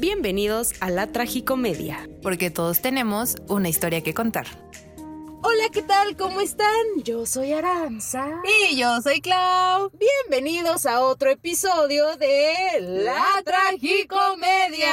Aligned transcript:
Bienvenidos 0.00 0.72
a 0.80 0.88
la 0.88 1.08
Tragicomedia. 1.08 2.08
Porque 2.22 2.50
todos 2.50 2.80
tenemos 2.80 3.36
una 3.48 3.68
historia 3.68 4.02
que 4.02 4.14
contar. 4.14 4.46
Hola, 5.42 5.68
¿qué 5.70 5.82
tal? 5.82 6.16
¿Cómo 6.16 6.40
están? 6.40 6.86
Yo 7.04 7.26
soy 7.26 7.52
Aranza. 7.52 8.40
Y 8.70 8.78
yo 8.78 9.02
soy 9.02 9.20
Clau. 9.20 9.90
Bienvenidos 9.90 10.86
a 10.86 11.02
otro 11.02 11.28
episodio 11.30 12.16
de 12.16 12.80
La 12.80 13.26
Tragicomedia. 13.44 14.88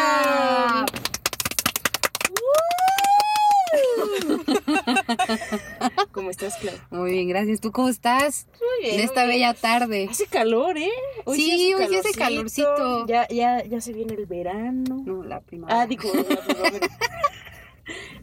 ¿Cómo 6.18 6.32
estás, 6.32 6.56
Clau? 6.56 6.74
Muy 6.90 7.12
bien, 7.12 7.28
gracias. 7.28 7.62
¿Tú 7.62 7.72
cómo 7.72 7.90
estás? 7.90 8.48
Muy 8.60 8.88
bien. 8.88 9.00
En 9.00 9.06
esta 9.06 9.28
bella 9.28 9.54
tarde. 9.54 10.08
Hace 10.10 10.26
calor, 10.26 10.76
¿eh? 10.76 10.90
Sí, 11.36 11.76
hoy 11.76 11.88
sí 11.90 11.96
hace 11.96 12.12
calorcito. 12.18 13.06
Ya, 13.06 13.28
ya, 13.28 13.64
ya 13.64 13.80
se 13.80 13.94
viene 13.94 14.16
el 14.16 14.26
verano. 14.26 15.04
No, 15.06 15.24
la 15.24 15.42
primavera. 15.42 15.82
Ah, 15.82 15.86
digo, 15.86 16.10
la 16.12 16.42
primavera. 16.42 16.88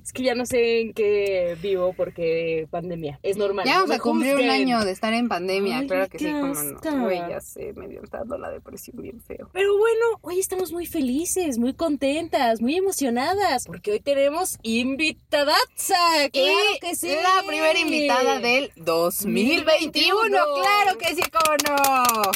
es 0.03 0.13
que 0.13 0.23
ya 0.23 0.35
no 0.35 0.47
sé 0.47 0.81
en 0.81 0.93
qué 0.95 1.57
vivo 1.61 1.95
porque 1.97 2.67
pandemia. 2.71 3.19
Es 3.23 3.37
normal. 3.37 3.67
ya 3.67 3.75
vamos 3.75 3.89
me 3.89 3.97
a 3.97 3.99
cumplir 3.99 4.37
un 4.37 4.51
año 4.51 4.85
de 4.85 4.93
estar 4.93 5.13
en 5.13 5.29
pandemia. 5.29 5.79
Ay, 5.79 5.87
claro 5.87 6.09
que 6.09 6.19
sí, 6.19 6.31
como 6.33 6.55
no. 6.55 7.05
Güey, 7.05 7.19
ya 7.29 7.41
sé, 7.41 7.73
medio 7.75 8.01
entrando 8.01 8.39
la 8.39 8.51
depresión 8.51 8.97
bien 9.01 9.21
feo. 9.21 9.49
Pero 9.53 9.77
bueno, 9.77 10.19
hoy 10.23 10.39
estamos 10.39 10.73
muy 10.73 10.87
felices, 10.87 11.59
muy 11.59 11.75
contentas, 11.75 12.61
muy 12.61 12.77
emocionadas, 12.77 13.67
porque 13.67 13.93
hoy 13.93 14.01
tenemos 14.01 14.59
invitadaza. 14.63 16.29
Claro 16.33 16.59
y 16.77 16.79
que 16.81 16.95
sí. 16.95 17.09
la 17.09 17.47
primera 17.47 17.79
invitada 17.79 18.41
del 18.41 18.73
2021. 18.77 19.55
2021. 19.65 20.29
Claro 20.29 20.99
que 20.99 21.15
sí, 21.15 21.23
cómo 21.31 21.57
no. 21.69 22.33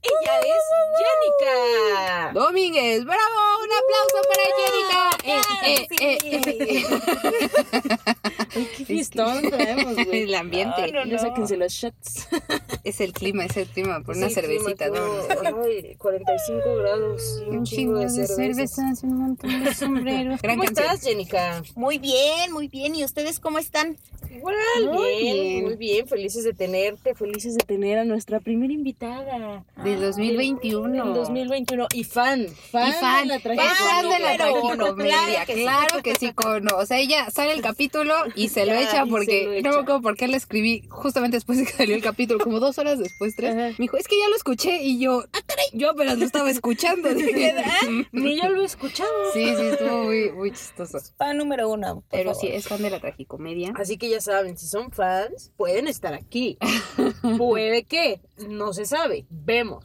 Ella 0.00 0.40
es 0.40 0.64
Jenica. 0.98 2.32
Domínguez, 2.32 3.04
bravo, 3.04 3.40
un 3.64 3.70
aplauso 3.80 4.18
para. 4.28 4.42
Eh, 5.24 5.42
eh, 5.66 5.86
eh, 6.00 6.18
eh. 6.24 6.84
Ay, 8.54 8.68
qué 8.76 8.84
fiestón 8.84 9.42
traemos, 9.50 9.94
güey. 9.94 10.22
El 10.28 10.34
ambiente. 10.34 10.92
No, 10.92 11.04
no, 11.04 11.12
no. 11.12 11.18
Sáquense 11.18 11.56
los 11.56 11.72
shots. 11.72 12.28
Es 12.84 13.00
el 13.00 13.12
clima, 13.12 13.44
es 13.44 13.56
el 13.56 13.66
clima, 13.66 14.00
por 14.02 14.16
una 14.16 14.28
Sí, 14.28 14.34
cervecita, 14.36 14.88
clima, 14.90 15.00
¿no? 15.50 15.62
ay, 15.64 15.96
45 15.96 16.76
grados 16.76 17.40
y 17.44 17.48
un, 17.50 17.58
Un 17.58 17.64
chingo 17.64 17.98
de 17.98 18.08
cervezas. 18.08 18.36
cervezas, 18.36 19.02
un 19.02 19.14
montón 19.18 19.64
de 19.64 19.74
sombreros. 19.74 20.40
¿Cómo 20.40 20.62
canción. 20.64 20.86
estás, 20.86 21.02
Jenica? 21.02 21.62
Muy 21.74 21.98
bien, 21.98 22.52
muy 22.52 22.68
bien. 22.68 22.94
¿Y 22.94 23.04
ustedes 23.04 23.40
cómo 23.40 23.58
están? 23.58 23.98
Igual, 24.30 24.54
Muy 24.92 25.16
bien, 25.16 25.34
bien. 25.34 25.64
muy 25.64 25.76
bien. 25.76 26.06
Felices 26.06 26.44
de 26.44 26.52
tenerte, 26.52 27.14
felices 27.14 27.54
de 27.56 27.64
tener 27.64 27.98
a 27.98 28.04
nuestra 28.04 28.40
primera 28.40 28.72
invitada. 28.72 29.64
Del 29.90 30.00
2021. 30.00 31.04
Del 31.04 31.14
2021. 31.14 31.86
Y 31.94 32.04
fan, 32.04 32.46
fan, 32.70 32.88
Y 32.88 32.92
fan, 32.92 33.22
de 33.22 33.26
la 33.28 33.36
es 33.36 33.42
tragicomedia. 33.42 33.74
fan 33.74 34.08
de 34.08 34.18
la 34.18 34.36
Número 34.38 34.62
uno, 34.62 34.94
tragicomedia, 34.94 35.44
claro 35.44 35.46
que 35.46 35.54
sí. 35.54 35.62
claro 35.62 36.02
que 36.02 36.14
sí, 36.16 36.32
cómo 36.34 36.60
no. 36.60 36.76
O 36.76 36.86
sea, 36.86 36.98
ella 36.98 37.30
sale 37.30 37.52
el 37.52 37.62
capítulo 37.62 38.14
y 38.34 38.48
se 38.48 38.66
lo 38.66 38.74
echa 38.74 39.06
porque, 39.06 39.60
lo 39.62 39.70
no 39.70 39.76
me 39.76 39.82
acuerdo 39.82 40.02
por 40.02 40.16
qué 40.16 40.28
le 40.28 40.36
escribí 40.36 40.86
justamente 40.88 41.36
después 41.36 41.58
de 41.58 41.64
que 41.64 41.72
salió 41.72 41.94
el 41.94 42.02
capítulo, 42.02 42.38
como 42.42 42.60
dos 42.60 42.78
horas 42.78 42.98
después, 42.98 43.34
tres. 43.36 43.52
Ajá. 43.54 43.68
Me 43.70 43.84
dijo, 43.84 43.96
es 43.96 44.06
que 44.08 44.18
ya 44.18 44.28
lo 44.28 44.36
escuché 44.36 44.82
y 44.82 44.98
yo, 44.98 45.24
ah, 45.32 45.38
caray, 45.46 45.66
yo 45.72 45.90
apenas 45.90 46.18
lo 46.18 46.24
estaba 46.24 46.50
escuchando. 46.50 47.08
Dije, 47.14 47.54
Ni 48.12 48.36
yo 48.40 48.48
lo 48.48 48.62
he 48.62 48.64
escuchado. 48.64 49.10
sí, 49.32 49.54
sí, 49.56 49.62
estuvo 49.62 50.04
muy, 50.04 50.30
muy 50.32 50.50
chistoso. 50.52 50.98
Fan 51.16 51.36
número 51.38 51.68
uno. 51.70 52.04
Pero 52.10 52.30
favor. 52.34 52.40
sí, 52.40 52.48
es 52.52 52.66
fan 52.68 52.82
de 52.82 52.90
la 52.90 53.00
tragicomedia. 53.00 53.72
Así 53.76 53.96
que 53.98 54.08
ya 54.08 54.20
saben, 54.20 54.56
si 54.58 54.66
son 54.66 54.90
fans, 54.90 55.52
pueden 55.56 55.88
estar 55.88 56.14
aquí. 56.14 56.58
Puede 57.38 57.84
que, 57.84 58.20
no 58.48 58.72
se 58.72 58.84
sabe. 58.84 59.26
Vemos. 59.30 59.77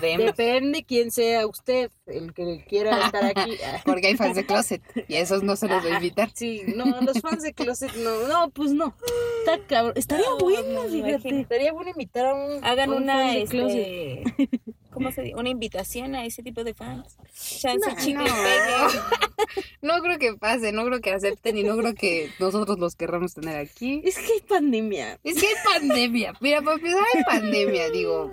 Vemos. 0.00 0.26
Depende 0.26 0.84
quién 0.84 1.10
sea 1.10 1.46
usted, 1.46 1.90
el 2.06 2.32
que 2.34 2.64
quiera 2.68 3.06
estar 3.06 3.24
aquí. 3.24 3.56
Porque 3.84 4.08
hay 4.08 4.16
fans 4.16 4.36
de 4.36 4.44
Closet 4.44 4.82
y 5.08 5.14
a 5.14 5.20
esos 5.20 5.42
no 5.42 5.56
se 5.56 5.68
los 5.68 5.82
voy 5.82 5.92
a 5.92 5.96
invitar. 5.96 6.30
Sí, 6.34 6.62
no, 6.74 7.00
los 7.00 7.20
fans 7.20 7.42
de 7.42 7.52
Closet 7.52 7.94
no, 7.96 8.26
no, 8.26 8.50
pues 8.50 8.72
no. 8.72 8.94
Está 9.40 9.64
cabrón. 9.66 9.94
Estaría 9.96 10.26
No, 10.26 10.38
bueno, 10.38 10.82
no, 10.82 10.88
fíjate. 10.88 11.40
Estaría 11.40 11.72
bueno 11.72 11.90
invitar 11.90 12.26
a 12.26 12.34
un. 12.34 12.64
Hagan 12.64 12.90
un 12.90 13.02
una, 13.04 13.14
fan 13.14 13.34
de 13.34 13.44
Closet. 13.46 14.26
este, 14.26 14.60
¿cómo 14.90 15.12
se 15.12 15.22
dice? 15.22 15.36
Una 15.36 15.48
invitación 15.50 16.14
a 16.14 16.24
ese 16.24 16.42
tipo 16.42 16.64
de 16.64 16.74
fans. 16.74 17.16
Chance 17.34 17.88
No, 17.88 17.96
chicle 17.96 18.24
no. 18.24 18.24
pegue. 18.24 19.00
No 19.82 20.00
creo 20.00 20.18
que 20.18 20.34
pase, 20.34 20.72
no 20.72 20.84
creo 20.86 21.00
que 21.00 21.12
acepten 21.12 21.58
y 21.58 21.62
no 21.62 21.76
creo 21.76 21.94
que 21.94 22.30
nosotros 22.40 22.78
los 22.78 22.96
querramos 22.96 23.34
tener 23.34 23.56
aquí. 23.56 24.00
Es 24.04 24.16
que 24.16 24.32
hay 24.32 24.40
pandemia. 24.40 25.20
Es 25.22 25.40
que 25.40 25.46
hay 25.46 25.54
pandemia. 25.72 26.32
Mira, 26.40 26.62
para 26.62 26.76
empezar 26.76 27.04
hay 27.14 27.24
pandemia, 27.24 27.90
digo. 27.90 28.32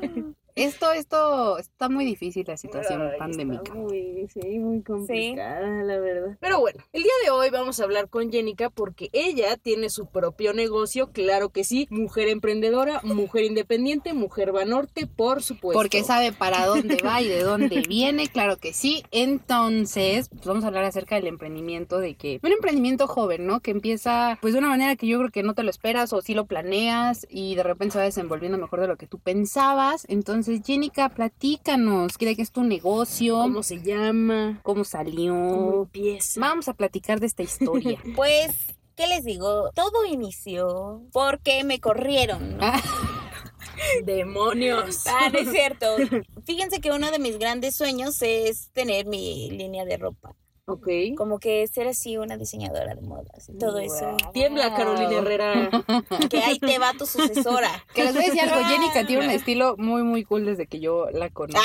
Esto, 0.56 0.91
esto, 0.91 1.57
está 1.57 1.89
muy 1.89 2.06
difícil 2.06 2.45
la 2.47 2.57
situación 2.57 3.01
Ay, 3.01 3.17
pandémica. 3.17 3.63
está 3.63 3.75
Muy, 3.75 4.28
sí, 4.34 4.59
muy 4.59 4.81
complicada, 4.81 5.84
la 5.84 6.00
verdad. 6.00 6.38
Pero 6.39 6.59
bueno, 6.59 6.84
el 6.91 7.03
día 7.03 7.12
de 7.23 7.31
hoy 7.31 7.50
vamos 7.50 7.79
a 7.79 7.84
hablar 7.84 8.09
con 8.09 8.31
Jenica 8.31 8.69
porque 8.69 9.09
ella 9.13 9.57
tiene 9.57 9.90
su 9.90 10.07
propio 10.07 10.53
negocio, 10.53 11.11
claro 11.11 11.50
que 11.50 11.63
sí. 11.63 11.88
Mujer 11.90 12.28
emprendedora, 12.28 13.01
mujer 13.03 13.45
independiente, 13.45 14.13
mujer 14.13 14.51
vanorte, 14.51 15.07
por 15.07 15.41
supuesto. 15.41 15.79
Porque 15.79 16.03
sabe 16.03 16.31
para 16.31 16.66
dónde 16.66 16.97
va 17.03 17.22
y 17.22 17.28
de 17.28 17.44
dónde 17.44 17.81
viene, 17.88 18.28
claro 18.28 18.57
que 18.57 18.73
sí. 18.73 19.03
Entonces, 19.11 20.29
pues 20.29 20.45
vamos 20.45 20.63
a 20.63 20.67
hablar 20.67 20.84
acerca 20.84 21.16
del 21.16 21.28
emprendimiento, 21.28 22.00
de 22.00 22.16
que 22.16 22.40
un 22.44 22.51
emprendimiento 22.51 23.07
joven, 23.07 23.45
¿no? 23.45 23.61
Que 23.61 23.72
empieza 23.72 24.38
pues 24.41 24.53
de 24.53 24.59
una 24.59 24.69
manera 24.69 24.95
que 24.95 25.07
yo 25.07 25.17
creo 25.19 25.31
que 25.31 25.44
no 25.44 25.53
te 25.53 25.63
lo 25.63 25.69
esperas 25.69 26.13
o 26.13 26.22
sí 26.22 26.34
lo 26.34 26.45
planeas 26.45 27.25
y 27.29 27.56
de 27.56 27.63
repente 27.63 27.94
se 27.94 28.00
va 28.00 28.06
desenvolviendo 28.06 28.57
mejor 28.57 28.81
de 28.81 28.88
lo 28.88 28.97
que 28.97 29.07
tú 29.07 29.19
pensabas. 29.19 30.06
Entonces, 30.09 30.41
Jenica, 30.46 31.09
platícanos, 31.09 32.18
¿qué 32.18 32.35
es 32.38 32.52
tu 32.52 32.63
negocio? 32.63 33.38
¿Cómo 33.38 33.63
se 33.63 33.81
llama? 33.81 34.59
¿Cómo 34.63 34.75
¿Cómo 34.75 34.84
salió? 34.84 35.84
empieza? 35.84 36.40
Vamos 36.40 36.68
a 36.68 36.74
platicar 36.74 37.19
de 37.19 37.28
esta 37.28 37.44
historia. 37.44 38.00
Pues, 38.16 38.52
¿qué 38.96 39.07
les 39.07 39.24
digo? 39.24 39.72
Todo 39.74 40.06
inició 40.06 41.02
porque 41.12 41.63
me 41.63 41.79
corrieron. 41.79 42.57
¿no? 42.57 42.63
Ah, 42.63 42.81
¡Demonios! 44.06 45.06
Ah, 45.07 45.29
no 45.31 45.40
es 45.40 45.52
cierto. 45.52 45.85
Fíjense 46.46 46.81
que 46.81 46.91
uno 46.91 47.12
de 47.12 47.19
mis 47.19 47.38
grandes 47.38 47.75
sueños 47.75 48.22
es 48.22 48.69
tener 48.72 49.06
mi 49.06 49.50
línea 49.52 49.85
de 49.85 49.97
ropa. 49.97 50.35
Ok. 50.66 50.88
Como 51.17 51.39
que 51.39 51.67
ser 51.67 51.88
así 51.88 52.17
una 52.17 52.38
diseñadora 52.38 52.94
de 52.95 53.01
modas 53.01 53.49
y 53.49 53.57
todo 53.57 53.79
eso. 53.79 54.16
Tiembla, 54.33 54.73
Carolina 54.75 55.11
Herrera. 55.11 55.69
Que 56.29 56.39
ahí 56.39 56.59
te 56.59 56.77
va 56.79 56.94
tu 56.94 57.05
sucesora. 57.05 57.69
que 57.94 58.03
les 58.03 58.13
voy 58.13 58.23
a 58.23 58.25
decir 58.27 58.41
algo, 58.41 58.63
Jenica 58.67 59.05
tiene 59.05 59.25
un 59.25 59.31
estilo 59.31 59.75
muy, 59.77 60.03
muy 60.03 60.23
cool 60.23 60.45
desde 60.45 60.67
que 60.67 60.79
yo 60.79 61.09
la 61.11 61.29
conozco. 61.29 61.61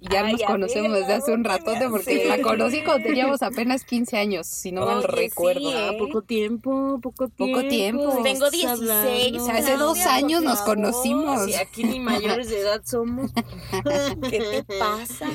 Y 0.00 0.08
ya 0.10 0.24
Ay, 0.24 0.32
nos 0.32 0.42
conocemos 0.44 0.92
desde 0.92 1.12
hace 1.12 1.32
un 1.32 1.42
¿por 1.42 1.52
qué 1.52 1.58
ratote 1.58 1.88
porque 1.90 2.24
la 2.24 2.40
conocí 2.40 2.82
cuando 2.82 3.06
teníamos 3.06 3.42
apenas 3.42 3.84
15 3.84 4.16
años, 4.16 4.46
si 4.46 4.72
no 4.72 4.86
mal 4.86 4.98
Oye, 4.98 5.06
recuerdo. 5.08 5.70
sí, 5.70 5.76
Ah, 5.76 5.92
poco 5.98 6.22
tiempo, 6.22 6.98
poco 7.02 7.28
tiempo. 7.28 7.58
Poco 7.58 7.68
tiempo. 7.68 8.22
Tengo 8.22 8.46
estás 8.46 8.50
16. 8.52 8.66
hablando. 8.70 9.42
O 9.42 9.46
sea, 9.46 9.56
hace 9.56 9.76
dos 9.76 9.98
Claudia, 9.98 10.14
años 10.14 10.42
nos 10.42 10.60
conocimos. 10.62 11.44
Si 11.44 11.54
aquí 11.54 11.84
ni 11.84 12.00
mayores 12.00 12.48
de 12.48 12.60
edad 12.60 12.80
somos. 12.82 13.30
¿Qué 14.30 14.38
te 14.38 14.78
pasa? 14.78 15.26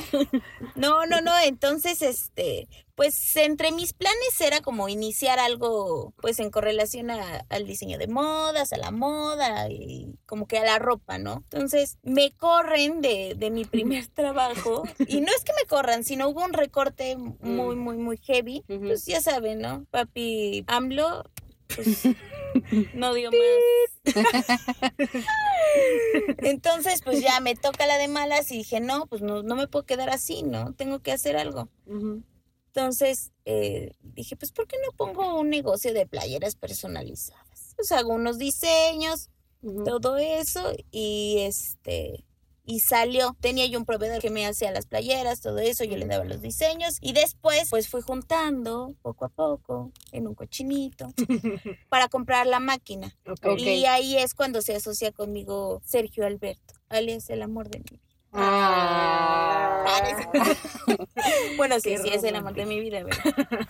No, 0.74 1.06
no, 1.06 1.22
no. 1.22 1.32
Entonces, 1.46 2.25
este, 2.26 2.68
pues 2.96 3.36
entre 3.36 3.72
mis 3.72 3.94
planes 3.94 4.40
era 4.42 4.62
como 4.62 4.90
iniciar 4.90 5.38
algo, 5.40 6.14
pues 6.22 6.40
en 6.40 6.50
correlación 6.50 7.12
a- 7.12 7.46
al 7.50 7.66
diseño 7.68 7.98
de 7.98 8.08
modas, 8.08 8.74
a 8.74 8.78
la 8.78 8.92
moda 8.92 9.70
y 9.70 10.16
como 10.26 10.48
que 10.48 10.58
a 10.58 10.64
la 10.66 10.80
ropa, 10.80 11.18
¿no? 11.18 11.44
Entonces 11.52 11.98
me 12.04 12.32
corren 12.32 13.02
de, 13.02 13.36
de 13.38 13.50
mi 13.52 13.66
primer 13.66 14.08
trabajo 14.08 14.84
y 15.08 15.22
no 15.22 15.28
es 15.28 15.44
que 15.44 15.54
me 15.62 15.68
corran, 15.68 16.04
sino 16.04 16.30
hubo 16.30 16.44
un 16.44 16.54
recorte 16.54 17.16
muy, 17.18 17.76
muy, 17.76 17.98
muy 17.98 18.18
heavy. 18.18 18.64
Pues 18.68 19.06
ya 19.06 19.22
saben, 19.22 19.60
¿no? 19.60 19.86
Papi 19.92 20.64
AMLO, 20.68 21.24
pues 21.76 21.88
no 22.94 23.14
dio 23.14 23.32
más. 23.32 24.16
Entonces, 26.40 27.02
pues 27.04 27.22
ya 27.22 27.40
me 27.40 27.56
toca 27.56 27.88
la 27.88 27.98
de 27.98 28.08
malas 28.08 28.52
y 28.52 28.58
dije, 28.58 28.80
no, 28.80 29.08
pues 29.08 29.22
no, 29.22 29.44
no 29.44 29.56
me 29.56 29.68
puedo 29.68 29.86
quedar 29.86 30.10
así, 30.10 30.44
¿no? 30.44 30.74
Tengo 30.74 31.00
que 31.00 31.12
hacer 31.12 31.38
algo. 31.38 31.70
Entonces, 32.68 33.32
eh, 33.46 33.94
dije, 34.02 34.36
pues, 34.36 34.52
¿por 34.52 34.68
qué 34.68 34.78
no 34.86 34.92
pongo 34.98 35.40
un 35.40 35.50
negocio 35.50 35.94
de 35.94 36.06
playeras 36.06 36.56
personalizadas? 36.56 37.74
Pues 37.76 37.92
hago 37.92 38.14
unos 38.14 38.38
diseños, 38.38 39.30
todo 39.86 40.18
eso, 40.18 40.74
y 40.92 41.38
este, 41.40 42.24
y 42.66 42.80
salió. 42.80 43.36
Tenía 43.40 43.66
yo 43.68 43.80
un 43.80 43.86
proveedor 43.86 44.22
que 44.22 44.30
me 44.30 44.46
hacía 44.46 44.72
las 44.72 44.88
playeras, 44.88 45.42
todo 45.42 45.60
eso, 45.60 45.84
yo 45.84 45.98
le 45.98 46.06
daba 46.06 46.26
los 46.26 46.42
diseños, 46.42 46.98
y 47.02 47.14
después, 47.14 47.70
pues 47.70 47.88
fui 47.88 48.02
juntando 48.02 48.94
poco 49.02 49.26
a 49.26 49.30
poco 49.30 49.92
en 50.12 50.28
un 50.28 50.36
cochinito 50.36 51.14
para 51.90 52.10
comprar 52.10 52.48
la 52.48 52.60
máquina. 52.60 53.16
Y 53.58 53.86
ahí 53.86 54.18
es 54.18 54.34
cuando 54.34 54.62
se 54.62 54.76
asocia 54.76 55.12
conmigo 55.12 55.82
Sergio 55.86 56.26
Alberto, 56.26 56.74
alias 56.90 57.30
el 57.30 57.42
amor 57.42 57.70
de 57.70 57.80
mi 57.80 57.86
vida. 57.92 58.02
Ah. 58.38 59.86
bueno, 61.58 61.80
sí, 61.80 61.92
Qué 61.92 61.98
sí, 62.00 62.10
es 62.12 62.24
el 62.24 62.36
amor 62.36 62.54
de 62.54 62.66
mi 62.66 62.80
vida, 62.80 63.04
¿verdad? 63.04 63.68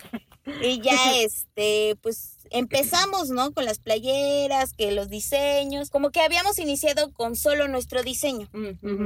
Y 0.62 0.80
ya, 0.80 1.16
este, 1.16 1.96
pues 2.02 2.35
empezamos, 2.50 3.30
¿no? 3.30 3.52
Con 3.52 3.64
las 3.64 3.78
playeras, 3.78 4.72
que 4.72 4.92
los 4.92 5.08
diseños, 5.08 5.90
como 5.90 6.10
que 6.10 6.20
habíamos 6.20 6.58
iniciado 6.58 7.12
con 7.12 7.36
solo 7.36 7.68
nuestro 7.68 8.02
diseño. 8.02 8.48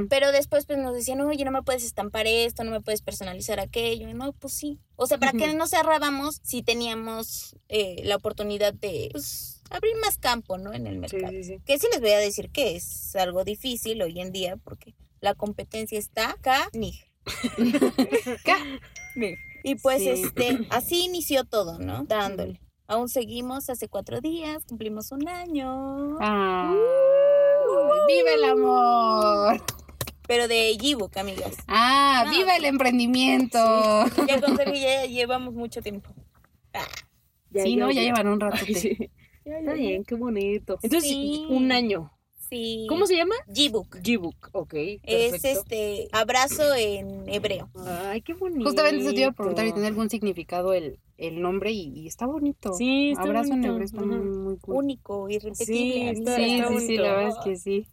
Pero 0.09 0.31
después 0.31 0.65
pues 0.65 0.79
nos 0.79 0.93
decían, 0.93 1.21
oye, 1.21 1.45
no 1.45 1.51
me 1.51 1.63
puedes 1.63 1.83
estampar 1.83 2.27
esto, 2.27 2.63
no 2.63 2.71
me 2.71 2.81
puedes 2.81 3.01
personalizar 3.01 3.59
aquello. 3.59 4.13
no, 4.13 4.33
pues 4.33 4.53
sí. 4.53 4.79
O 4.95 5.07
sea, 5.07 5.17
¿para 5.17 5.31
qué 5.31 5.53
nos 5.53 5.71
cerrábamos 5.71 6.39
si 6.43 6.61
teníamos 6.61 7.55
eh, 7.69 8.01
la 8.03 8.17
oportunidad 8.17 8.73
de 8.73 9.09
pues, 9.11 9.61
abrir 9.71 9.95
más 10.01 10.17
campo, 10.17 10.57
¿no? 10.57 10.73
En 10.73 10.85
el 10.85 10.99
mercado. 10.99 11.31
Que 11.65 11.79
sí 11.79 11.87
les 11.91 12.01
voy 12.01 12.11
a 12.11 12.19
decir 12.19 12.51
que 12.51 12.75
es 12.75 13.15
algo 13.15 13.43
difícil 13.43 14.01
hoy 14.01 14.19
en 14.19 14.31
día 14.31 14.57
porque 14.57 14.93
la 15.21 15.35
competencia 15.35 15.97
está 15.97 16.31
acá, 16.31 16.69
ni. 16.73 16.99
y 19.63 19.75
pues 19.75 20.01
este, 20.01 20.67
así 20.69 21.05
inició 21.05 21.45
todo, 21.45 21.79
¿no? 21.79 22.03
Dándole. 22.05 22.59
Aún 22.91 23.07
seguimos 23.07 23.69
hace 23.69 23.87
cuatro 23.87 24.19
días, 24.19 24.65
cumplimos 24.65 25.13
un 25.13 25.25
año. 25.29 26.17
Ah, 26.19 26.75
¡Vive 28.05 28.33
el 28.33 28.43
amor! 28.43 29.63
Pero 30.27 30.49
de 30.49 30.71
ebook, 30.71 31.15
amigas. 31.15 31.55
Ah, 31.69 32.25
viva 32.29 32.57
el 32.57 32.65
emprendimiento. 32.65 33.57
Ya 34.27 34.41
con 34.41 34.57
ya 34.57 35.05
llevamos 35.09 35.53
mucho 35.53 35.81
tiempo. 35.81 36.09
Ah. 36.73 36.85
sí, 37.63 37.77
¿no? 37.77 37.91
Ya, 37.91 38.01
llevan 38.01 38.27
un 38.27 38.41
rato. 38.41 38.57
Está 38.65 39.73
bien, 39.73 40.03
qué 40.03 40.15
bonito. 40.15 40.77
Entonces, 40.83 41.15
un 41.47 41.71
año. 41.71 42.11
Sí. 42.51 42.85
¿Cómo 42.89 43.07
se 43.07 43.15
llama? 43.15 43.35
G-Book. 43.47 44.01
G-Book, 44.03 44.49
ok. 44.51 44.73
Es 45.03 45.45
este 45.45 46.09
abrazo 46.11 46.75
en 46.75 47.29
hebreo. 47.29 47.69
Ay, 47.85 48.21
qué 48.21 48.33
bonito. 48.33 48.65
Justamente 48.65 49.05
se 49.05 49.13
te 49.13 49.21
iba 49.21 49.29
a 49.29 49.31
preguntar 49.31 49.65
y 49.65 49.71
tiene 49.71 49.87
algún 49.87 50.09
significado 50.09 50.73
el, 50.73 50.99
el 51.17 51.41
nombre 51.41 51.71
y, 51.71 52.05
está 52.07 52.25
bonito. 52.25 52.73
Sí, 52.73 53.11
está 53.11 53.23
Abrazo 53.23 53.53
en 53.53 53.63
hebreo 53.63 53.85
está 53.85 54.01
muy, 54.01 54.57
cool. 54.57 54.75
Único, 54.75 55.29
irrepetible. 55.29 56.15
Sí, 56.15 56.23
sí, 56.25 56.63
sí, 56.67 56.87
sí, 56.87 56.97
la 56.97 57.15
verdad 57.15 57.29
es 57.29 57.43
que 57.45 57.55
sí. 57.55 57.87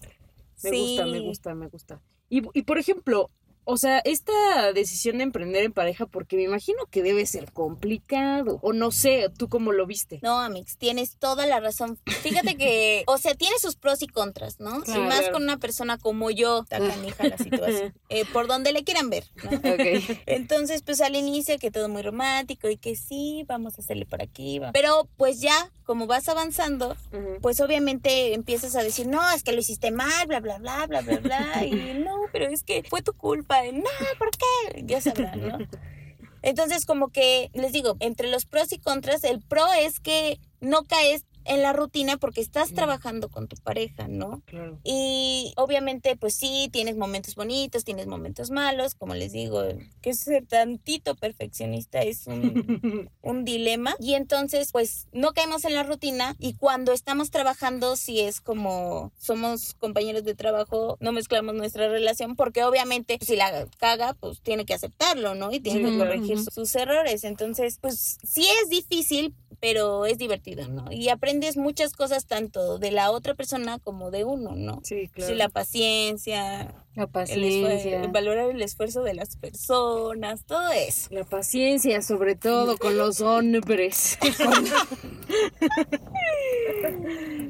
Me 0.64 0.70
gusta, 0.70 1.06
me 1.06 1.20
gusta, 1.20 1.54
me 1.54 1.68
gusta. 1.68 2.02
Y, 2.28 2.42
y 2.52 2.62
por 2.62 2.78
ejemplo, 2.78 3.30
o 3.70 3.76
sea, 3.76 3.98
esta 3.98 4.72
decisión 4.72 5.18
de 5.18 5.24
emprender 5.24 5.62
en 5.62 5.74
pareja, 5.74 6.06
porque 6.06 6.36
me 6.36 6.44
imagino 6.44 6.78
que 6.90 7.02
debe 7.02 7.26
ser 7.26 7.52
complicado. 7.52 8.58
O 8.62 8.72
no 8.72 8.90
sé, 8.90 9.30
¿tú 9.36 9.50
cómo 9.50 9.72
lo 9.72 9.84
viste? 9.84 10.20
No, 10.22 10.40
Amix, 10.40 10.78
tienes 10.78 11.16
toda 11.18 11.44
la 11.44 11.60
razón. 11.60 11.98
Fíjate 12.06 12.56
que, 12.56 13.04
o 13.06 13.18
sea, 13.18 13.34
tiene 13.34 13.58
sus 13.58 13.76
pros 13.76 14.00
y 14.00 14.06
contras, 14.06 14.58
¿no? 14.58 14.82
y 14.86 14.98
más 15.00 15.28
con 15.28 15.42
una 15.42 15.58
persona 15.58 15.98
como 15.98 16.30
yo, 16.30 16.62
está 16.62 16.78
canija 16.78 17.28
la 17.28 17.36
situación. 17.36 17.94
Eh, 18.10 18.24
por 18.32 18.46
donde 18.46 18.72
le 18.72 18.84
quieran 18.84 19.10
ver, 19.10 19.24
¿no? 19.44 19.50
Entonces, 20.24 20.82
pues 20.82 21.02
al 21.02 21.14
inicio 21.14 21.58
que 21.58 21.70
todo 21.70 21.90
muy 21.90 22.00
romántico 22.00 22.70
y 22.70 22.78
que 22.78 22.96
sí, 22.96 23.44
vamos 23.46 23.76
a 23.76 23.82
hacerle 23.82 24.06
por 24.06 24.22
aquí. 24.22 24.60
Pero 24.72 25.08
pues 25.18 25.40
ya, 25.40 25.70
como 25.84 26.06
vas 26.06 26.26
avanzando, 26.30 26.96
pues 27.42 27.60
obviamente 27.60 28.32
empiezas 28.32 28.76
a 28.76 28.82
decir, 28.82 29.08
no, 29.08 29.30
es 29.30 29.42
que 29.42 29.52
lo 29.52 29.58
hiciste 29.58 29.90
mal, 29.90 30.26
bla, 30.26 30.40
bla, 30.40 30.58
bla, 30.58 30.86
bla, 30.86 31.02
bla, 31.02 31.18
bla. 31.18 31.64
y 31.66 32.02
no, 32.02 32.16
pero 32.32 32.46
es 32.46 32.62
que 32.62 32.82
fue 32.82 33.02
tu 33.02 33.12
culpa 33.12 33.57
no, 33.72 33.90
¿por 34.18 34.30
qué? 34.30 34.82
¿no? 35.36 35.58
Entonces, 36.42 36.86
como 36.86 37.08
que 37.08 37.50
les 37.52 37.72
digo, 37.72 37.96
entre 38.00 38.28
los 38.28 38.46
pros 38.46 38.72
y 38.72 38.78
contras, 38.78 39.24
el 39.24 39.40
pro 39.40 39.66
es 39.72 40.00
que 40.00 40.38
no 40.60 40.84
caes 40.84 41.24
en 41.48 41.62
la 41.62 41.72
rutina 41.72 42.16
porque 42.18 42.40
estás 42.40 42.72
trabajando 42.72 43.28
con 43.28 43.48
tu 43.48 43.56
pareja, 43.56 44.06
¿no? 44.08 44.42
Claro. 44.46 44.78
Y 44.84 45.52
obviamente, 45.56 46.16
pues 46.16 46.34
sí, 46.34 46.68
tienes 46.72 46.96
momentos 46.96 47.34
bonitos, 47.34 47.84
tienes 47.84 48.06
momentos 48.06 48.50
malos, 48.50 48.94
como 48.94 49.14
les 49.14 49.32
digo, 49.32 49.62
que 50.00 50.14
ser 50.14 50.46
tantito 50.46 51.14
perfeccionista 51.16 52.02
es 52.02 52.26
un, 52.26 53.10
un 53.22 53.44
dilema. 53.44 53.96
Y 53.98 54.14
entonces, 54.14 54.72
pues 54.72 55.08
no 55.12 55.32
caemos 55.32 55.64
en 55.64 55.74
la 55.74 55.82
rutina 55.82 56.36
y 56.38 56.54
cuando 56.54 56.92
estamos 56.92 57.30
trabajando, 57.30 57.96
si 57.96 58.20
es 58.20 58.40
como 58.40 59.12
somos 59.18 59.74
compañeros 59.74 60.24
de 60.24 60.34
trabajo, 60.34 60.96
no 61.00 61.12
mezclamos 61.12 61.54
nuestra 61.54 61.88
relación 61.88 62.36
porque 62.36 62.64
obviamente 62.64 63.18
pues, 63.18 63.28
si 63.28 63.36
la 63.36 63.66
caga, 63.78 64.14
pues 64.14 64.40
tiene 64.40 64.64
que 64.64 64.74
aceptarlo, 64.74 65.34
¿no? 65.34 65.52
Y 65.52 65.60
tiene 65.60 65.90
que 65.90 65.98
corregir 65.98 66.38
sus 66.38 66.74
errores. 66.74 67.24
Entonces, 67.24 67.78
pues 67.80 68.18
sí 68.22 68.46
es 68.62 68.68
difícil, 68.68 69.34
pero 69.60 70.06
es 70.06 70.18
divertido, 70.18 70.68
¿no? 70.68 70.90
Y 70.92 71.08
aprendes 71.08 71.56
muchas 71.56 71.92
cosas 71.92 72.26
tanto 72.26 72.78
de 72.78 72.90
la 72.90 73.10
otra 73.10 73.34
persona 73.34 73.78
como 73.78 74.10
de 74.10 74.24
uno, 74.24 74.54
¿no? 74.54 74.80
Sí, 74.84 75.08
claro. 75.08 75.32
Sí, 75.32 75.36
la 75.36 75.48
paciencia, 75.48 76.86
la 76.98 77.06
paciencia, 77.06 78.02
el 78.02 78.10
valorar 78.10 78.50
el 78.50 78.60
esfuerzo 78.60 79.04
de 79.04 79.14
las 79.14 79.36
personas, 79.36 80.44
todo 80.44 80.68
eso. 80.72 81.08
La 81.12 81.22
paciencia, 81.24 82.02
sobre 82.02 82.34
todo 82.34 82.76
con 82.76 82.98
los 82.98 83.20
hombres. 83.20 84.18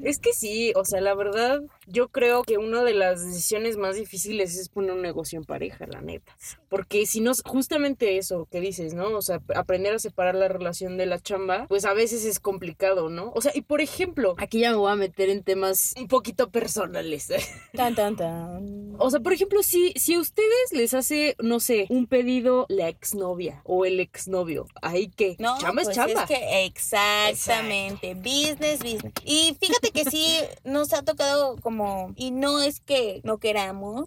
es 0.05 0.19
que 0.19 0.33
sí, 0.33 0.73
o 0.77 0.85
sea, 0.85 1.01
la 1.01 1.15
verdad, 1.15 1.61
yo 1.87 2.09
creo 2.09 2.43
que 2.43 2.59
una 2.59 2.85
de 2.85 2.93
las 2.93 3.25
decisiones 3.25 3.79
más 3.79 3.97
difíciles 3.97 4.57
es 4.59 4.69
poner 4.69 4.93
un 4.93 5.01
negocio 5.03 5.39
en 5.39 5.45
pareja, 5.45 5.87
la 5.87 6.03
neta. 6.03 6.37
Porque 6.69 7.07
si 7.07 7.21
no, 7.21 7.33
justamente 7.45 8.19
eso 8.19 8.47
que 8.51 8.61
dices, 8.61 8.93
¿no? 8.93 9.17
O 9.17 9.23
sea, 9.23 9.41
aprender 9.55 9.95
a 9.95 9.99
separar 9.99 10.35
la 10.35 10.49
relación 10.49 10.99
de 10.99 11.07
la 11.07 11.19
chamba, 11.19 11.67
pues 11.69 11.87
a 11.87 11.95
veces 11.95 12.27
es 12.27 12.39
complicado, 12.39 13.09
¿no? 13.09 13.33
O 13.35 13.41
sea, 13.41 13.53
y 13.55 13.63
por 13.63 13.81
ejemplo, 13.81 14.35
aquí 14.37 14.61
ya 14.61 14.73
me 14.73 14.77
voy 14.77 14.93
a 14.93 14.97
meter 14.97 15.31
en 15.31 15.43
temas 15.43 15.95
un 15.99 16.09
poquito 16.09 16.51
personales. 16.51 17.29
Tan, 17.73 17.95
tan, 17.95 18.17
tan. 18.17 18.95
O 18.99 19.11
sea, 19.11 19.21
por 19.21 19.33
ejemplo, 19.39 19.63
si, 19.63 19.93
si 19.97 20.15
a 20.15 20.21
ustedes 20.21 20.73
les 20.73 20.95
hace, 20.95 21.37
no 21.39 21.61
sé, 21.61 21.87
un 21.89 22.07
pedido 22.07 22.67
la 22.69 22.89
exnovia 22.89 23.63
o 23.65 23.85
el 23.85 24.01
exnovio, 24.01 24.67
ahí 24.83 25.09
que 25.09 25.37
no, 25.39 25.59
chamba 25.59 25.83
es 25.83 25.89
pues 25.89 25.97
chamba. 25.97 26.23
Es 26.25 26.29
que 26.29 26.65
exactamente, 26.67 28.15
business, 28.15 28.81
business. 28.81 29.13
Y 29.25 29.57
fíjate 29.61 29.91
que 29.93 30.05
sí 30.11 30.39
nos 30.65 30.93
ha 30.93 31.03
tocado 31.03 31.57
como, 31.57 32.13
y 32.17 32.33
no 32.33 32.61
es 32.61 32.81
que 32.81 33.21
no 33.25 33.39
queramos, 33.39 34.05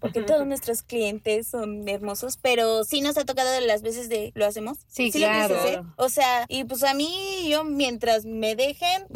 porque 0.00 0.22
todos 0.22 0.46
nuestros 0.46 0.82
clientes 0.82 1.48
son 1.48 1.88
hermosos, 1.88 2.38
pero 2.40 2.84
sí 2.84 3.00
nos 3.00 3.16
ha 3.16 3.24
tocado 3.24 3.50
de 3.50 3.62
las 3.62 3.82
veces 3.82 4.08
de, 4.08 4.32
¿lo 4.34 4.44
hacemos? 4.44 4.78
Sí, 4.88 5.10
claro. 5.10 5.56
O 5.96 6.08
sea, 6.10 6.44
y 6.48 6.64
pues 6.64 6.82
a 6.82 6.92
mí, 6.94 7.48
yo 7.48 7.64
mientras 7.64 8.26
me 8.26 8.54
dejen, 8.54 9.06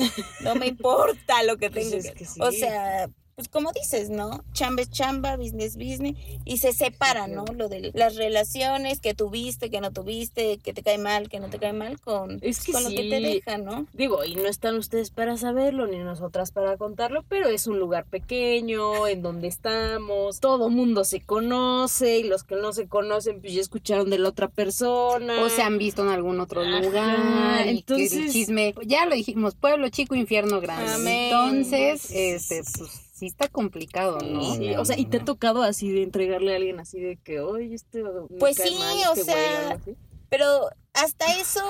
no 0.41 0.55
me 0.55 0.67
importa 0.79 1.43
lo 1.43 1.59
que 1.59 1.71
pues 1.71 1.91
tengo 1.91 2.15
que, 2.15 2.27
O 2.41 2.53
sea, 2.53 3.11
pues 3.39 3.47
como 3.47 3.71
dices, 3.71 4.11
¿no? 4.11 4.43
Chamba 4.53 4.83
es 4.83 4.91
chamba, 4.91 5.37
business 5.37 5.77
business, 5.77 6.17
y 6.45 6.59
se 6.59 6.73
separa, 6.73 7.29
¿no? 7.29 7.45
Lo 7.55 7.69
de 7.69 7.93
las 7.95 8.17
relaciones 8.17 8.99
que 8.99 9.15
tuviste, 9.15 9.71
que 9.71 9.81
no 9.81 9.93
tuviste, 9.93 10.59
que 10.59 10.73
te 10.73 10.83
cae 10.83 10.99
mal, 10.99 11.29
que 11.29 11.39
no 11.39 11.49
te 11.49 11.61
cae 11.61 11.73
mal, 11.73 12.01
con, 12.01 12.41
es 12.43 12.65
con 12.65 12.83
lo 12.83 12.91
que 12.91 13.09
te 13.09 13.21
deja, 13.21 13.57
¿no? 13.57 13.87
Digo, 13.93 14.25
y 14.25 14.35
no 14.35 14.49
están 14.49 14.75
ustedes 14.75 15.11
para 15.11 15.37
saberlo, 15.37 15.87
ni 15.87 15.99
nosotras 15.99 16.51
para 16.51 16.77
contarlo, 16.77 17.25
pero 17.29 17.49
es 17.49 17.69
un 17.69 17.79
lugar 17.79 18.07
pequeño, 18.07 19.07
en 19.07 19.23
donde 19.23 19.47
estamos, 19.47 20.41
todo 20.41 20.69
mundo 20.69 21.05
se 21.05 21.21
conoce, 21.21 22.19
y 22.19 22.25
los 22.25 22.43
que 22.43 22.57
no 22.57 22.73
se 22.73 22.89
conocen, 22.89 23.41
pues 23.41 23.53
ya 23.53 23.61
escucharon 23.61 24.11
de 24.11 24.19
la 24.19 24.31
otra 24.31 24.49
persona. 24.49 25.45
O 25.45 25.49
se 25.49 25.63
han 25.63 25.79
visto 25.79 26.03
en 26.03 26.09
algún 26.09 26.41
otro 26.41 26.65
lugar, 26.65 27.69
entonces... 27.69 28.15
el 28.15 28.33
chisme, 28.33 28.75
ya 28.85 29.07
lo 29.07 29.15
dijimos, 29.15 29.55
pueblo 29.55 29.91
chico, 29.91 30.17
infierno 30.17 30.61
grande. 30.61 31.29
Entonces, 31.29 32.11
este, 32.11 32.65
pues 32.77 33.08
sí 33.19 33.27
está 33.27 33.49
complicado, 33.49 34.19
¿no? 34.21 34.55
Sí, 34.55 34.75
o 34.77 34.85
sea, 34.85 34.99
y 34.99 35.07
te 35.07 35.19
ha 35.19 35.25
tocado 35.25 35.63
así 35.63 35.91
de 35.91 36.03
entregarle 36.03 36.53
a 36.53 36.57
alguien 36.57 36.81
así 36.81 37.01
de 37.01 37.17
que, 37.17 37.41
oye, 37.41 37.75
este. 37.75 38.03
pues 38.39 38.57
sí, 38.57 38.77
o 39.09 39.13
este 39.13 39.33
sea. 39.33 39.81
pero 40.29 40.71
hasta 40.95 41.39
eso, 41.39 41.63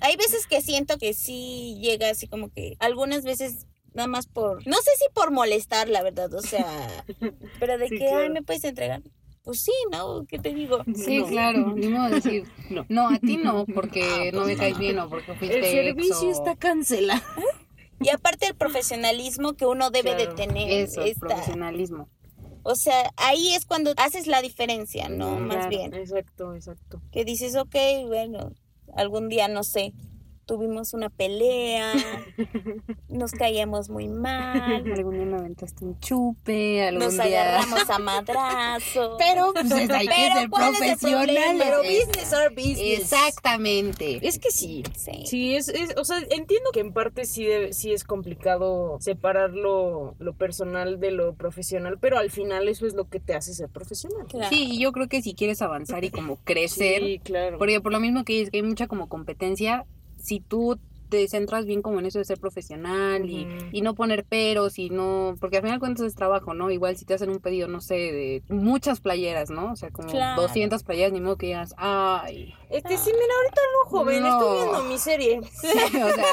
hay 0.00 0.16
veces 0.16 0.46
que 0.46 0.60
siento 0.60 0.98
que 0.98 1.14
sí 1.14 1.78
llega 1.80 2.10
así 2.10 2.28
como 2.28 2.50
que 2.50 2.76
algunas 2.78 3.24
veces 3.24 3.66
nada 3.94 4.08
más 4.08 4.26
por, 4.26 4.66
no 4.66 4.76
sé 4.76 4.90
si 4.98 5.12
por 5.12 5.30
molestar, 5.30 5.88
la 5.88 6.02
verdad, 6.02 6.32
o 6.34 6.42
sea, 6.42 7.04
pero 7.60 7.78
de 7.78 7.88
que, 7.88 8.08
ay, 8.08 8.30
me 8.30 8.42
puedes 8.42 8.64
entregar. 8.64 9.02
Pues 9.44 9.60
sí, 9.60 9.72
¿no? 9.90 10.24
¿Qué 10.26 10.38
te 10.38 10.54
digo? 10.54 10.84
Sí, 10.94 11.22
claro, 11.28 11.72
ni 11.76 11.88
modo 11.88 12.08
de 12.08 12.14
decir, 12.16 12.44
no. 12.70 12.86
no, 12.88 13.08
a 13.08 13.18
ti 13.18 13.36
no, 13.36 13.66
porque 13.66 14.30
no 14.32 14.44
me 14.44 14.56
caes 14.56 14.78
bien 14.78 14.98
o 15.00 15.08
porque 15.08 15.34
fuiste 15.34 15.58
El 15.58 15.64
servicio 15.64 16.30
está 16.30 16.54
cancelado. 16.54 17.22
Y 18.02 18.10
aparte 18.10 18.46
el 18.46 18.54
profesionalismo 18.54 19.54
que 19.54 19.66
uno 19.66 19.90
debe 19.90 20.14
de 20.14 20.26
tener. 20.28 20.70
Eso, 20.70 21.02
el 21.02 21.14
profesionalismo. 21.14 22.08
O 22.64 22.76
sea, 22.76 23.12
ahí 23.16 23.54
es 23.54 23.66
cuando 23.66 23.92
haces 23.96 24.26
la 24.26 24.40
diferencia, 24.40 25.08
¿no? 25.08 25.38
Más 25.40 25.68
bien. 25.68 25.92
Exacto, 25.94 26.54
exacto. 26.54 27.02
Que 27.10 27.24
dices, 27.24 27.56
ok, 27.56 27.74
bueno, 28.06 28.52
algún 28.94 29.28
día, 29.28 29.48
no 29.48 29.64
sé, 29.64 29.92
tuvimos 30.46 30.94
una 30.94 31.08
pelea, 31.08 31.92
nos 33.08 33.32
caíamos 33.32 33.88
muy 33.88 34.08
mal. 34.08 34.84
Algún 34.92 35.14
día 35.14 35.26
me 35.26 35.36
aventaste 35.36 35.84
un 35.84 35.98
chupe, 36.00 36.86
algún 36.86 37.04
nos 37.04 37.18
agarramos 37.18 37.88
a 37.88 37.98
madrazo. 37.98 39.16
Pero 39.18 39.52
pues 39.52 39.70
hay 39.72 40.06
que 40.06 40.32
ser 40.32 40.50
profesional. 40.50 41.56
pero 41.58 41.78
business 41.78 42.32
or 42.32 42.50
business. 42.54 43.00
Exactamente. 43.00 44.18
Es 44.26 44.38
que 44.38 44.50
sí. 44.50 44.82
Sí, 45.24 45.54
es, 45.54 45.68
es, 45.68 45.94
o 45.96 46.04
sea, 46.04 46.18
entiendo 46.30 46.70
que 46.72 46.80
en 46.80 46.92
parte 46.92 47.24
sí, 47.24 47.46
sí 47.70 47.92
es 47.92 48.04
complicado 48.04 48.98
separar 49.00 49.50
lo, 49.50 50.16
personal 50.38 51.00
de 51.00 51.10
lo 51.10 51.34
profesional, 51.34 51.98
pero 52.00 52.18
al 52.18 52.30
final 52.30 52.68
eso 52.68 52.86
es 52.86 52.94
lo 52.94 53.08
que 53.08 53.20
te 53.20 53.34
hace 53.34 53.54
ser 53.54 53.68
profesional. 53.68 54.26
Sí, 54.48 54.68
y 54.72 54.80
yo 54.80 54.92
creo 54.92 55.08
que 55.08 55.22
si 55.22 55.34
quieres 55.34 55.62
avanzar 55.62 56.04
y 56.04 56.10
como 56.10 56.36
crecer, 56.36 57.02
sí, 57.02 57.20
claro. 57.22 57.58
porque 57.58 57.80
por 57.80 57.92
lo 57.92 58.00
mismo 58.00 58.24
que 58.24 58.42
es 58.42 58.50
que 58.50 58.58
hay 58.58 58.62
mucha 58.62 58.86
como 58.86 59.08
competencia, 59.08 59.86
si 60.22 60.40
tú 60.40 60.78
te 61.12 61.28
centras 61.28 61.66
bien 61.66 61.82
como 61.82 61.98
en 61.98 62.06
eso 62.06 62.18
de 62.18 62.24
ser 62.24 62.40
profesional 62.40 63.28
y, 63.28 63.46
y, 63.70 63.82
no 63.82 63.94
poner 63.94 64.24
peros 64.24 64.78
y 64.78 64.88
no, 64.88 65.36
porque 65.38 65.58
al 65.58 65.62
final 65.62 65.78
cuentas 65.78 66.06
es 66.06 66.14
trabajo, 66.14 66.54
¿no? 66.54 66.70
Igual 66.70 66.96
si 66.96 67.04
te 67.04 67.12
hacen 67.12 67.28
un 67.28 67.38
pedido, 67.38 67.68
no 67.68 67.82
sé, 67.82 67.94
de 67.94 68.42
muchas 68.48 69.00
playeras, 69.00 69.50
¿no? 69.50 69.72
O 69.72 69.76
sea, 69.76 69.90
como 69.90 70.10
200 70.10 70.82
playeras, 70.84 71.12
ni 71.12 71.20
modo 71.20 71.36
que 71.36 71.48
digas, 71.48 71.74
ay. 71.76 72.54
Este, 72.70 72.96
sí, 72.96 73.10
mira, 73.12 73.34
ahorita 73.36 73.60
no, 73.74 73.90
joven, 73.90 74.24
estoy 74.24 74.56
viendo 74.56 74.84
mi 74.84 74.98
serie. 74.98 75.40
o 75.40 76.14
sea, 76.14 76.24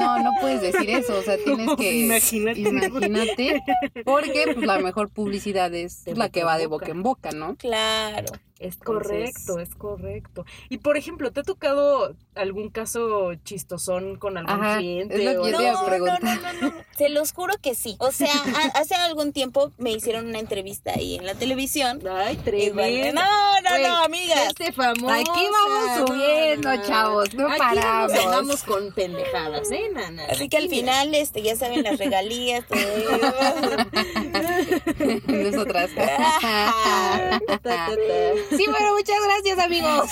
no, 0.00 0.18
no 0.18 0.30
puedes 0.40 0.62
decir 0.62 0.90
eso, 0.90 1.16
o 1.16 1.22
sea, 1.22 1.36
tienes 1.36 1.76
que... 1.76 2.04
Imagínate. 2.06 2.60
Imagínate, 2.60 3.62
porque 4.04 4.50
pues, 4.52 4.66
la 4.66 4.80
mejor 4.80 5.10
publicidad 5.10 5.72
es 5.72 6.02
la 6.08 6.28
que 6.28 6.42
va 6.42 6.58
de 6.58 6.66
boca 6.66 6.90
en 6.90 7.04
boca, 7.04 7.30
¿no? 7.30 7.54
Claro. 7.54 8.32
Es 8.58 8.76
correcto, 8.76 9.60
es 9.60 9.74
correcto. 9.76 10.44
Y 10.68 10.78
por 10.78 10.96
ejemplo, 10.96 11.30
¿te 11.30 11.40
ha 11.40 11.42
tocado 11.44 12.16
algún 12.34 12.70
caso 12.70 13.34
chistosón 13.44 14.16
con 14.16 14.36
algún 14.36 14.58
cliente? 14.76 15.16
Es 15.16 15.36
lo 15.36 15.44
que 15.44 15.52
no, 15.52 15.60
no, 15.60 15.98
no, 15.98 16.18
no, 16.60 16.72
Se 16.98 17.08
los 17.08 17.32
juro 17.32 17.54
que 17.62 17.76
sí. 17.76 17.94
O 18.00 18.10
sea, 18.10 18.32
hace 18.74 18.96
algún 18.96 19.32
tiempo 19.32 19.72
me 19.78 19.92
hicieron 19.92 20.26
una 20.26 20.40
entrevista 20.40 20.92
ahí 20.92 21.14
en 21.14 21.26
la 21.26 21.34
televisión. 21.34 22.00
Ay, 22.10 22.36
tremendo. 22.36 23.20
No, 23.20 23.60
no, 23.62 23.78
no, 23.78 24.04
amigas. 24.04 24.48
Este 24.48 24.72
famoso. 24.72 25.08
Aquí 25.08 25.46
vamos 25.52 26.08
subiendo, 26.08 26.76
chavos. 26.84 27.32
No 27.34 27.48
Aquí 27.48 27.58
paramos. 27.58 28.24
Vamos 28.24 28.64
con 28.64 28.92
pendejadas, 28.92 29.70
¿eh? 29.70 29.88
Nana, 29.94 30.24
Así 30.30 30.48
que 30.48 30.56
al 30.56 30.68
final, 30.68 31.14
este, 31.14 31.42
ya 31.42 31.54
saben 31.54 31.84
las 31.84 31.98
regalías, 31.98 32.64
todo 32.66 32.78
Nosotras. 35.28 35.90
Sí, 38.50 38.64
bueno, 38.68 38.94
muchas 38.94 39.16
gracias, 39.24 39.58
amigos. 39.58 40.10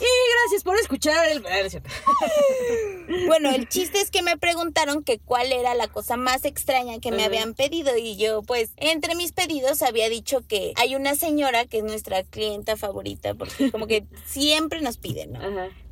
Y 0.00 0.04
gracias 0.42 0.62
por 0.62 0.76
escuchar 0.76 1.26
el... 1.28 1.42
Bueno, 3.26 3.50
el 3.50 3.68
chiste 3.68 4.00
es 4.00 4.10
que 4.10 4.22
me 4.22 4.36
preguntaron 4.36 5.04
que 5.04 5.18
cuál 5.18 5.52
era 5.52 5.74
la 5.74 5.86
cosa 5.88 6.16
más 6.16 6.44
extraña 6.44 6.98
que 6.98 7.12
me 7.12 7.24
habían 7.24 7.54
pedido 7.54 7.96
y 7.96 8.16
yo 8.16 8.42
pues 8.42 8.70
entre 8.76 9.14
mis 9.14 9.32
pedidos 9.32 9.82
había 9.82 10.08
dicho 10.08 10.40
que 10.46 10.72
hay 10.76 10.96
una 10.96 11.14
señora 11.14 11.66
que 11.66 11.78
es 11.78 11.84
nuestra 11.84 12.24
clienta 12.24 12.76
favorita 12.76 13.34
porque 13.34 13.70
como 13.70 13.86
que 13.86 14.04
siempre 14.26 14.80
nos 14.80 14.98
piden, 14.98 15.32
¿no? 15.34 15.40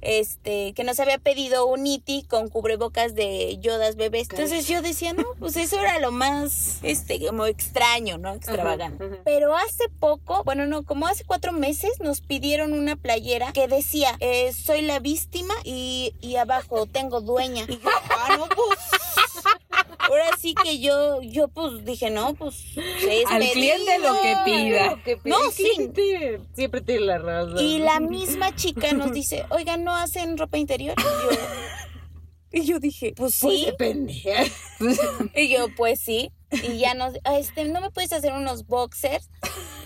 Este, 0.04 0.72
que 0.74 0.84
nos 0.84 1.00
había 1.00 1.18
pedido 1.18 1.66
un 1.66 1.86
iti 1.86 2.22
con 2.24 2.48
cubrebocas 2.48 3.14
de 3.14 3.58
yodas 3.58 3.96
bebés. 3.96 4.28
Entonces 4.30 4.68
yo 4.68 4.82
decía, 4.82 5.12
no, 5.12 5.24
pues 5.38 5.56
eso 5.56 5.80
era 5.80 5.98
lo 5.98 6.12
más, 6.12 6.78
este, 6.82 7.26
como 7.26 7.46
extraño, 7.46 8.18
¿no? 8.18 8.34
Extravagante. 8.34 9.20
Pero 9.24 9.56
hace 9.56 9.88
poco, 9.98 10.44
bueno, 10.44 10.66
no, 10.66 10.84
como 10.84 11.06
hace 11.06 11.24
cuatro 11.24 11.52
meses 11.52 12.00
nos 12.00 12.20
pidieron 12.20 12.72
una 12.72 12.96
playera 12.96 13.52
que 13.52 13.66
decía, 13.66 14.16
eh, 14.20 14.52
soy 14.52 14.82
la 14.82 14.98
víctima 14.98 15.54
y, 15.64 16.14
y 16.20 16.36
abajo 16.36 16.86
tengo 16.86 17.20
dueña. 17.20 17.64
Y 17.68 17.78
yo, 17.78 17.88
ah, 18.10 18.36
no, 18.36 18.46
pues. 18.48 18.78
Ahora 20.08 20.30
sí 20.38 20.54
que 20.54 20.78
yo, 20.80 21.22
yo 21.22 21.48
pues 21.48 21.84
dije, 21.84 22.10
no, 22.10 22.34
pues 22.34 22.56
es 22.76 23.26
Al 23.30 23.42
cliente 23.50 23.98
lo 23.98 24.20
que 24.20 24.36
pida. 24.44 24.96
No, 25.24 25.50
sí. 25.50 25.90
Siempre 26.54 26.80
tiene 26.80 27.00
la 27.06 27.18
razón. 27.18 27.58
Y 27.58 27.78
la 27.78 28.00
misma 28.00 28.54
chica 28.54 28.92
nos 28.92 29.12
dice, 29.12 29.44
oiga, 29.50 29.76
¿no 29.76 29.94
hacen 29.94 30.36
ropa 30.36 30.58
interior? 30.58 30.94
Y 30.98 31.02
yo, 31.02 32.62
y 32.62 32.66
yo 32.66 32.78
dije, 32.78 33.12
pues, 33.16 33.38
pues 33.40 33.58
sí. 33.58 33.66
depende. 33.66 34.22
y 35.34 35.48
yo, 35.48 35.66
pues 35.76 36.00
sí. 36.00 36.30
Y 36.50 36.78
ya 36.78 36.94
nos, 36.94 37.14
este, 37.36 37.64
¿no 37.64 37.80
me 37.80 37.90
puedes 37.90 38.12
hacer 38.12 38.32
unos 38.32 38.66
boxers 38.66 39.28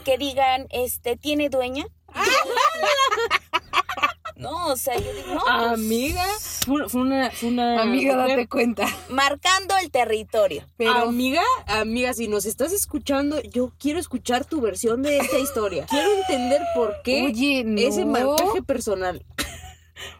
que 0.05 0.19
digan, 0.19 0.67
este, 0.71 1.17
tiene 1.17 1.49
dueña? 1.49 1.87
No, 4.39 4.69
o 4.69 4.77
sea, 4.77 4.95
yo 4.97 5.13
digo, 5.13 5.35
no. 5.35 5.41
Pues, 5.41 5.73
amiga, 5.73 6.25
fue, 6.89 7.01
una, 7.01 7.31
fue 7.33 7.49
una. 7.49 7.83
Amiga, 7.83 8.17
date 8.17 8.47
cuenta. 8.47 8.87
Marcando 9.11 9.75
el 9.83 9.91
territorio. 9.91 10.65
Pero, 10.77 10.93
amiga, 10.93 11.43
amiga, 11.67 12.15
si 12.15 12.29
nos 12.29 12.47
estás 12.47 12.73
escuchando, 12.73 13.43
yo 13.43 13.73
quiero 13.79 13.99
escuchar 13.99 14.45
tu 14.45 14.61
versión 14.61 15.03
de 15.03 15.19
esta 15.19 15.39
historia. 15.39 15.87
quiero 15.91 16.13
entender 16.15 16.63
por 16.75 17.03
qué 17.03 17.25
Oye, 17.25 17.65
no. 17.65 17.81
ese 17.81 18.05
marcaje 18.05 18.63
personal. 18.63 19.25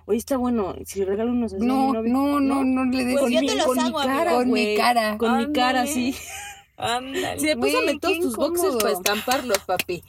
Oye, 0.07 0.19
está 0.19 0.37
bueno, 0.37 0.75
si 0.85 1.05
regalo 1.05 1.31
unos 1.31 1.53
así 1.53 1.65
no, 1.65 1.93
no, 1.93 2.03
no, 2.03 2.41
no, 2.41 2.65
no, 2.65 2.85
le 2.87 3.05
des 3.05 3.21
pues 3.21 3.33
yo 3.33 3.41
te 3.41 3.55
los 3.55 3.67
con 3.67 3.79
hago, 3.79 3.99
mi 4.01 4.05
cara, 4.05 4.33
con 4.33 4.51
mi 4.51 4.77
cara. 4.77 5.19
Con 5.19 5.39
mi 5.39 5.53
cara, 5.53 5.87
sí. 5.87 6.17
Ándale. 6.79 7.41
Sí, 7.41 7.47
después 7.47 7.73
Güey, 7.75 7.99
todos 7.99 8.19
tus 8.21 8.37
boxes 8.37 8.77
para 8.77 8.93
estamparlos, 8.93 9.59
papi. 9.61 10.03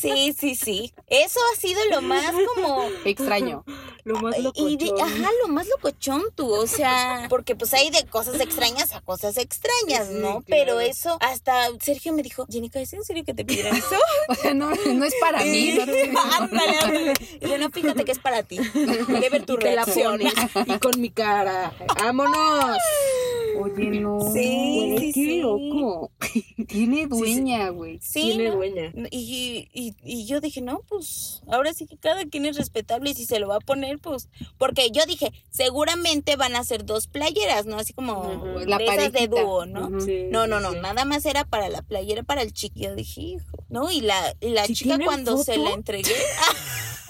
Sí, 0.00 0.34
sí, 0.38 0.54
sí. 0.54 0.92
Eso 1.08 1.40
ha 1.52 1.60
sido 1.60 1.80
lo 1.90 2.00
más 2.02 2.24
como 2.54 2.84
Extraño. 3.04 3.64
Lo 4.04 4.20
más 4.20 4.36
y 4.38 4.76
de, 4.76 4.86
locochón. 4.86 5.00
ajá, 5.00 5.30
lo 5.42 5.48
más 5.48 5.66
locochón 5.68 6.22
tú, 6.34 6.50
o 6.52 6.66
sea, 6.66 7.26
porque 7.28 7.54
pues 7.54 7.72
hay 7.74 7.90
de 7.90 8.04
cosas 8.06 8.40
extrañas 8.40 8.92
a 8.94 9.00
cosas 9.00 9.36
extrañas, 9.36 10.08
Sí, 10.08 10.14
¿no? 10.14 10.40
claro. 10.40 10.44
Pero 10.48 10.80
eso, 10.80 11.18
hasta 11.20 11.68
Sergio 11.80 12.12
me 12.12 12.22
dijo, 12.22 12.46
Jenica, 12.50 12.80
¿es 12.80 12.92
en 12.94 13.04
serio 13.04 13.24
que 13.24 13.34
te 13.34 13.44
pidieron 13.44 13.76
eso? 13.76 13.96
O 14.28 14.34
sea, 14.34 14.54
no, 14.54 14.70
no 14.70 15.04
es 15.04 15.14
para 15.20 15.44
mí. 15.44 15.78
No, 16.12 16.20
ándale, 16.38 16.78
ándale. 16.78 17.12
Y 17.40 17.48
yo, 17.48 17.58
no, 17.58 17.70
fíjate 17.70 18.04
que 18.04 18.12
es 18.12 18.18
para 18.18 18.42
ti. 18.42 18.58
Quería 18.72 19.30
ver 19.30 19.44
tu 19.44 19.54
Y 19.54 19.58
te 19.58 19.74
la 19.74 19.84
reacción. 19.84 20.18
pones 20.18 20.34
y 20.66 20.78
con 20.78 21.00
mi 21.00 21.10
cara. 21.10 21.72
¡Vámonos! 21.98 22.78
Oye, 23.56 23.90
no. 24.00 24.20
Sí, 24.32 24.74
Güey, 24.76 24.98
sí, 24.98 25.12
qué 25.12 25.20
sí. 25.24 25.40
loco. 25.40 26.10
Tiene 26.68 27.06
dueña, 27.06 27.68
güey. 27.70 27.98
Sí, 28.00 28.22
Tiene 28.22 28.48
¿no? 28.50 28.56
dueña. 28.56 28.92
Y, 29.10 29.68
y, 29.72 29.94
y 30.04 30.26
yo 30.26 30.40
dije, 30.40 30.60
no, 30.60 30.80
pues 30.88 31.42
ahora 31.48 31.72
sí 31.74 31.86
que 31.86 31.96
cada 31.96 32.24
quien 32.24 32.46
es 32.46 32.56
respetable 32.56 33.10
y 33.10 33.14
si 33.14 33.26
se 33.26 33.38
lo 33.38 33.48
va 33.48 33.56
a 33.56 33.60
poner, 33.60 33.98
pues. 33.98 34.28
Porque 34.58 34.90
yo 34.90 35.04
dije, 35.06 35.32
seguramente 35.50 36.36
van 36.36 36.56
a 36.56 36.64
ser 36.64 36.84
dos 36.84 37.06
playeras, 37.06 37.66
¿no? 37.66 37.76
Así 37.76 37.92
como 37.92 38.20
Ujú. 38.20 38.60
La 38.66 38.78
de 38.78 38.84
esas 38.86 39.12
de 39.12 39.28
dúo, 39.28 39.66
¿no? 39.66 40.00
Sí, 40.00 40.24
No, 40.30 40.46
no, 40.46 40.60
no, 40.60 40.72
sí. 40.72 40.78
nada 40.80 41.04
más 41.04 41.26
era 41.26 41.44
para 41.44 41.68
la 41.68 41.82
playera, 41.82 42.22
para 42.22 42.42
el 42.42 42.52
chico. 42.52 42.74
Yo 42.78 42.94
dije, 42.94 43.20
hijo. 43.20 43.44
No, 43.68 43.90
y 43.90 44.00
la, 44.00 44.34
y 44.40 44.50
la 44.50 44.66
¿Sí 44.66 44.74
chica 44.74 44.98
cuando 45.04 45.36
se 45.38 45.56
la 45.56 45.70
entregué. 45.72 46.12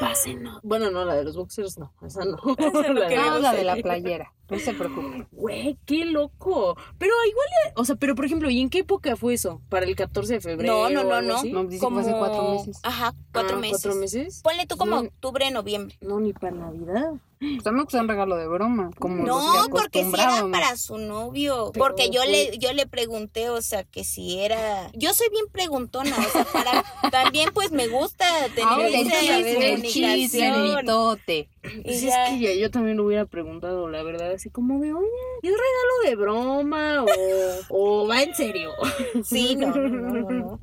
Pásenos. 0.00 0.60
Bueno, 0.62 0.90
no, 0.90 1.04
la 1.04 1.14
de 1.14 1.24
los 1.24 1.36
boxers 1.36 1.78
no. 1.78 1.92
Esa 2.02 2.24
no. 2.24 2.36
Esa 2.58 2.70
no 2.92 2.92
La 2.94 3.08
de-. 3.08 3.16
No, 3.16 3.38
la 3.38 3.52
de 3.52 3.64
la 3.64 3.76
playera. 3.82 4.32
No 4.48 4.58
se 4.60 4.72
preocupe. 4.74 5.26
Güey, 5.32 5.76
qué 5.86 6.04
loco. 6.04 6.76
Pero 6.98 7.12
igual, 7.28 7.46
o 7.74 7.84
sea, 7.84 7.96
pero 7.96 8.14
por 8.14 8.24
ejemplo, 8.26 8.48
¿y 8.48 8.60
en 8.60 8.70
qué 8.70 8.78
época 8.80 9.16
fue 9.16 9.34
eso? 9.34 9.60
¿Para 9.68 9.86
el 9.86 9.96
14 9.96 10.34
de 10.34 10.40
febrero? 10.40 10.88
No, 10.88 11.02
no, 11.02 11.02
no, 11.04 11.42
no. 11.42 11.64
dice 11.64 11.84
fue 11.88 12.00
hace 12.00 12.12
cuatro 12.12 12.50
meses. 12.52 12.78
Ajá, 12.84 13.12
cuatro 13.32 13.56
Ah, 13.56 13.60
meses. 13.60 13.82
¿Cuatro 13.82 14.00
meses? 14.00 14.40
Ponle 14.44 14.66
tú 14.66 14.76
como 14.76 14.92
No. 15.02 15.08
octubre, 15.08 15.50
noviembre. 15.50 15.96
No, 16.00 16.20
ni 16.20 16.32
para 16.32 16.52
Navidad. 16.52 17.14
Pues 17.38 17.66
a 17.66 17.70
mí 17.70 17.76
me 17.76 17.82
gusta 17.84 18.00
un 18.00 18.08
regalo 18.08 18.36
de 18.36 18.48
broma. 18.48 18.90
Como 18.98 19.24
No, 19.24 19.64
que 19.64 19.70
porque 19.70 20.04
si 20.04 20.14
era 20.14 20.46
para 20.50 20.76
su 20.76 20.96
novio. 20.96 21.70
Pero 21.72 21.84
porque 21.84 22.08
yo 22.10 22.24
le, 22.24 22.56
yo 22.58 22.72
le 22.72 22.86
pregunté, 22.86 23.50
o 23.50 23.60
sea, 23.60 23.84
que 23.84 24.04
si 24.04 24.38
era. 24.38 24.90
Yo 24.94 25.12
soy 25.12 25.28
bien 25.30 25.44
preguntona, 25.52 26.16
o 26.16 26.30
sea, 26.30 26.44
para. 26.44 26.82
también 27.10 27.50
pues 27.52 27.72
me 27.72 27.88
gusta 27.88 28.24
tener 28.54 28.86
el 28.86 28.94
esa 29.06 29.88
chisme, 29.88 30.48
el 30.48 30.76
mitote. 30.76 31.48
Y 31.62 31.82
Pues 31.82 32.02
es 32.04 32.14
que 32.28 32.38
ya 32.38 32.54
yo 32.54 32.70
también 32.70 32.96
lo 32.96 33.04
hubiera 33.04 33.26
preguntado, 33.26 33.88
la 33.90 34.02
verdad, 34.02 34.30
así 34.32 34.50
como 34.50 34.80
de, 34.80 34.92
oye, 34.94 35.06
¿es 35.42 35.50
regalo 35.50 36.08
de 36.08 36.16
broma 36.16 37.04
o, 37.04 37.06
o 37.68 38.08
va 38.08 38.22
en 38.22 38.34
serio? 38.34 38.70
Sí, 39.24 39.56
no, 39.56 39.74
no, 39.74 39.88
no, 39.88 40.12
no, 40.12 40.30
no. 40.30 40.60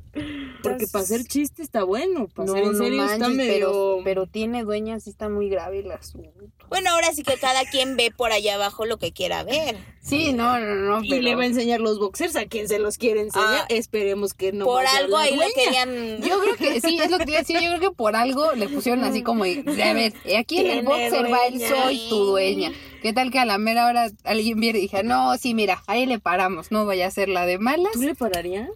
Porque 0.62 0.86
para 0.86 1.02
hacer 1.04 1.24
chiste 1.24 1.62
está 1.62 1.84
bueno, 1.84 2.26
para 2.28 2.46
No, 2.46 2.54
ser 2.54 2.62
en 2.64 2.72
no 2.72 2.78
serio 2.78 3.04
está 3.04 3.18
manches, 3.18 3.36
medio... 3.36 3.52
pero, 3.52 3.98
pero 4.02 4.26
tiene 4.26 4.64
dueña, 4.64 4.98
sí 4.98 5.10
está 5.10 5.28
muy 5.28 5.48
grave 5.50 5.80
el 5.80 5.92
asunto. 5.92 6.30
Bueno, 6.74 6.90
ahora 6.90 7.12
sí 7.12 7.22
que 7.22 7.36
cada 7.36 7.64
quien 7.66 7.96
ve 7.96 8.10
por 8.10 8.32
allá 8.32 8.56
abajo 8.56 8.84
lo 8.84 8.96
que 8.96 9.12
quiera 9.12 9.44
ver. 9.44 9.76
Sí, 10.02 10.32
no, 10.32 10.58
no, 10.58 10.74
no, 10.74 11.04
Y 11.04 11.08
pero... 11.08 11.22
le 11.22 11.36
va 11.36 11.44
a 11.44 11.46
enseñar 11.46 11.80
los 11.80 12.00
boxers 12.00 12.34
a 12.34 12.46
quien 12.46 12.66
se 12.66 12.80
los 12.80 12.98
quiere 12.98 13.20
enseñar. 13.20 13.60
Ah. 13.62 13.66
Esperemos 13.68 14.34
que 14.34 14.50
no 14.52 14.64
por 14.64 14.82
vaya 14.82 14.98
algo 14.98 15.16
la 15.16 15.22
ahí 15.22 15.30
lo 15.30 15.36
dueña. 15.36 15.54
querían. 15.54 16.20
Yo 16.20 16.40
creo 16.40 16.56
que 16.56 16.80
sí, 16.80 16.98
es 17.00 17.12
lo 17.12 17.18
que 17.18 17.26
te 17.26 17.30
iba 17.30 17.38
a 17.38 17.42
decir. 17.42 17.60
Yo 17.60 17.68
creo 17.68 17.80
que 17.80 17.96
por 17.96 18.16
algo 18.16 18.54
le 18.54 18.68
pusieron 18.68 19.04
así 19.04 19.22
como, 19.22 19.44
a 19.44 19.46
ver, 19.46 20.14
aquí 20.36 20.58
en 20.58 20.66
el 20.66 20.84
boxer 20.84 21.32
va 21.32 21.46
el 21.46 21.58
dueña. 21.58 21.84
soy 21.84 22.08
tu 22.08 22.24
dueña. 22.24 22.72
¿Qué 23.04 23.12
tal 23.12 23.30
que 23.30 23.38
a 23.38 23.44
la 23.44 23.58
mera 23.58 23.84
hora 23.86 24.06
alguien 24.24 24.58
viene 24.58 24.78
y 24.78 24.82
dije, 24.82 25.02
no, 25.02 25.36
sí, 25.36 25.52
mira, 25.52 25.82
ahí 25.86 26.06
le 26.06 26.18
paramos, 26.20 26.70
no 26.72 26.86
vaya 26.86 27.06
a 27.06 27.10
ser 27.10 27.28
la 27.28 27.44
de 27.44 27.58
malas? 27.58 27.92
¿Tú 27.92 28.00
le 28.00 28.14
pararías? 28.14 28.70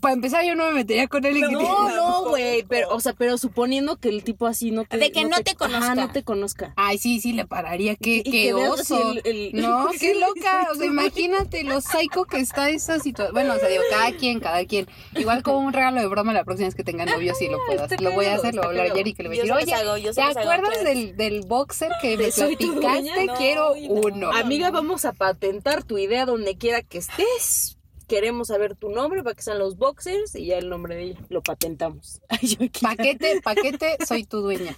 Para 0.00 0.14
empezar, 0.14 0.44
yo 0.44 0.54
no 0.54 0.66
me 0.68 0.74
metería 0.74 1.08
con 1.08 1.24
él. 1.24 1.36
y 1.38 1.40
que- 1.40 1.48
No, 1.50 1.88
no, 1.88 2.28
güey, 2.28 2.62
pero, 2.62 2.90
o 2.94 3.00
sea, 3.00 3.12
pero 3.14 3.38
suponiendo 3.38 3.96
que 3.96 4.08
el 4.08 4.22
tipo 4.22 4.46
así 4.46 4.70
no 4.70 4.84
te... 4.84 4.98
De 4.98 5.10
que 5.10 5.24
no 5.24 5.36
te 5.42 5.56
conozca. 5.56 5.84
Ajá, 5.84 5.94
no 5.96 6.12
te 6.12 6.22
conozca. 6.22 6.72
Ay, 6.76 6.98
sí, 6.98 7.18
sí, 7.20 7.32
le 7.32 7.44
pararía. 7.44 7.96
Qué, 7.96 8.22
Y 8.24 8.30
qué 8.30 8.54
oso. 8.54 9.14
el- 9.14 9.22
el- 9.24 9.60
No, 9.60 9.88
qué 10.00 10.14
loca. 10.14 10.68
O 10.70 10.76
sea, 10.76 10.86
imagínate 10.86 11.64
lo 11.64 11.80
psycho 11.80 12.24
que 12.24 12.38
está 12.38 12.70
esa 12.70 13.00
situación. 13.00 13.34
Bueno, 13.34 13.54
o 13.54 13.58
sea, 13.58 13.68
digo, 13.68 13.82
cada 13.90 14.12
quien, 14.12 14.38
cada 14.38 14.64
quien. 14.64 14.86
Igual 15.16 15.42
como 15.42 15.58
un 15.58 15.72
regalo 15.72 16.00
de 16.00 16.06
broma 16.06 16.32
la 16.32 16.44
próxima 16.44 16.68
vez 16.68 16.76
que 16.76 16.84
tenga 16.84 17.04
novio, 17.04 17.34
sí 17.34 17.48
lo 17.48 17.58
puedo 17.66 17.82
hacer. 17.82 18.00
Lo 18.00 18.12
voy 18.12 18.26
a 18.26 18.36
hacer, 18.36 18.54
lo 18.54 18.62
voy 18.62 18.76
a 18.76 18.82
hablar 18.82 18.92
a 18.92 18.94
Jerry 18.94 19.12
que 19.12 19.24
le 19.24 19.28
voy 19.30 19.38
a 19.40 19.42
decir, 19.42 19.56
oye, 19.56 19.74
hago, 19.74 19.96
yo 19.96 20.12
se 20.12 20.20
¿te 20.22 20.38
acuerdas 20.38 20.70
pues. 20.72 20.84
del, 20.84 21.16
del 21.16 21.40
boxer 21.48 21.90
que 22.00 22.16
me 22.16 22.22
¿De 22.26 22.30
soy 22.30 22.54
tu 22.54 22.78
platicaste? 22.78 23.26
No, 23.26 23.34
Quiero 23.34 23.68
no. 23.70 23.71
Uno. 23.72 24.30
Amiga, 24.32 24.70
vamos 24.70 25.04
a 25.04 25.12
patentar 25.12 25.82
tu 25.82 25.98
idea 25.98 26.26
donde 26.26 26.56
quiera 26.56 26.82
que 26.82 26.98
estés. 26.98 27.78
Queremos 28.08 28.48
saber 28.48 28.76
tu 28.76 28.90
nombre 28.90 29.22
para 29.22 29.34
que 29.34 29.42
sean 29.42 29.58
los 29.58 29.76
boxers 29.76 30.34
y 30.34 30.46
ya 30.46 30.58
el 30.58 30.68
nombre 30.68 30.94
de 30.94 31.02
ella. 31.02 31.20
Lo 31.28 31.42
patentamos. 31.42 32.20
Paquete, 32.82 33.40
paquete, 33.42 33.96
soy 34.06 34.24
tu 34.24 34.40
dueña. 34.40 34.76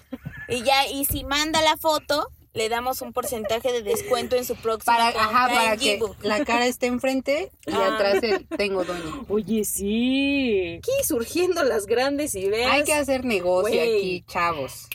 Y 0.48 0.62
ya, 0.62 0.86
y 0.88 1.04
si 1.04 1.24
manda 1.24 1.60
la 1.62 1.76
foto, 1.76 2.28
le 2.54 2.68
damos 2.68 3.02
un 3.02 3.12
porcentaje 3.12 3.72
de 3.72 3.82
descuento 3.82 4.36
en 4.36 4.44
su 4.44 4.54
próximo 4.54 4.96
para, 4.96 5.08
ajá, 5.08 5.48
para 5.52 5.76
que 5.76 6.00
la 6.22 6.44
cara 6.44 6.66
esté 6.66 6.86
enfrente 6.86 7.50
y 7.66 7.72
ah. 7.72 7.94
atrás 7.94 8.22
el 8.22 8.46
tengo 8.46 8.84
dueño. 8.84 9.26
Oye, 9.28 9.64
sí. 9.64 10.76
Aquí 10.78 10.92
surgiendo 11.04 11.64
las 11.64 11.86
grandes 11.86 12.34
ideas. 12.36 12.70
Hay 12.70 12.84
que 12.84 12.94
hacer 12.94 13.24
negocio 13.24 13.82
aquí, 13.82 14.24
chavos. 14.28 14.86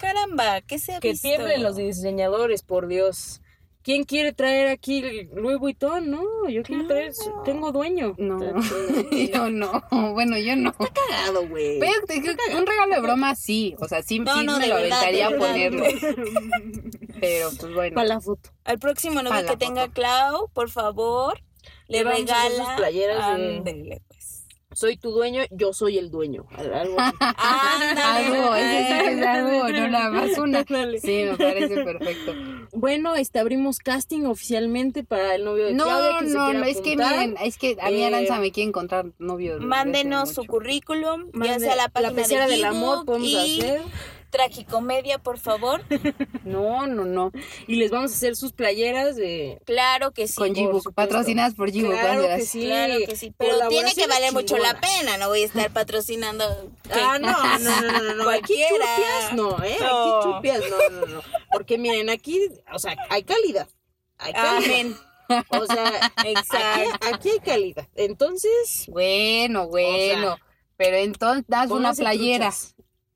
Caramba, 0.00 0.62
¿qué 0.62 0.78
se 0.78 0.94
ha 0.94 1.00
que 1.00 1.12
tiemblen 1.12 1.62
los 1.62 1.76
diseñadores, 1.76 2.62
por 2.62 2.86
Dios. 2.86 3.42
¿Quién 3.82 4.04
quiere 4.04 4.32
traer 4.32 4.68
aquí 4.68 5.28
Louis 5.34 5.58
Vuitton? 5.58 6.10
No, 6.10 6.48
yo 6.48 6.62
quiero 6.62 6.86
traer, 6.86 7.12
tengo 7.44 7.70
dueño. 7.70 8.14
No, 8.18 8.38
yo 9.32 9.50
no. 9.50 9.82
Bueno, 9.90 10.38
yo 10.38 10.56
no. 10.56 10.70
Está 10.70 10.88
cagado, 11.08 11.46
güey. 11.48 11.78
un 11.78 12.66
regalo 12.66 12.94
de 12.94 13.00
broma 13.00 13.34
sí, 13.34 13.74
o 13.78 13.88
sea, 13.88 14.02
sí, 14.02 14.16
sí 14.16 14.46
me 14.46 14.66
lo 14.66 14.76
aventaría 14.76 15.36
ponerlo. 15.36 15.84
Pero 17.20 17.50
pues 17.58 17.74
bueno. 17.74 17.94
Para 17.94 18.08
la 18.08 18.20
foto. 18.20 18.50
Al 18.64 18.78
próximo 18.78 19.22
novio 19.22 19.46
que 19.46 19.56
tenga 19.56 19.88
Clau, 19.88 20.48
por 20.52 20.70
favor, 20.70 21.42
le, 21.88 22.04
regala 22.04 22.64
sus 22.64 22.74
playeras 22.76 23.38
de 23.38 24.02
soy 24.72 24.96
tu 24.96 25.10
dueño, 25.10 25.42
yo 25.50 25.72
soy 25.72 25.98
el 25.98 26.10
dueño. 26.10 26.46
Algo, 26.56 26.96
algo, 27.20 28.54
es 28.54 29.26
algo, 29.26 29.68
no 29.68 29.88
nada 29.88 30.10
más 30.10 30.38
una. 30.38 30.64
Sí, 31.00 31.24
me 31.24 31.36
parece 31.36 31.84
perfecto. 31.84 32.34
Bueno, 32.72 33.14
este, 33.14 33.38
abrimos 33.38 33.78
casting 33.78 34.24
oficialmente 34.24 35.04
para 35.04 35.34
el 35.34 35.44
novio 35.44 35.66
de 35.66 35.74
no, 35.74 35.84
Claudia. 35.84 36.32
no, 36.32 36.52
no, 36.52 36.64
es 36.64 36.80
que 36.80 36.96
miren, 36.96 37.36
es 37.42 37.58
que 37.58 37.76
a 37.80 37.90
mí 37.90 38.02
Aranza 38.04 38.36
eh, 38.36 38.40
me 38.40 38.52
quiere 38.52 38.68
encontrar 38.68 39.06
novio. 39.18 39.58
Mándenos 39.60 40.30
su 40.30 40.44
currículum, 40.44 41.30
ya 41.34 41.58
sea 41.58 41.76
la 41.76 41.88
página 41.88 42.00
la 42.00 42.16
pecera 42.16 42.46
del 42.46 42.64
amor, 42.64 43.04
podemos 43.04 43.34
hacer 43.34 43.82
tragicomedia, 44.30 45.18
por 45.18 45.38
favor. 45.38 45.82
No, 46.44 46.86
no, 46.86 47.04
no. 47.04 47.32
Y 47.66 47.76
les 47.76 47.90
vamos 47.90 48.12
a 48.12 48.14
hacer 48.14 48.34
sus 48.34 48.52
playeras 48.52 49.16
de... 49.16 49.60
Claro 49.66 50.12
que 50.12 50.26
sí. 50.26 50.34
Con 50.36 50.54
G-Book, 50.54 50.94
patrocinadas 50.94 51.54
por 51.54 51.70
G-Book. 51.70 51.92
Claro 51.92 52.22
que 52.22 52.40
sí. 52.46 52.64
Claro 52.64 52.94
que 53.06 53.16
sí. 53.16 53.34
Pero 53.36 53.68
tiene 53.68 53.94
que 53.94 54.06
valer 54.06 54.32
mucho 54.32 54.56
la 54.56 54.80
pena, 54.80 55.18
no 55.18 55.28
voy 55.28 55.42
a 55.42 55.46
estar 55.46 55.70
patrocinando... 55.72 56.44
Ah, 56.90 57.18
no, 57.20 57.58
no, 57.58 57.80
no, 57.80 58.02
no, 58.02 58.14
no. 58.14 58.30
Aquí 58.30 58.54
chupias, 58.68 59.32
no, 59.34 59.62
¿eh? 59.62 59.74
Aquí 59.74 60.10
chupias, 60.22 60.60
no, 60.70 61.00
no, 61.00 61.06
no. 61.06 61.22
Porque 61.52 61.78
miren, 61.78 62.10
aquí, 62.10 62.48
o 62.72 62.78
sea, 62.78 62.96
hay 63.10 63.22
calidad. 63.22 63.68
Hay 64.18 64.32
calidad. 64.32 64.96
O 65.48 65.66
sea, 65.66 66.12
Exacto. 66.24 67.06
Aquí, 67.12 67.30
hay 67.30 67.40
calidad. 67.40 67.88
Entonces... 67.94 68.86
Bueno, 68.88 69.68
bueno. 69.68 70.36
pero 70.76 70.96
entonces 70.96 71.44
das 71.46 71.70
una 71.70 71.92
playera. 71.92 72.52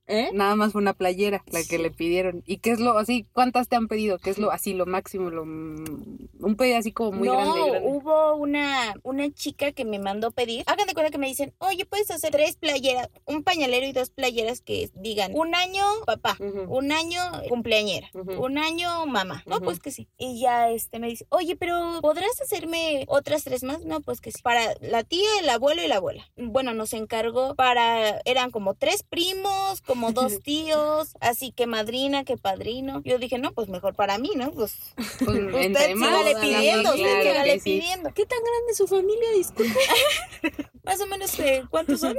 ¿Eh? 0.07 0.31
Nada 0.35 0.55
más 0.55 0.73
fue 0.73 0.83
una 0.83 0.93
playera 0.93 1.43
la 1.51 1.63
que 1.65 1.79
le 1.79 1.91
pidieron. 1.91 2.43
¿Y 2.47 2.59
qué 2.59 2.73
es 2.73 2.81
lo 2.81 2.99
así? 2.99 3.27
¿Cuántas 3.33 3.69
te 3.69 3.77
han 3.77 3.89
pedido? 3.89 4.19
¿Qué 4.19 4.31
es 4.31 4.39
lo 4.39 4.51
así, 4.51 4.75
lo 4.75 4.85
máximo? 4.85 5.31
Lo, 5.31 5.43
un 5.43 6.57
pedido 6.59 6.77
así 6.77 6.93
como 6.93 7.13
muy 7.13 7.29
grande, 7.29 7.81
No, 7.81 7.89
hubo 7.89 8.37
una, 8.37 8.95
una 9.03 9.33
chica 9.33 9.73
que 9.73 9.85
me 9.85 9.99
mandó 9.99 10.31
pedir. 10.31 10.63
Hagan 10.67 10.87
de 10.87 10.95
cuenta 10.95 11.11
que 11.11 11.19
me 11.19 11.27
dicen, 11.27 11.55
oye, 11.59 11.87
puedes 11.87 12.11
hacer 12.11 12.33
tres 12.33 12.57
playeras, 12.57 13.09
un 13.25 13.43
pañalero 13.43 13.87
y 13.87 13.93
dos 13.93 14.11
playeras 14.11 14.61
que 14.61 14.91
digan 14.95 15.33
un 15.35 15.55
año 15.55 15.85
papá, 16.05 16.37
un 16.69 16.93
año 16.93 17.21
cumpleañera, 17.49 18.11
un 18.13 18.59
año 18.59 19.07
mamá. 19.07 19.43
No, 19.47 19.61
pues 19.61 19.81
que 19.81 19.91
sí. 19.91 20.09
Y 20.19 20.41
ya 20.41 20.71
este 20.71 20.99
me 20.99 21.09
dice, 21.09 21.27
oye, 21.31 21.57
pero 21.57 22.01
¿podrás 22.03 22.41
hacerme 22.43 23.05
otras 23.09 23.45
tres 23.45 23.63
más? 23.63 23.85
No, 23.85 24.01
pues 24.01 24.21
que 24.21 24.33
sí. 24.33 24.43
Para 24.43 24.75
la 24.81 25.03
tía, 25.05 25.29
el 25.41 25.49
abuelo 25.49 25.83
y 25.83 25.89
la 25.89 25.97
abuela. 25.97 26.29
Bueno, 26.37 26.75
nos 26.75 26.93
encargó 26.93 27.55
para, 27.55 28.21
eran 28.25 28.51
como 28.51 28.75
tres 28.75 29.03
primos, 29.03 29.81
como 29.81 29.94
dos 30.13 30.43
tíos, 30.43 31.17
así 31.21 31.53
que 31.53 31.67
madrina, 31.67 32.25
que 32.25 32.37
padrino. 32.37 33.03
Yo 33.05 33.19
dije, 33.19 33.39
no, 33.39 33.53
pues 33.53 33.69
mejor 33.69 33.95
para 33.95 34.19
mí, 34.19 34.31
¿no? 34.37 34.51
Pues, 34.53 34.77
pues 34.97 35.19
usted 35.29 35.95
sígale 35.95 36.35
pidiendo, 36.41 36.91
usted 36.91 37.23
sígale 37.23 37.61
pidiendo. 37.61 38.15
¿Qué 38.15 38.27
tan 38.27 38.39
grande 38.39 38.73
es 38.73 38.77
su 38.77 38.87
familia? 38.87 39.31
Disculpe. 39.37 39.79
Más 40.85 41.01
o 41.01 41.07
menos, 41.07 41.39
eh, 41.39 41.65
¿cuántos 41.71 42.01
son? 42.01 42.17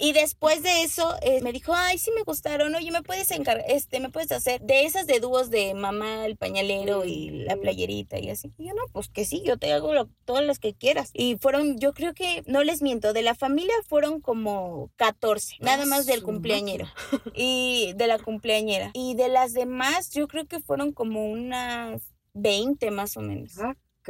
Y 0.00 0.12
después 0.12 0.62
de 0.62 0.84
eso 0.84 1.16
eh, 1.22 1.40
me 1.42 1.52
dijo, 1.52 1.72
ay, 1.74 1.98
sí 1.98 2.12
me 2.14 2.22
gustaron, 2.22 2.72
oye, 2.72 2.92
me 2.92 3.02
puedes 3.02 3.32
encargar, 3.32 3.64
este, 3.68 3.98
me 3.98 4.10
puedes 4.10 4.30
hacer 4.30 4.60
de 4.60 4.84
esas 4.84 5.08
de 5.08 5.18
dúos 5.18 5.50
de 5.50 5.74
mamá, 5.74 6.24
el 6.24 6.36
pañalero 6.36 7.04
y 7.04 7.30
la 7.30 7.56
mm. 7.56 7.60
playerita 7.60 8.18
y 8.20 8.30
así. 8.30 8.52
Y 8.58 8.68
yo, 8.68 8.74
no, 8.74 8.82
pues 8.92 9.08
que 9.08 9.24
sí, 9.24 9.42
yo 9.44 9.58
te 9.58 9.72
hago 9.72 9.92
todas 10.24 10.44
las 10.44 10.60
que 10.60 10.72
quieras. 10.72 11.10
Y 11.14 11.36
fueron, 11.38 11.78
yo 11.78 11.94
creo 11.94 12.14
que, 12.14 12.44
no 12.46 12.62
les 12.62 12.80
miento, 12.80 13.12
de 13.12 13.22
la 13.22 13.34
familia 13.34 13.74
fueron 13.88 14.20
como 14.20 14.92
14, 14.94 15.56
nada 15.60 15.84
más 15.84 16.06
del 16.06 16.22
cumpleañero 16.22 16.86
y 17.34 17.92
de 17.96 18.06
la 18.06 18.20
cumpleañera. 18.20 18.92
Y 18.94 19.16
de 19.16 19.28
las 19.28 19.52
demás, 19.52 20.10
yo 20.10 20.28
creo 20.28 20.46
que 20.46 20.60
fueron 20.60 20.92
como 20.92 21.26
unas 21.28 22.02
20 22.34 22.92
más 22.92 23.16
o 23.16 23.20
menos. 23.20 23.54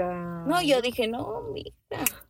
No, 0.05 0.63
yo 0.63 0.81
dije, 0.81 1.09
no, 1.09 1.43
mira, 1.53 1.71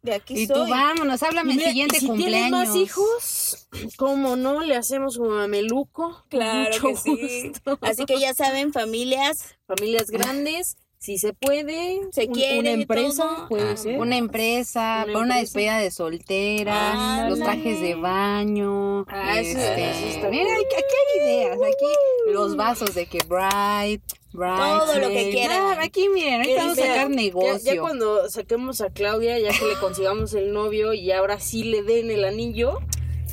de 0.03 0.15
aquí 0.15 0.35
y 0.35 0.47
soy. 0.47 0.57
tú 0.57 0.71
vámonos, 0.71 1.23
háblame 1.23 1.55
el 1.55 1.61
siguiente 1.61 2.01
si 2.01 2.07
cumpleaños. 2.07 2.51
más 2.51 2.77
hijos, 2.77 3.69
¿cómo 3.97 4.37
no? 4.37 4.63
Le 4.63 4.77
hacemos 4.77 5.17
un 5.19 5.29
mameluco. 5.31 6.25
Claro 6.29 6.71
que 6.81 6.97
sí. 6.97 7.53
Así 7.81 8.05
que 8.07 8.19
ya 8.19 8.35
saben, 8.35 8.73
familias. 8.73 9.59
Familias 9.67 10.11
grandes. 10.11 10.77
Si 10.99 11.17
se 11.17 11.33
puede, 11.33 12.01
se 12.11 12.29
quiere. 12.29 12.59
Una 12.59 12.71
empresa, 12.71 13.47
puede 13.49 13.71
ah, 13.71 13.77
ser. 13.77 14.01
Una 14.01 14.17
empresa, 14.17 15.07
una, 15.09 15.19
una 15.21 15.37
despedida 15.39 15.79
de 15.79 15.93
soltera, 15.93 17.29
los 17.29 17.39
trajes 17.39 17.81
de 17.81 17.95
baño. 17.95 19.07
Ah, 19.09 19.39
este, 19.39 20.29
mira, 20.29 20.53
aquí 20.55 20.95
hay 21.15 21.23
ideas. 21.23 21.57
Aquí 21.57 22.33
los 22.33 22.57
vasos 22.57 22.95
de 22.95 23.07
que 23.07 23.19
Bright, 23.29 24.03
todo 24.33 24.99
lo 24.99 25.09
que 25.09 25.31
quieran. 25.31 25.79
aquí 25.81 26.09
miren, 26.09 26.41
ahorita 26.41 26.63
vamos 26.63 26.79
a 26.79 26.83
sacar 26.83 27.11
negocio. 27.11 27.75
Ya, 27.75 27.81
cuando 27.81 28.29
saquemos 28.29 28.81
a 28.81 28.91
Claudia, 28.91 29.39
ya 29.39 29.51
que 29.57 29.67
le 29.67 29.79
consigamos 29.81 30.35
el 30.35 30.53
novio 30.53 30.95
y 30.95 31.13
ahora 31.13 31.41
sí 31.41 31.65
le 31.65 31.83
den 31.83 32.11
el 32.11 32.25
anillo, 32.25 32.81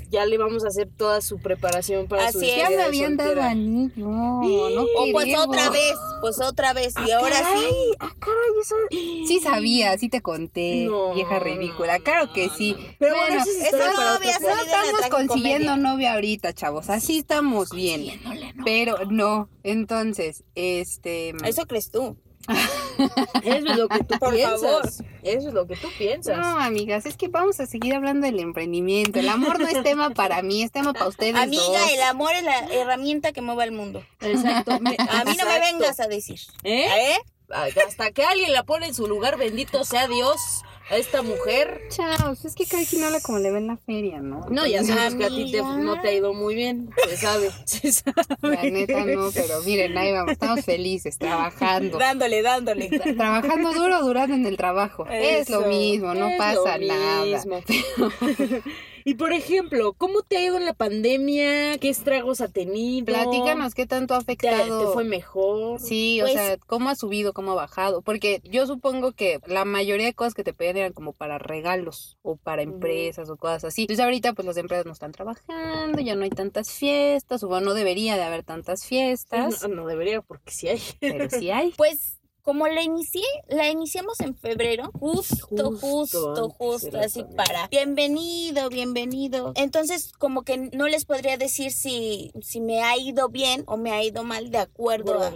ya 0.10 0.26
le 0.26 0.38
vamos 0.38 0.64
a 0.64 0.68
hacer 0.68 0.90
toda 0.96 1.22
su 1.22 1.40
preparación 1.40 2.08
para 2.08 2.28
Así 2.28 2.40
su 2.40 2.46
es. 2.46 2.58
Ya 2.58 2.70
me 2.70 2.84
habían 2.84 3.18
dado 3.18 3.42
anillo. 3.42 4.06
No, 4.06 4.42
o 4.42 5.12
pues 5.12 5.36
otra 5.38 5.70
vez, 5.70 5.96
pues 6.22 6.40
otra 6.42 6.74
vez. 6.74 6.94
y 7.06 7.12
ah, 7.12 7.20
ahora 7.20 7.38
sí. 7.38 7.94
Ah, 8.00 8.14
caray, 8.20 8.50
eso... 8.62 8.76
Sí 9.28 9.40
sabía, 9.40 9.98
sí 9.98 10.10
te 10.10 10.22
conté, 10.22 10.88
vieja 11.14 11.40
ridícula. 11.40 12.00
Claro 12.00 12.32
que 12.32 12.50
sí. 12.50 12.76
Pero 13.00 13.16
bueno, 13.16 13.42
eso 13.42 13.78
novia, 13.78 14.40
no 14.40 14.62
estamos 14.62 15.10
consiguiendo 15.10 15.78
novia 15.78 16.14
ahorita, 16.14 16.54
chavos. 16.54 16.90
Así 16.90 17.20
estamos 17.20 17.70
bien. 17.72 18.22
Pero 18.64 18.98
no, 19.10 19.50
entonces, 19.64 20.44
este. 20.54 21.34
Eso 21.44 21.66
crees 21.66 21.92
tú. 21.92 22.18
Eso 23.44 23.68
es 23.68 23.78
lo 23.78 23.88
que 23.88 24.04
tú 24.04 24.20
piensas. 24.32 25.04
Eso 25.24 25.48
es 25.48 25.54
lo 25.54 25.68
que 25.68 25.76
tú 25.76 25.88
piensas. 25.98 26.38
No, 26.38 26.60
amigas, 26.60 27.06
es 27.06 27.18
que 27.18 27.28
vamos 27.28 27.60
a 27.60 27.66
seguir 27.66 27.94
hablando 27.94 28.26
del 28.26 28.40
emprendimiento. 28.40 29.20
El 29.20 29.30
amor 29.30 29.60
no 29.60 29.68
es 29.68 29.84
tema 29.84 30.12
para 30.12 30.42
mí, 30.42 30.64
es 30.64 30.72
tema 30.72 30.94
para 30.94 31.08
ustedes. 31.08 31.36
Amiga, 31.36 31.92
el 31.94 32.02
amor 32.04 32.32
es 32.34 32.44
la 32.44 32.60
herramienta 32.68 33.32
que 33.32 33.42
mueve 33.42 33.66
el 33.66 33.72
mundo. 33.72 34.04
Exacto. 34.22 34.72
a 34.72 34.80
mí 34.80 35.38
no 35.38 35.46
me 35.46 35.60
vengas 35.60 36.00
a 36.00 36.08
decir. 36.08 36.40
¿Eh? 36.64 36.86
¿Eh? 36.86 37.18
Hasta 37.50 38.12
que 38.12 38.24
alguien 38.24 38.54
la 38.54 38.64
pone 38.64 38.88
en 38.88 38.96
su 38.96 39.08
lugar, 39.08 39.38
bendito 39.38 39.84
sea 39.84 40.08
Dios 40.08 40.64
a 40.90 40.98
esta 40.98 41.22
mujer. 41.22 41.82
Chao, 41.90 42.34
es 42.34 42.56
que 42.56 42.66
cada 42.66 42.86
quien 42.86 43.04
habla 43.04 43.20
como 43.22 43.40
le 43.40 43.52
ve 43.52 43.58
en 43.58 43.68
la 43.68 43.78
feria, 43.78 44.20
¿no? 44.20 44.46
No, 44.50 44.66
ya 44.66 44.84
sabes 44.84 45.16
que 45.16 45.26
a 45.26 45.30
ti 45.30 45.52
no 45.80 46.00
te 46.02 46.10
ha 46.10 46.14
ido 46.14 46.34
muy 46.34 46.56
bien, 46.56 46.90
se 47.08 47.18
sabe, 47.18 47.52
se 47.66 47.92
sabe. 47.92 48.16
La 48.42 48.64
neta 48.64 49.06
no, 49.06 49.30
pero 49.34 49.62
miren, 49.64 49.98
ahí 49.98 50.12
vamos, 50.12 50.34
estamos 50.34 50.64
felices, 50.64 51.18
trabajando. 51.18 51.98
Dándole, 51.98 52.42
dándole. 52.42 52.90
Trabajando 52.90 53.74
duro, 53.74 54.02
durando 54.02 54.36
en 54.36 54.46
el 54.46 54.58
trabajo. 54.58 55.06
es 55.10 55.50
lo 55.50 55.62
mismo, 55.64 56.14
no 56.14 56.30
pasa 56.38 56.78
nada. 56.78 57.44
Y 59.08 59.14
por 59.14 59.34
ejemplo, 59.34 59.94
¿cómo 59.94 60.24
te 60.24 60.36
ha 60.36 60.44
ido 60.44 60.58
en 60.58 60.66
la 60.66 60.74
pandemia? 60.74 61.78
¿Qué 61.78 61.90
estragos 61.90 62.42
ha 62.42 62.48
tenido? 62.48 63.06
Platícanos 63.06 63.76
qué 63.76 63.86
tanto 63.86 64.16
ha 64.16 64.18
afectado. 64.18 64.88
¿Te, 64.88 64.94
fue 64.94 65.04
mejor? 65.04 65.80
Sí, 65.80 66.22
o 66.22 66.24
pues 66.24 66.34
sea, 66.34 66.58
¿cómo 66.58 66.90
ha 66.90 66.96
subido, 66.96 67.32
cómo 67.32 67.52
ha 67.52 67.56
bajado? 67.56 68.02
Porque 68.02 68.42
yo 68.44 68.66
supongo 68.66 69.12
que 69.12 69.40
la 69.46 69.64
mayoría 69.64 70.08
de 70.08 70.16
cosas 70.16 70.34
que 70.34 70.44
te 70.44 70.54
pedían 70.54 70.78
eran 70.78 70.94
como 70.94 71.14
para 71.14 71.38
regalos 71.38 72.18
o 72.24 72.36
para 72.36 72.64
empresas 72.64 73.30
o 73.30 73.38
cosas 73.38 73.66
así. 73.66 73.84
Entonces 73.84 74.04
ahorita 74.04 74.34
pues 74.34 74.48
las 74.48 74.58
empresas 74.58 74.88
no 74.88 74.94
están 74.94 75.12
trabajando, 75.12 76.02
ya 76.02 76.16
no 76.16 76.24
hay 76.24 76.32
tantas 76.32 76.72
fiestas, 76.72 77.44
o 77.44 77.48
bueno, 77.48 77.68
no 77.68 77.74
debería 77.76 78.16
de 78.16 78.24
haber 78.24 78.44
tantas 78.44 78.88
fiestas. 78.88 79.62
No, 79.62 79.68
no 79.68 79.86
debería 79.86 80.24
porque 80.24 80.50
sí 80.50 80.68
hay. 80.68 80.82
Pero 81.00 81.30
sí 81.30 81.52
hay. 81.52 81.76
Pues 81.78 82.18
como 82.46 82.68
la 82.68 82.84
inicié, 82.84 83.26
la 83.48 83.72
iniciamos 83.72 84.20
en 84.20 84.36
febrero, 84.36 84.92
justo, 85.00 85.72
justo, 85.82 86.50
justo, 86.52 87.00
así 87.00 87.24
para 87.36 87.68
bienvenido, 87.70 88.70
bienvenido. 88.70 89.52
Entonces, 89.56 90.12
como 90.20 90.44
que 90.44 90.70
no 90.72 90.88
les 90.88 91.06
podría 91.06 91.38
decir 91.38 91.72
si, 91.72 92.32
si 92.44 92.62
me 92.62 92.84
ha 92.84 92.96
ido 92.98 93.30
bien 93.30 93.64
o 93.66 93.78
me 93.78 93.92
ha 93.92 94.04
ido 94.04 94.24
mal 94.24 94.52
de 94.52 94.60
acuerdo 94.60 95.20
a, 95.24 95.32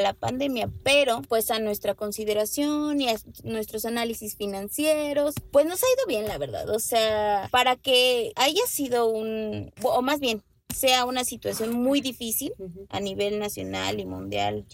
la 0.00 0.12
pandemia, 0.12 0.68
pero 0.82 1.22
pues 1.28 1.52
a 1.52 1.60
nuestra 1.60 1.94
consideración 1.94 3.00
y 3.00 3.08
a 3.08 3.16
nuestros 3.44 3.84
análisis 3.84 4.36
financieros, 4.36 5.34
pues 5.52 5.66
nos 5.66 5.80
ha 5.84 5.86
ido 5.86 6.06
bien, 6.08 6.26
la 6.26 6.36
verdad. 6.36 6.68
O 6.70 6.80
sea, 6.80 7.48
para 7.52 7.76
que 7.76 8.32
haya 8.34 8.66
sido 8.66 9.06
un, 9.06 9.72
o 9.84 10.02
más 10.02 10.18
bien, 10.18 10.42
sea 10.74 11.04
una 11.04 11.24
situación 11.24 11.72
muy 11.72 12.00
difícil 12.00 12.52
a 12.88 13.00
nivel 13.00 13.38
nacional 13.38 14.00
y 14.00 14.06
mundial, 14.06 14.66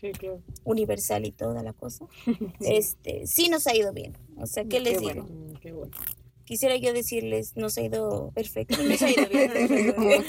universal 0.64 1.26
y 1.26 1.32
toda 1.32 1.62
la 1.62 1.72
cosa, 1.72 2.06
este, 2.60 3.26
sí 3.26 3.48
nos 3.48 3.66
ha 3.66 3.76
ido 3.76 3.92
bien. 3.92 4.16
O 4.38 4.46
sea, 4.46 4.64
¿qué 4.64 4.80
les 4.80 5.00
digo? 5.00 5.26
Qué 5.60 5.72
bueno 5.72 5.96
quisiera 6.46 6.76
yo 6.76 6.94
decirles, 6.94 7.56
nos 7.56 7.76
ha 7.76 7.82
ido 7.82 8.30
perfecto, 8.34 8.76
nos 8.82 9.02
ha 9.02 9.10
ido 9.10 9.28
bien. 9.28 9.52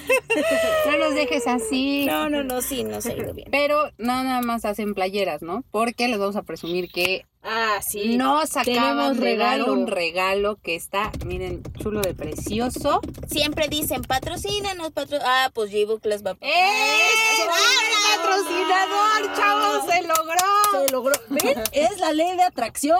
no 0.86 0.97
los 0.97 1.15
dejes 1.15 1.47
así. 1.47 2.06
No, 2.06 2.30
no, 2.30 2.43
no, 2.43 2.62
sí, 2.62 2.84
nos 2.84 3.06
ha 3.06 3.13
ido 3.13 3.34
bien. 3.34 3.47
Pero 3.51 3.86
no 3.97 4.23
nada 4.23 4.41
más 4.41 4.65
hacen 4.65 4.93
playeras, 4.93 5.41
¿no? 5.41 5.63
Porque 5.71 6.10
les 6.10 6.17
vamos 6.17 6.36
a 6.36 6.43
presumir 6.43 6.91
que 6.91 7.25
Ah, 7.50 7.80
sí. 7.82 8.18
Nos 8.18 8.58
acaban 8.58 9.18
regalo. 9.18 9.72
un 9.72 9.88
regalo 9.88 10.58
que 10.62 10.76
está, 10.76 11.12
miren, 11.26 11.64
chulo 11.82 12.02
de 12.02 12.14
precioso. 12.14 13.00
Siempre 13.30 13.70
dicen, 13.70 14.02
patrocínanos, 14.02 14.92
patro 14.92 15.18
Ah, 15.24 15.50
pues 15.54 15.72
G-Book 15.72 16.02
les 16.06 16.26
va 16.26 16.32
a... 16.32 16.38
¡Eh! 16.42 17.08
patrocinador, 18.18 19.38
chavos! 19.38 19.86
¡Se 19.86 20.02
logró! 20.04 20.86
Se 20.86 20.92
logró. 20.92 21.16
¿Ven? 21.30 21.64
es 21.72 22.00
la 22.00 22.14
ley 22.14 22.36
de 22.36 22.44
atracción. 22.44 22.98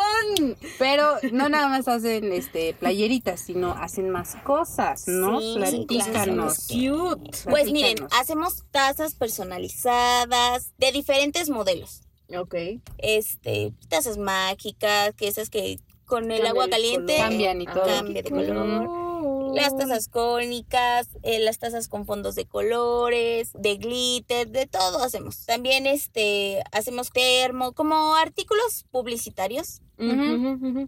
Pero 0.80 1.18
no 1.32 1.50
nada 1.50 1.68
más 1.68 1.88
hacen 1.88 2.32
este 2.32 2.74
playeritas, 2.74 3.42
sino 3.42 3.72
hacen 3.72 4.10
más 4.10 4.36
cosas, 4.44 5.08
¿no? 5.08 5.42
Sí, 5.42 5.56
Platícanos. 5.58 6.68
Cute. 6.68 7.38
Pues 7.50 7.72
miren, 7.72 7.98
hacemos 8.18 8.64
tazas 8.72 9.16
personalizadas 9.16 10.74
de 10.78 10.92
diferentes 10.92 11.50
modelos. 11.50 12.07
Ok. 12.36 12.56
Este, 12.98 13.74
tazas 13.90 14.18
mágicas, 14.18 15.13
que 15.16 15.28
esas 15.28 15.50
que 15.50 15.80
con 16.06 16.32
el 16.32 16.46
agua 16.46 16.70
caliente 16.70 17.18
cambian 17.18 17.62
y 17.62 17.66
todo. 17.66 17.86
Cambia 17.86 18.24
de 18.24 18.30
color. 18.30 18.88
Oh. 18.90 19.54
Las 19.56 19.76
tazas 19.76 20.08
cónicas, 20.08 21.10
eh, 21.24 21.40
las 21.40 21.58
tazas 21.58 21.88
con 21.88 22.06
fondos 22.06 22.36
de 22.36 22.46
colores, 22.46 23.52
de 23.54 23.78
glitter, 23.78 24.48
de 24.48 24.68
todo 24.68 25.04
hacemos. 25.04 25.46
También 25.46 25.86
este 25.86 26.62
hacemos 26.72 27.10
termo, 27.12 27.74
como 27.74 28.16
artículos 28.16 28.86
publicitarios. 28.92 29.82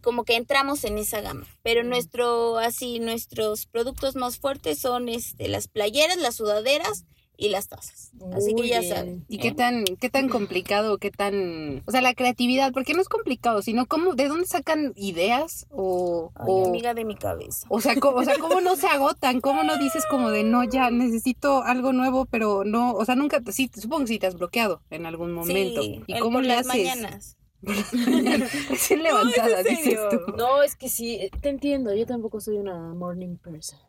Como 0.04 0.24
que 0.24 0.36
entramos 0.36 0.84
en 0.84 1.00
esa 1.00 1.20
gama. 1.22 1.48
Pero 1.64 1.84
nuestro, 1.84 2.60
así, 2.60 3.00
nuestros 3.00 3.66
productos 3.66 4.16
más 4.16 4.38
fuertes 4.38 4.78
son 4.78 5.10
este, 5.10 5.48
las 5.48 5.68
playeras, 5.68 6.18
las 6.18 6.36
sudaderas 6.36 7.06
y 7.40 7.50
las 7.50 7.70
tazas. 7.70 8.12
Así 8.34 8.54
que 8.54 8.68
ya 8.68 8.84
saben. 8.84 9.26
¿Y 9.30 9.40
qué 9.40 9.54
tan, 9.54 9.86
qué 9.86 10.10
tan 10.10 10.28
complicado, 10.28 10.98
qué 10.98 11.10
tan, 11.10 11.84
o 11.86 11.92
sea, 11.92 12.02
la 12.02 12.14
creatividad, 12.14 12.74
porque 12.74 12.94
no 12.94 13.02
es 13.02 13.08
complicado, 13.08 13.62
sino 13.62 13.86
cómo, 13.86 14.14
de 14.14 14.28
dónde 14.28 14.46
sacan 14.46 14.92
ideas 14.96 15.66
o, 15.72 16.32
Ay, 16.36 16.68
amiga 16.68 16.94
de 16.94 17.06
mi 17.06 17.16
cabeza. 17.16 17.66
O 17.70 17.80
sea, 17.80 17.96
cómo, 17.96 18.18
o 18.18 18.24
sea, 18.26 18.38
cómo 18.38 18.60
no 18.60 18.76
se 18.76 18.88
agotan, 18.88 19.40
cómo 19.40 19.64
no 19.64 19.78
dices 19.78 20.04
como 20.10 20.32
de 20.32 20.44
no, 20.44 20.66
ya 20.66 20.92
necesito 20.92 21.64
algo 21.64 21.94
nuevo, 21.94 22.26
pero 22.26 22.66
no, 22.66 22.92
o 22.92 23.06
sea, 23.06 23.16
nunca, 23.16 23.42
sí, 23.52 23.72
supongo 23.74 24.02
que 24.02 24.08
sí 24.08 24.20
te 24.20 24.28
has 24.28 24.36
bloqueado 24.36 24.82
en 24.90 25.06
algún 25.06 25.32
momento. 25.32 25.82
Sí, 25.82 26.04
¿Y 26.08 26.20
cómo 26.20 26.42
le 26.42 26.50
las 26.50 26.68
haces? 26.68 26.76
mañanas. 26.76 27.38
Recién 28.70 29.04
levantada, 29.04 29.64
no, 29.64 29.70
dices 29.70 30.00
tú. 30.10 30.36
No, 30.38 30.62
es 30.62 30.76
que 30.76 30.90
sí, 30.90 31.30
te 31.42 31.50
entiendo, 31.50 31.94
yo 31.94 32.06
tampoco 32.06 32.42
soy 32.42 32.58
una 32.58 32.94
morning 32.94 33.38
person. 33.38 33.80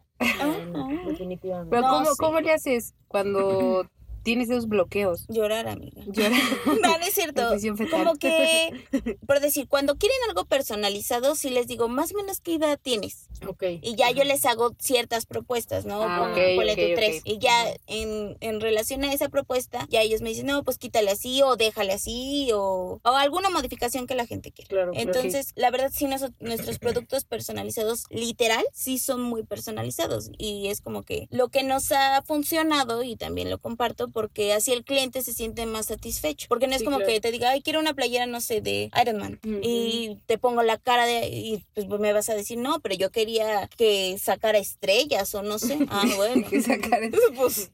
Definitivamente. 1.07 1.71
Pero 1.71 1.89
¿cómo, 1.89 2.11
¿cómo 2.19 2.41
le 2.41 2.53
haces 2.53 2.95
cuando 3.09 3.87
tienes 4.23 4.51
esos 4.51 4.69
bloqueos. 4.69 5.27
Llorar, 5.29 5.69
amiga. 5.69 6.03
Llorar. 6.07 6.41
no, 6.83 6.97
es 6.97 7.15
cierto. 7.15 7.43
Como 7.91 8.17
que, 8.17 9.19
por 9.27 9.41
decir, 9.41 9.69
cuando 9.69 9.97
quieren 9.97 10.19
algo 10.29 10.45
personalizado, 10.45 11.35
sí 11.35 11.51
les 11.51 11.67
digo, 11.67 11.89
más 11.89 12.13
o 12.13 12.17
menos 12.17 12.41
qué 12.41 12.55
edad 12.55 12.79
tienes. 12.81 13.29
Ok. 13.47 13.63
Y 13.83 13.97
ya 13.97 14.11
yo 14.11 14.25
les 14.25 14.45
hago 14.45 14.75
ciertas 14.79 15.27
propuestas, 15.27 15.87
¿no? 15.87 16.03
Ah, 16.03 16.31
okay, 16.31 16.59
okay, 16.59 16.95
tres. 16.95 17.23
Y 17.25 17.39
ya 17.39 17.53
en, 17.87 18.37
en, 18.41 18.61
relación 18.61 19.03
a 19.05 19.13
esa 19.13 19.29
propuesta, 19.29 19.87
ya 19.89 20.03
ellos 20.03 20.21
me 20.21 20.31
dicen, 20.31 20.47
no, 20.47 20.63
pues 20.63 20.79
quítale 20.79 21.11
así 21.11 21.43
o 21.43 21.57
déjale 21.57 21.93
así 21.93 22.51
o, 22.53 23.01
o 23.03 23.09
alguna 23.09 23.51
modificación 23.51 24.07
que 24.07 24.15
la 24.15 24.27
gente 24.27 24.53
quiera. 24.53 24.69
Claro, 24.69 24.93
Entonces, 24.95 25.53
la 25.57 25.71
verdad, 25.71 25.91
sí, 25.95 26.07
nuestros 26.41 26.79
productos 26.79 27.25
personalizados, 27.25 28.05
literal, 28.11 28.65
sí 28.73 28.99
son 28.99 29.23
muy 29.23 29.43
personalizados. 29.45 30.31
Y 30.37 30.69
es 30.69 30.81
como 30.81 31.03
que 31.03 31.29
lo 31.31 31.49
que 31.49 31.63
nos 31.63 31.93
ha 31.93 32.23
funcionado, 32.23 33.03
y 33.03 33.17
también 33.17 33.51
lo 33.51 33.59
comparto, 33.59 34.10
porque 34.11 34.53
así 34.53 34.73
el 34.73 34.85
cliente 34.85 35.23
se 35.23 35.33
siente 35.33 35.66
más 35.66 35.87
satisfecho. 35.87 36.46
Porque 36.49 36.66
no 36.66 36.75
es 36.75 36.83
como 36.83 36.99
que 36.99 37.20
te 37.20 37.31
diga, 37.31 37.51
ay, 37.51 37.62
quiero 37.62 37.81
una 37.81 37.94
playera, 37.94 38.27
no 38.27 38.40
sé, 38.40 38.61
de 38.61 38.90
Iron 39.01 39.18
Man. 39.18 39.40
Y 39.62 40.18
te 40.27 40.38
pongo 40.38 40.62
la 40.62 40.79
cara 40.79 41.07
de, 41.07 41.29
y 41.29 41.64
pues 41.75 41.88
me 41.88 42.12
vas 42.12 42.29
a 42.29 42.35
decir, 42.35 42.59
no, 42.59 42.81
pero 42.81 42.94
yo 42.94 43.11
quería 43.11 43.68
que 43.77 44.18
sacara 44.18 44.59
estrellas 44.59 45.35
o 45.35 45.42
no 45.42 45.59
sé. 45.59 45.79
Ah, 45.92 46.05
bueno. 46.16 46.49
que 46.49 46.62
sacara 46.62 47.09
pues, 47.37 47.68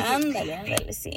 ándale, 0.00 0.54
ándale, 0.54 0.92
sí. 0.92 1.10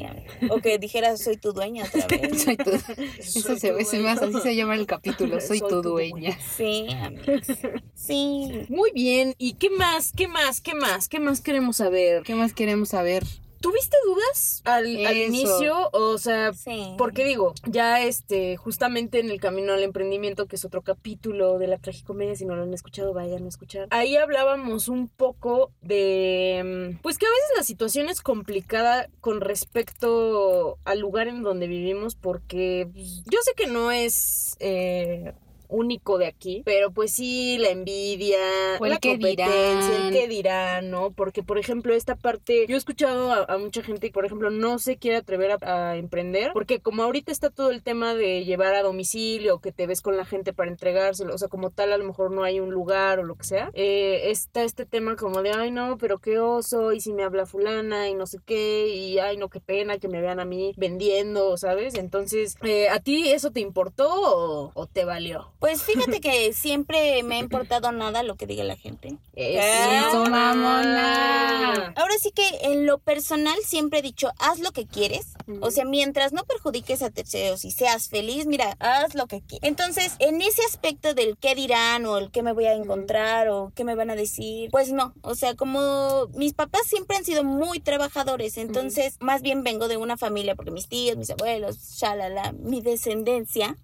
O 0.49 0.59
que 0.59 0.79
dijera, 0.79 1.15
soy 1.17 1.37
tu 1.37 1.53
dueña 1.53 1.85
otra 1.85 2.07
vez. 2.17 2.41
soy 2.41 2.57
tu, 2.57 2.71
Eso 2.71 3.55
se, 3.57 3.71
ve 3.71 3.85
más, 3.99 4.21
así 4.21 4.39
se 4.41 4.55
llama 4.55 4.75
el 4.75 4.87
capítulo, 4.87 5.39
soy, 5.39 5.59
tu, 5.59 5.81
dueña. 5.81 6.37
Sí, 6.57 6.87
amigos. 7.01 7.45
Sí. 7.93 8.65
Muy 8.69 8.91
bien. 8.91 9.35
¿Y 9.37 9.53
qué 9.53 9.69
más? 9.69 10.11
¿Qué 10.11 10.27
más? 10.27 10.61
¿Qué 10.61 10.73
más? 10.73 11.07
¿Qué 11.07 11.19
más 11.19 11.41
queremos 11.41 11.77
saber? 11.77 12.23
¿Qué 12.23 12.35
más 12.35 12.53
queremos 12.53 12.89
saber? 12.89 13.23
¿Tuviste 13.63 13.95
dudas 14.03 14.61
al, 14.65 14.87
inicio? 14.87 15.89
O 15.93 16.17
sea, 16.17 16.51
porque 16.97 17.23
digo, 17.23 17.53
ya 17.65 18.03
este, 18.03 18.57
justamente 18.57 19.21
en 19.21 19.31
el 19.31 19.39
camino 19.39 19.71
al 19.71 19.83
emprendimiento, 19.83 20.47
que 20.47 20.57
es 20.57 20.65
otro 20.65 20.81
capítulo 20.81 21.57
de 21.59 21.67
la 21.67 21.77
tragicomedia, 21.77 22.35
si 22.35 22.45
no 22.45 22.57
lo 22.57 22.63
han 22.63 22.73
escuchado, 22.73 23.13
vayan 23.13 23.45
a 23.45 23.47
escuchar. 23.47 23.87
Ahí 23.91 24.17
hablábamos 24.17 24.89
un 24.89 25.07
poco 25.07 25.71
de, 25.81 26.91
mm, 26.91 27.01
pues 27.01 27.17
que 27.17 27.25
a 27.25 27.29
veces 27.29 27.51
la 27.55 27.63
situación 27.63 28.09
es 28.09 28.19
complicada 28.19 29.07
con 29.21 29.39
respecto 29.39 30.77
al 30.83 30.99
lugar 30.99 31.29
en 31.29 31.41
donde 31.41 31.67
vivimos, 31.67 32.15
porque 32.15 32.89
pues, 32.91 33.23
yo 33.31 33.39
sé 33.43 33.53
que 33.55 33.67
no 33.67 33.93
es 33.93 34.57
eh, 34.59 35.31
único 35.73 36.17
de 36.17 36.27
aquí, 36.27 36.61
pero 36.65 36.91
pues 36.91 37.13
sí, 37.13 37.57
la 37.57 37.69
envidia, 37.69 38.37
la 38.79 38.99
competencia, 38.99 40.07
el 40.07 40.13
qué 40.13 40.27
dirán, 40.27 40.91
¿no? 40.91 41.11
Porque, 41.11 41.41
por 41.41 41.57
ejemplo, 41.57 41.93
esta 41.93 42.15
parte, 42.15 42.65
yo 42.67 42.75
he 42.75 42.77
escuchado 42.77 43.31
a, 43.31 43.57
mucha 43.57 43.81
gente 43.81 44.07
que, 44.07 44.13
por 44.13 44.25
ejemplo, 44.25 44.51
no 44.51 44.77
se 44.79 44.97
quiere 44.97 45.17
atrever 45.17 45.57
a, 45.61 45.97
emprender, 45.97 46.51
porque 46.53 46.79
como 46.79 47.03
ahorita 47.03 47.31
está 47.31 47.49
todo 47.49 47.71
el 47.71 47.81
tema 47.81 48.13
de 48.13 48.45
llevar 48.45 48.75
a 48.75 48.83
domicilio, 48.83 49.59
que 49.59 49.71
te 49.71 49.87
ves 49.87 50.01
con 50.01 50.15
la 50.15 50.25
gente 50.25 50.53
para 50.53 50.69
entregárselo, 50.69 51.33
o 51.33 51.37
sea, 51.37 51.47
como 51.47 51.71
tal, 51.71 51.91
a 51.91 51.97
lo 51.97 52.05
mejor 52.05 52.31
no 52.31 52.43
hay 52.43 52.59
un 52.59 52.71
lugar 52.71 53.19
o 53.19 53.23
lo 53.23 53.35
que 53.35 53.45
sea, 53.45 53.69
eh, 53.73 54.29
está 54.29 54.63
este 54.63 54.85
tema 54.85 55.15
como 55.15 55.41
de, 55.41 55.51
ay, 55.51 55.71
no, 55.71 55.97
pero 55.97 56.19
qué 56.19 56.39
oso, 56.39 56.93
y 56.93 57.01
si 57.01 57.13
me 57.13 57.23
habla 57.23 57.45
fulana, 57.45 58.09
y 58.09 58.13
no 58.13 58.27
sé 58.27 58.37
qué, 58.45 58.87
y 58.87 59.17
ay, 59.17 59.37
no, 59.37 59.49
qué 59.49 59.59
pena 59.59 59.97
que 59.97 60.07
me 60.07 60.21
vean 60.21 60.39
a 60.39 60.45
mí 60.45 60.73
vendiendo, 60.77 61.57
¿sabes? 61.57 61.95
Entonces, 61.95 62.55
eh, 62.61 62.89
¿a 62.89 62.99
ti 62.99 63.31
eso 63.31 63.51
te 63.51 63.59
importó 63.59 64.71
o 64.73 64.87
te 64.87 65.05
valió? 65.05 65.51
Pues 65.63 65.81
fíjate 65.83 66.19
que 66.19 66.51
siempre 66.51 67.23
me 67.23 67.35
ha 67.35 67.39
importado 67.39 67.93
nada 67.93 68.21
lo 68.21 68.35
que 68.35 68.45
diga 68.45 68.65
la 68.65 68.75
gente. 68.75 69.17
Eso, 69.33 70.25
mamona. 70.25 71.93
Ahora 71.95 72.15
sí 72.19 72.31
que 72.31 72.43
en 72.63 72.85
lo 72.85 72.97
personal 72.97 73.55
siempre 73.65 73.99
he 73.99 74.01
dicho, 74.01 74.29
haz 74.39 74.59
lo 74.59 74.73
que 74.73 74.85
quieres. 74.85 75.27
O 75.61 75.71
sea, 75.71 75.85
mientras 75.85 76.33
no 76.33 76.43
perjudiques 76.43 77.01
a 77.01 77.11
terceros 77.11 77.63
y 77.63 77.71
seas 77.71 78.09
feliz, 78.09 78.45
mira, 78.45 78.75
haz 78.79 79.15
lo 79.15 79.27
que 79.27 79.39
quieres. 79.39 79.65
Entonces, 79.69 80.17
en 80.19 80.41
ese 80.41 80.65
aspecto 80.65 81.13
del 81.13 81.37
qué 81.37 81.55
dirán 81.55 82.05
o 82.07 82.17
el 82.17 82.29
qué 82.29 82.43
me 82.43 82.51
voy 82.51 82.65
a 82.65 82.73
encontrar 82.73 83.47
o 83.47 83.71
qué 83.73 83.85
me 83.85 83.95
van 83.95 84.09
a 84.09 84.17
decir, 84.17 84.69
pues 84.69 84.91
no. 84.91 85.13
O 85.21 85.33
sea, 85.33 85.55
como 85.55 86.27
mis 86.33 86.51
papás 86.51 86.81
siempre 86.87 87.15
han 87.15 87.23
sido 87.23 87.45
muy 87.45 87.79
trabajadores, 87.79 88.57
entonces 88.57 89.15
más 89.21 89.41
bien 89.41 89.63
vengo 89.63 89.87
de 89.87 89.95
una 89.95 90.17
familia, 90.17 90.55
porque 90.55 90.71
mis 90.71 90.89
tíos, 90.89 91.15
mis 91.15 91.29
abuelos, 91.29 91.77
shalala, 91.95 92.51
mi 92.51 92.81
descendencia 92.81 93.77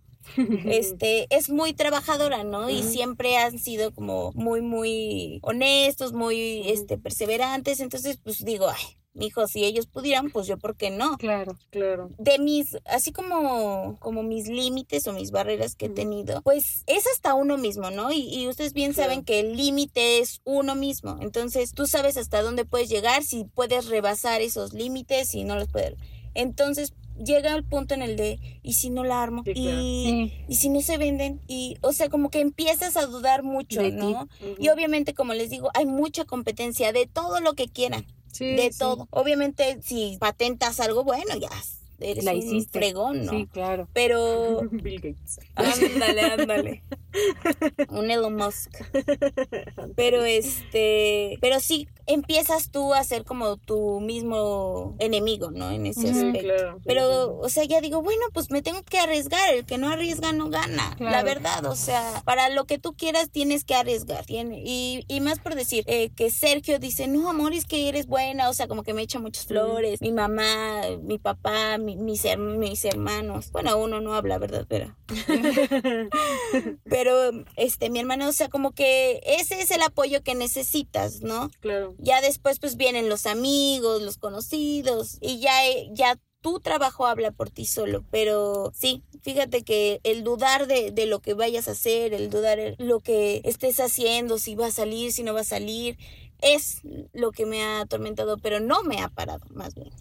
este, 0.65 1.27
es 1.29 1.49
muy 1.49 1.73
trabajadora, 1.73 2.43
¿no? 2.43 2.69
Y 2.69 2.84
siempre 2.84 3.38
han 3.38 3.60
sido 3.60 3.93
como 3.93 4.32
muy, 4.34 4.62
muy 4.62 5.39
honestos, 5.43 6.13
muy, 6.13 6.69
este, 6.69 6.97
perseverantes. 6.97 7.79
Entonces, 7.79 8.19
pues 8.23 8.43
digo, 8.43 8.67
ay, 8.69 8.99
hijo, 9.25 9.47
si 9.47 9.65
ellos 9.65 9.88
pudieran, 9.88 10.29
pues 10.29 10.47
yo, 10.47 10.58
¿por 10.58 10.75
qué 10.75 10.89
no? 10.89 11.17
Claro, 11.17 11.58
claro. 11.69 12.10
De 12.17 12.39
mis, 12.39 12.77
así 12.86 13.12
como, 13.12 13.97
como 13.99 14.23
mis 14.23 14.47
límites 14.47 15.08
o 15.08 15.13
mis 15.13 15.32
barreras 15.32 15.75
que 15.75 15.88
he 15.88 15.89
tenido, 15.89 16.41
pues 16.41 16.84
es 16.88 17.05
hasta 17.08 17.34
uno 17.34 17.58
mismo, 17.58 17.89
¿no? 17.91 18.12
Y, 18.12 18.47
ustedes 18.47 18.73
bien 18.73 18.93
saben 18.93 19.23
que 19.23 19.39
el 19.39 19.55
límite 19.55 20.19
es 20.19 20.41
uno 20.43 20.75
mismo. 20.75 21.17
Entonces, 21.21 21.73
tú 21.73 21.88
sabes 21.88 22.17
hasta 22.17 22.41
dónde 22.41 22.65
puedes 22.65 22.89
llegar, 22.89 23.23
si 23.23 23.45
puedes 23.45 23.88
rebasar 23.88 24.41
esos 24.41 24.73
límites, 24.73 25.34
y 25.34 25.43
no 25.43 25.55
los 25.55 25.67
puedes. 25.67 25.95
Entonces, 26.34 26.93
llega 27.23 27.53
al 27.53 27.63
punto 27.63 27.93
en 27.93 28.01
el 28.01 28.15
de, 28.15 28.39
¿y 28.63 28.73
si 28.73 28.89
no 28.89 29.03
la 29.03 29.21
armo? 29.21 29.43
y, 29.45 30.34
y 30.47 30.55
si 30.55 30.69
no 30.69 30.82
se 30.82 30.97
venden? 30.97 31.41
Y, 31.47 31.77
o 31.82 31.93
sea, 31.93 32.10
como 32.10 32.29
que 32.29 32.39
empiezas 32.41 32.97
a 32.97 33.05
dudar 33.05 33.43
mucho, 33.43 33.82
¿no? 33.91 34.27
Y 34.60 34.69
obviamente, 34.69 35.13
como 35.13 35.34
les 35.34 35.49
digo, 35.49 35.69
hay 35.73 35.86
mucha 35.86 36.25
competencia 36.25 36.91
de 36.93 37.05
todo 37.08 37.39
lo 37.41 37.53
que 37.53 37.67
quieran. 37.67 38.05
de 38.55 38.71
todo. 38.77 39.08
Obviamente, 39.12 39.79
si 39.84 40.17
patentas 40.19 40.79
algo, 40.79 41.03
bueno, 41.03 41.36
ya 41.38 41.49
eres 42.01 42.23
la 42.23 42.33
un 42.33 42.65
fregón, 42.65 43.25
¿no? 43.25 43.31
Sí, 43.31 43.47
claro. 43.51 43.88
Pero... 43.93 44.62
Bill 44.71 45.01
Gates. 45.01 45.39
Ándale, 45.55 46.21
ándale. 46.21 46.83
un 47.89 48.12
Elon 48.12 48.35
Musk. 48.35 48.71
Pero 49.95 50.23
este, 50.23 51.38
pero 51.41 51.59
sí 51.59 51.88
empiezas 52.09 52.71
tú 52.71 52.93
a 52.93 53.03
ser 53.03 53.23
como 53.23 53.57
tu 53.57 53.99
mismo 53.99 54.95
enemigo, 54.99 55.51
¿no? 55.51 55.69
En 55.69 55.85
ese 55.85 56.09
aspecto. 56.09 56.79
Pero, 56.85 57.38
o 57.38 57.49
sea, 57.49 57.63
ya 57.65 57.81
digo, 57.81 58.01
bueno, 58.01 58.21
pues 58.33 58.49
me 58.49 58.62
tengo 58.62 58.81
que 58.83 58.99
arriesgar. 58.99 59.53
El 59.53 59.65
que 59.65 59.77
no 59.77 59.89
arriesga 59.89 60.33
no 60.33 60.49
gana. 60.49 60.95
La 60.99 61.23
verdad, 61.23 61.65
o 61.65 61.75
sea, 61.75 62.21
para 62.25 62.49
lo 62.49 62.65
que 62.65 62.79
tú 62.79 62.93
quieras 62.93 63.29
tienes 63.29 63.63
que 63.63 63.75
arriesgar. 63.75 64.25
Tiene, 64.25 64.62
y, 64.65 65.05
y 65.07 65.21
más 65.21 65.39
por 65.39 65.55
decir 65.55 65.83
eh, 65.88 66.09
que 66.15 66.31
Sergio 66.31 66.79
dice, 66.79 67.07
no, 67.07 67.29
amor, 67.29 67.53
es 67.53 67.65
que 67.65 67.89
eres 67.89 68.07
buena. 68.07 68.49
O 68.49 68.53
sea, 68.53 68.67
como 68.67 68.83
que 68.83 68.93
me 68.93 69.03
echa 69.03 69.19
muchas 69.19 69.45
flores. 69.45 70.01
Mi 70.01 70.12
mamá, 70.12 70.81
mi 71.03 71.19
papá, 71.19 71.77
mis, 71.95 72.25
mis 72.38 72.86
hermanos. 72.86 73.52
Bueno, 73.52 73.78
uno 73.78 74.02
no 74.02 74.13
habla, 74.13 74.38
¿verdad? 74.38 74.65
Pero. 74.67 74.95
pero, 76.84 77.32
este, 77.56 77.89
mi 77.89 77.99
hermano, 77.99 78.30
o 78.30 78.32
sea, 78.32 78.49
como 78.49 78.71
que 78.71 79.21
ese 79.25 79.62
es 79.62 79.71
el 79.71 79.82
apoyo 79.82 80.23
que 80.23 80.36
necesitas, 80.36 81.21
¿no? 81.21 81.49
Claro. 81.60 81.95
Ya 81.97 82.21
después 82.21 82.60
pues 82.60 82.78
vienen 82.78 83.10
los 83.10 83.25
amigos, 83.25 84.02
los 84.02 84.17
conocidos 84.17 85.17
y 85.21 85.39
ya, 85.39 85.67
eh, 85.67 85.89
ya 85.93 86.19
tu 86.41 86.60
trabajo 86.60 87.06
habla 87.06 87.32
por 87.32 87.49
ti 87.49 87.65
solo, 87.65 88.06
pero 88.12 88.71
sí, 88.73 89.04
fíjate 89.21 89.63
que 89.63 89.99
el 90.04 90.23
dudar 90.23 90.67
de, 90.67 90.91
de, 90.91 91.06
lo 91.06 91.19
que 91.19 91.34
vayas 91.34 91.67
a 91.67 91.71
hacer, 91.71 92.13
el 92.13 92.30
dudar 92.30 92.75
lo 92.78 93.02
que 93.02 93.41
estés 93.43 93.80
haciendo, 93.82 94.38
si 94.38 94.56
va 94.56 94.67
a 94.67 94.71
salir, 94.71 95.12
si 95.12 95.23
no 95.23 95.34
va 95.34 95.41
a 95.41 95.43
salir, 95.45 95.97
es 96.41 96.82
lo 97.13 97.32
que 97.32 97.45
me 97.45 97.63
ha 97.63 97.82
atormentado, 97.82 98.38
pero 98.38 98.60
no 98.60 98.84
me 98.84 99.02
ha 99.02 99.10
parado, 99.10 99.45
más 99.49 99.75
bien. 99.75 99.91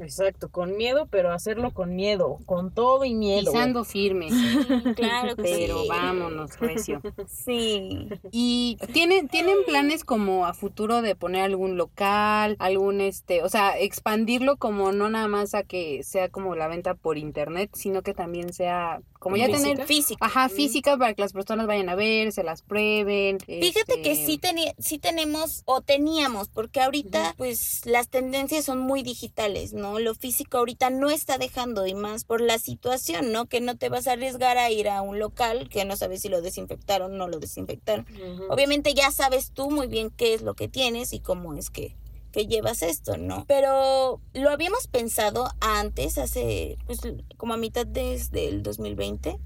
Exacto, 0.00 0.50
con 0.50 0.76
miedo, 0.76 1.06
pero 1.10 1.32
hacerlo 1.32 1.72
con 1.72 1.94
miedo, 1.94 2.38
con 2.46 2.72
todo 2.72 3.04
y 3.04 3.14
miedo. 3.14 3.52
Pisando 3.52 3.84
firme. 3.84 4.28
claro 4.96 5.36
que 5.36 5.42
Pero 5.42 5.86
vámonos, 5.86 6.58
recio. 6.58 7.00
Sí. 7.28 8.08
Y 8.30 8.78
tienen, 8.92 9.28
tienen 9.28 9.58
planes 9.66 10.04
como 10.04 10.46
a 10.46 10.54
futuro 10.54 11.02
de 11.02 11.14
poner 11.14 11.42
algún 11.42 11.76
local, 11.76 12.56
algún 12.58 13.00
este, 13.00 13.42
o 13.42 13.48
sea, 13.48 13.78
expandirlo 13.78 14.56
como 14.56 14.92
no 14.92 15.10
nada 15.10 15.28
más 15.28 15.54
a 15.54 15.62
que 15.62 16.02
sea 16.02 16.28
como 16.28 16.54
la 16.54 16.68
venta 16.68 16.94
por 16.94 17.18
internet, 17.18 17.70
sino 17.74 18.02
que 18.02 18.14
también 18.14 18.52
sea 18.52 19.00
como 19.18 19.36
ya 19.36 19.46
tener 19.46 19.86
física. 19.86 20.26
Ajá, 20.26 20.48
física 20.48 20.96
para 20.96 21.14
que 21.14 21.22
las 21.22 21.32
personas 21.32 21.68
vayan 21.68 21.88
a 21.88 21.94
ver, 21.94 22.32
se 22.32 22.42
las 22.42 22.62
prueben. 22.62 23.38
Fíjate 23.38 24.02
que 24.02 24.12
este 24.12 24.26
sí, 24.26 24.40
sí 24.78 24.98
tenemos 24.98 25.62
o 25.64 25.80
teníamos, 25.80 26.48
porque 26.48 26.80
ahorita 26.80 27.34
pues 27.36 27.86
las 27.86 28.08
tendencias 28.08 28.64
son 28.64 28.80
muy 28.80 29.02
digitales, 29.02 29.74
¿no? 29.74 29.81
Lo 29.98 30.14
físico 30.14 30.58
ahorita 30.58 30.90
no 30.90 31.10
está 31.10 31.38
dejando 31.38 31.86
y 31.86 31.94
más 31.94 32.24
por 32.24 32.40
la 32.40 32.58
situación, 32.58 33.32
¿no? 33.32 33.46
Que 33.46 33.60
no 33.60 33.76
te 33.76 33.88
vas 33.88 34.06
a 34.06 34.12
arriesgar 34.12 34.58
a 34.58 34.70
ir 34.70 34.88
a 34.88 35.02
un 35.02 35.18
local 35.18 35.68
que 35.68 35.84
no 35.84 35.96
sabes 35.96 36.22
si 36.22 36.28
lo 36.28 36.42
desinfectaron 36.42 37.12
o 37.12 37.16
no 37.16 37.28
lo 37.28 37.38
desinfectaron. 37.38 38.06
Obviamente 38.48 38.94
ya 38.94 39.10
sabes 39.10 39.50
tú 39.52 39.70
muy 39.70 39.86
bien 39.86 40.10
qué 40.10 40.34
es 40.34 40.42
lo 40.42 40.54
que 40.54 40.68
tienes 40.68 41.12
y 41.12 41.20
cómo 41.20 41.54
es 41.54 41.70
que 41.70 41.96
que 42.32 42.46
llevas 42.46 42.82
esto, 42.82 43.18
¿no? 43.18 43.44
Pero 43.46 44.20
lo 44.32 44.50
habíamos 44.50 44.88
pensado 44.88 45.50
antes, 45.60 46.18
hace 46.18 46.78
pues 46.86 47.00
como 47.36 47.54
a 47.54 47.58
mitad 47.58 47.86
desde 47.86 48.48
el 48.48 48.62
2020. 48.62 49.38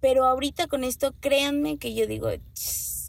Pero 0.00 0.26
ahorita 0.26 0.68
con 0.68 0.84
esto, 0.84 1.12
créanme 1.18 1.78
que 1.78 1.94
yo 1.94 2.06
digo, 2.06 2.28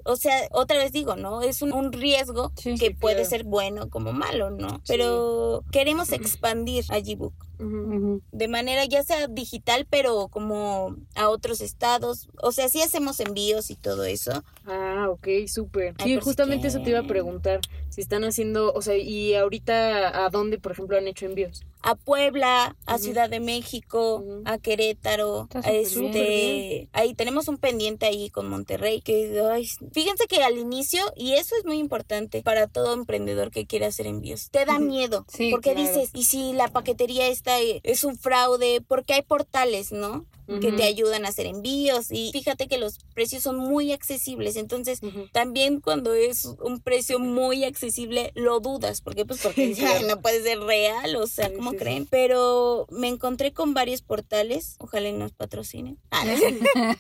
o 0.08 0.16
sea, 0.16 0.48
otra 0.52 0.78
vez 0.78 0.92
digo, 0.92 1.16
¿no? 1.16 1.42
Es 1.42 1.62
un, 1.62 1.92
riesgo 1.92 2.52
que 2.80 2.92
puede 2.92 3.26
ser 3.26 3.44
bueno 3.44 3.90
como 3.90 4.14
malo, 4.14 4.50
¿no? 4.50 4.82
Pero 4.88 5.64
queremos 5.72 6.12
expandir 6.12 6.86
a 6.90 7.00
Gbook. 7.00 7.47
De 7.60 8.48
manera 8.48 8.86
ya 8.86 9.04
sea 9.04 9.28
digital, 9.28 9.88
pero 9.90 10.28
como 10.28 10.96
a 11.16 11.30
otros 11.30 11.62
estados. 11.62 12.30
O 12.42 12.52
sea, 12.52 12.70
sí 12.70 12.82
hacemos 12.82 13.20
envíos 13.20 13.72
y 13.72 13.76
todo 13.76 14.06
eso. 14.06 14.44
Ah, 14.66 15.08
ok, 15.10 15.28
súper. 15.48 15.96
Sí, 16.04 16.20
justamente 16.20 16.68
eso 16.68 16.82
te 16.82 16.90
iba 16.92 17.00
a 17.00 17.08
preguntar. 17.08 17.62
Si 17.90 18.02
están 18.02 18.24
haciendo, 18.26 18.74
o 18.74 18.82
sea, 18.82 18.96
y 18.96 19.34
ahorita, 19.34 20.26
¿a 20.26 20.30
dónde, 20.30 20.60
por 20.60 20.74
ejemplo, 20.74 20.98
han 20.98 21.08
hecho 21.08 21.26
envíos? 21.26 21.64
A 21.82 21.96
Puebla, 21.96 22.76
a 22.86 22.98
Ciudad 22.98 23.30
de 23.30 23.40
México, 23.40 24.24
a 24.46 24.58
Querétaro. 24.58 25.48
A 25.54 25.72
este, 25.72 26.90
ahí 26.92 27.14
tenemos 27.16 27.48
un 27.48 27.58
pendiente 27.58 28.06
ahí 28.06 28.30
con 28.30 28.50
Monterrey. 28.50 29.02
Que, 29.02 29.42
ay, 29.52 29.68
fíjense 29.94 30.26
que 30.28 30.44
al 30.44 30.58
inicio, 30.58 31.02
y 31.16 31.34
eso 31.34 31.56
es 31.58 31.66
muy 31.66 31.78
importante 31.78 32.42
para 32.44 32.68
todo 32.68 32.94
emprendedor 32.94 33.52
que 33.52 33.66
quiere 33.66 33.86
hacer 33.86 34.06
envíos, 34.06 34.50
te 34.52 34.66
da 34.66 34.80
miedo. 34.80 35.26
porque 35.50 35.74
dices, 35.74 36.12
¿y 36.14 36.26
si 36.26 36.54
la 36.54 36.68
paquetería 36.68 37.28
está 37.28 37.47
es 37.84 38.04
un 38.04 38.18
fraude, 38.18 38.82
porque 38.82 39.14
hay 39.14 39.22
portales, 39.22 39.92
¿no? 39.92 40.26
que 40.62 40.72
te 40.72 40.84
ayudan 40.84 41.26
a 41.26 41.30
hacer 41.30 41.46
envíos 41.46 42.08
y 42.10 42.32
fíjate 42.32 42.68
que 42.68 42.78
los 42.78 43.00
precios 43.14 43.44
son 43.44 43.58
muy 43.58 43.92
accesibles 43.92 44.56
entonces 44.56 45.02
también 45.34 45.82
cuando 45.82 46.14
es 46.14 46.46
un 46.62 46.80
precio 46.80 47.20
muy 47.20 47.66
accesible 47.66 48.32
lo 48.34 48.62
dudas 48.62 49.02
porque 49.02 49.26
pues 49.26 49.42
porque 49.42 49.74
ya 49.74 50.00
no 50.04 50.22
puede 50.22 50.42
ser 50.42 50.60
real 50.62 51.18
o 51.18 51.28
sea 51.28 51.54
¿cómo 51.54 51.74
creen? 51.74 52.08
pero 52.10 52.88
me 52.90 53.10
encontré 53.10 53.52
con 53.52 53.74
varios 53.74 54.02
portales 54.02 54.76
ojalá 54.80 55.12
nos 55.12 55.34
patrocinen. 55.34 55.98
Ah, 56.10 56.96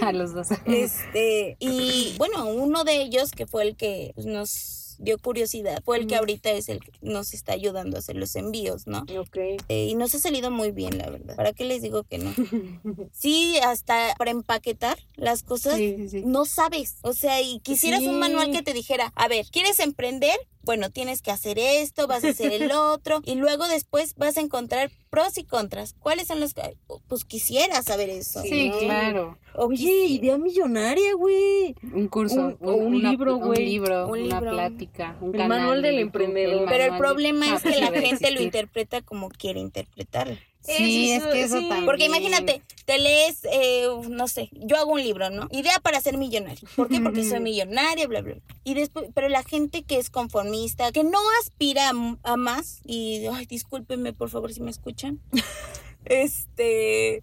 a 0.00 0.12
los 0.12 0.34
dos. 0.34 0.48
Este 0.66 1.56
y 1.60 2.14
bueno 2.18 2.46
uno 2.46 2.84
de 2.84 3.02
ellos 3.02 3.30
que 3.30 3.46
fue 3.46 3.62
el 3.62 3.76
que 3.76 4.12
nos 4.16 4.81
dio 5.02 5.18
curiosidad, 5.18 5.82
fue 5.84 5.98
el 5.98 6.06
que 6.06 6.16
ahorita 6.16 6.50
es 6.52 6.68
el 6.68 6.80
que 6.80 6.92
nos 7.02 7.34
está 7.34 7.52
ayudando 7.52 7.96
a 7.96 7.98
hacer 7.98 8.16
los 8.16 8.34
envíos, 8.36 8.86
¿no? 8.86 9.04
Ok. 9.18 9.36
Eh, 9.68 9.88
y 9.90 9.94
nos 9.96 10.14
ha 10.14 10.18
salido 10.18 10.50
muy 10.50 10.70
bien, 10.70 10.96
la 10.96 11.10
verdad. 11.10 11.34
¿Para 11.34 11.52
qué 11.52 11.64
les 11.64 11.82
digo 11.82 12.04
que 12.04 12.18
no? 12.18 12.32
sí, 13.12 13.58
hasta 13.58 14.14
para 14.16 14.30
empaquetar 14.30 14.98
las 15.16 15.42
cosas, 15.42 15.78
no 16.24 16.44
sabes. 16.44 16.96
O 17.02 17.12
sea, 17.12 17.42
y 17.42 17.58
quisieras 17.60 18.02
un 18.02 18.18
manual 18.18 18.52
que 18.52 18.62
te 18.62 18.72
dijera, 18.72 19.12
a 19.16 19.28
ver, 19.28 19.46
¿quieres 19.50 19.80
emprender? 19.80 20.38
Bueno, 20.64 20.90
tienes 20.90 21.22
que 21.22 21.30
hacer 21.30 21.58
esto, 21.58 22.06
vas 22.06 22.24
a 22.24 22.30
hacer 22.30 22.52
el 22.52 22.70
otro, 22.72 23.20
y 23.24 23.34
luego 23.34 23.66
después 23.68 24.14
vas 24.16 24.36
a 24.36 24.40
encontrar 24.40 24.90
pros 25.10 25.36
y 25.38 25.44
contras. 25.44 25.94
¿Cuáles 25.98 26.28
son 26.28 26.40
los 26.40 26.54
que, 26.54 26.76
pues 27.08 27.24
quisiera 27.24 27.82
saber 27.82 28.10
eso? 28.10 28.42
Sí, 28.42 28.72
claro. 28.80 29.38
Oye, 29.54 30.06
idea 30.06 30.38
millonaria, 30.38 31.14
güey. 31.14 31.74
Un 31.92 32.08
curso, 32.08 32.56
un, 32.60 33.02
libro, 33.02 33.36
güey. 33.36 33.58
Un 33.58 33.64
libro, 33.64 34.06
una 34.08 34.40
plática, 34.40 35.16
un 35.20 35.38
el 35.38 35.48
manual 35.48 35.82
del 35.82 35.98
emprendedor. 35.98 36.66
Pero 36.68 36.94
el 36.94 36.98
problema 36.98 37.54
es 37.54 37.62
que 37.62 37.78
la 37.78 37.90
gente 37.90 38.30
lo 38.30 38.40
interpreta 38.40 39.02
como 39.02 39.28
quiere 39.28 39.60
interpretarlo. 39.60 40.36
Sí, 40.62 41.10
es, 41.10 41.24
que 41.24 41.42
eso 41.42 41.56
también. 41.56 41.86
Porque 41.86 42.04
imagínate, 42.04 42.62
te 42.84 42.98
lees, 42.98 43.44
eh, 43.52 43.86
no 44.08 44.28
sé, 44.28 44.48
yo 44.52 44.76
hago 44.76 44.92
un 44.92 45.02
libro, 45.02 45.28
¿no? 45.30 45.48
Idea 45.50 45.78
para 45.82 46.00
ser 46.00 46.16
millonario. 46.16 46.68
¿Por 46.76 46.88
qué? 46.88 47.00
Porque 47.00 47.24
soy 47.24 47.40
millonaria, 47.40 48.06
bla, 48.06 48.22
bla. 48.22 48.36
Y 48.64 48.74
después, 48.74 49.06
pero 49.14 49.28
la 49.28 49.42
gente 49.42 49.82
que 49.82 49.98
es 49.98 50.10
conformista, 50.10 50.92
que 50.92 51.02
no 51.02 51.18
aspira 51.40 51.90
a, 52.22 52.36
más, 52.36 52.80
y, 52.84 53.26
ay, 53.26 53.46
discúlpenme 53.46 54.12
por 54.12 54.30
favor 54.30 54.52
si 54.52 54.60
me 54.60 54.70
escuchan. 54.70 55.20
este 56.04 57.22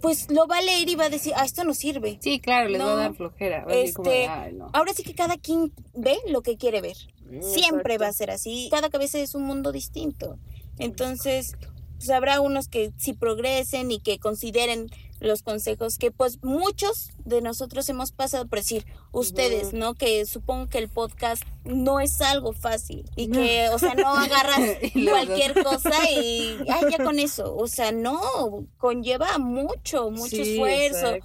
pues 0.00 0.30
lo 0.30 0.46
va 0.46 0.58
a 0.58 0.62
leer 0.62 0.88
y 0.88 0.96
va 0.96 1.04
a 1.04 1.10
decir, 1.10 1.32
ah, 1.36 1.44
esto 1.44 1.62
no 1.62 1.74
sirve. 1.74 2.18
Sí, 2.20 2.40
claro, 2.40 2.68
les 2.68 2.80
va 2.80 2.92
a 2.92 2.96
dar 2.96 3.14
flojera. 3.14 3.64
Este, 3.70 4.26
Ahora 4.72 4.92
sí 4.94 5.04
que 5.04 5.14
cada 5.14 5.36
quien 5.36 5.72
ve 5.94 6.18
lo 6.28 6.42
que 6.42 6.56
quiere 6.56 6.80
ver. 6.80 6.96
Mm, 7.30 7.40
Siempre 7.40 7.98
va 7.98 8.08
a 8.08 8.12
ser 8.12 8.30
así. 8.30 8.68
Cada 8.70 8.90
cabeza 8.90 9.20
es 9.20 9.36
un 9.36 9.44
mundo 9.44 9.70
distinto. 9.70 10.38
Entonces, 10.78 11.54
pues 12.02 12.10
habrá 12.10 12.40
unos 12.40 12.66
que 12.66 12.92
sí 12.96 13.12
progresen 13.12 13.92
y 13.92 14.00
que 14.00 14.18
consideren 14.18 14.90
los 15.20 15.44
consejos 15.44 15.98
que 15.98 16.10
pues 16.10 16.42
muchos 16.42 17.10
de 17.24 17.40
nosotros 17.40 17.88
hemos 17.88 18.10
pasado 18.10 18.48
por 18.48 18.58
decir 18.58 18.84
ustedes, 19.12 19.72
¿no? 19.72 19.94
Que 19.94 20.26
supongo 20.26 20.68
que 20.68 20.78
el 20.78 20.88
podcast 20.88 21.44
no 21.62 22.00
es 22.00 22.20
algo 22.20 22.54
fácil 22.54 23.08
y 23.14 23.28
que, 23.28 23.68
o 23.68 23.78
sea, 23.78 23.94
no 23.94 24.08
agarras 24.08 24.58
cualquier 25.08 25.62
cosa 25.62 25.92
y, 26.10 26.58
ay, 26.68 26.90
ya 26.90 27.04
con 27.04 27.20
eso, 27.20 27.54
o 27.54 27.68
sea, 27.68 27.92
no, 27.92 28.66
conlleva 28.78 29.38
mucho, 29.38 30.10
mucho 30.10 30.42
esfuerzo, 30.42 31.18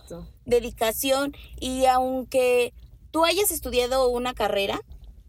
dedicación 0.45 1.35
y 1.59 1.85
aunque 1.85 2.71
tú 3.09 3.25
hayas 3.25 3.49
estudiado 3.49 4.09
una 4.09 4.35
carrera, 4.35 4.79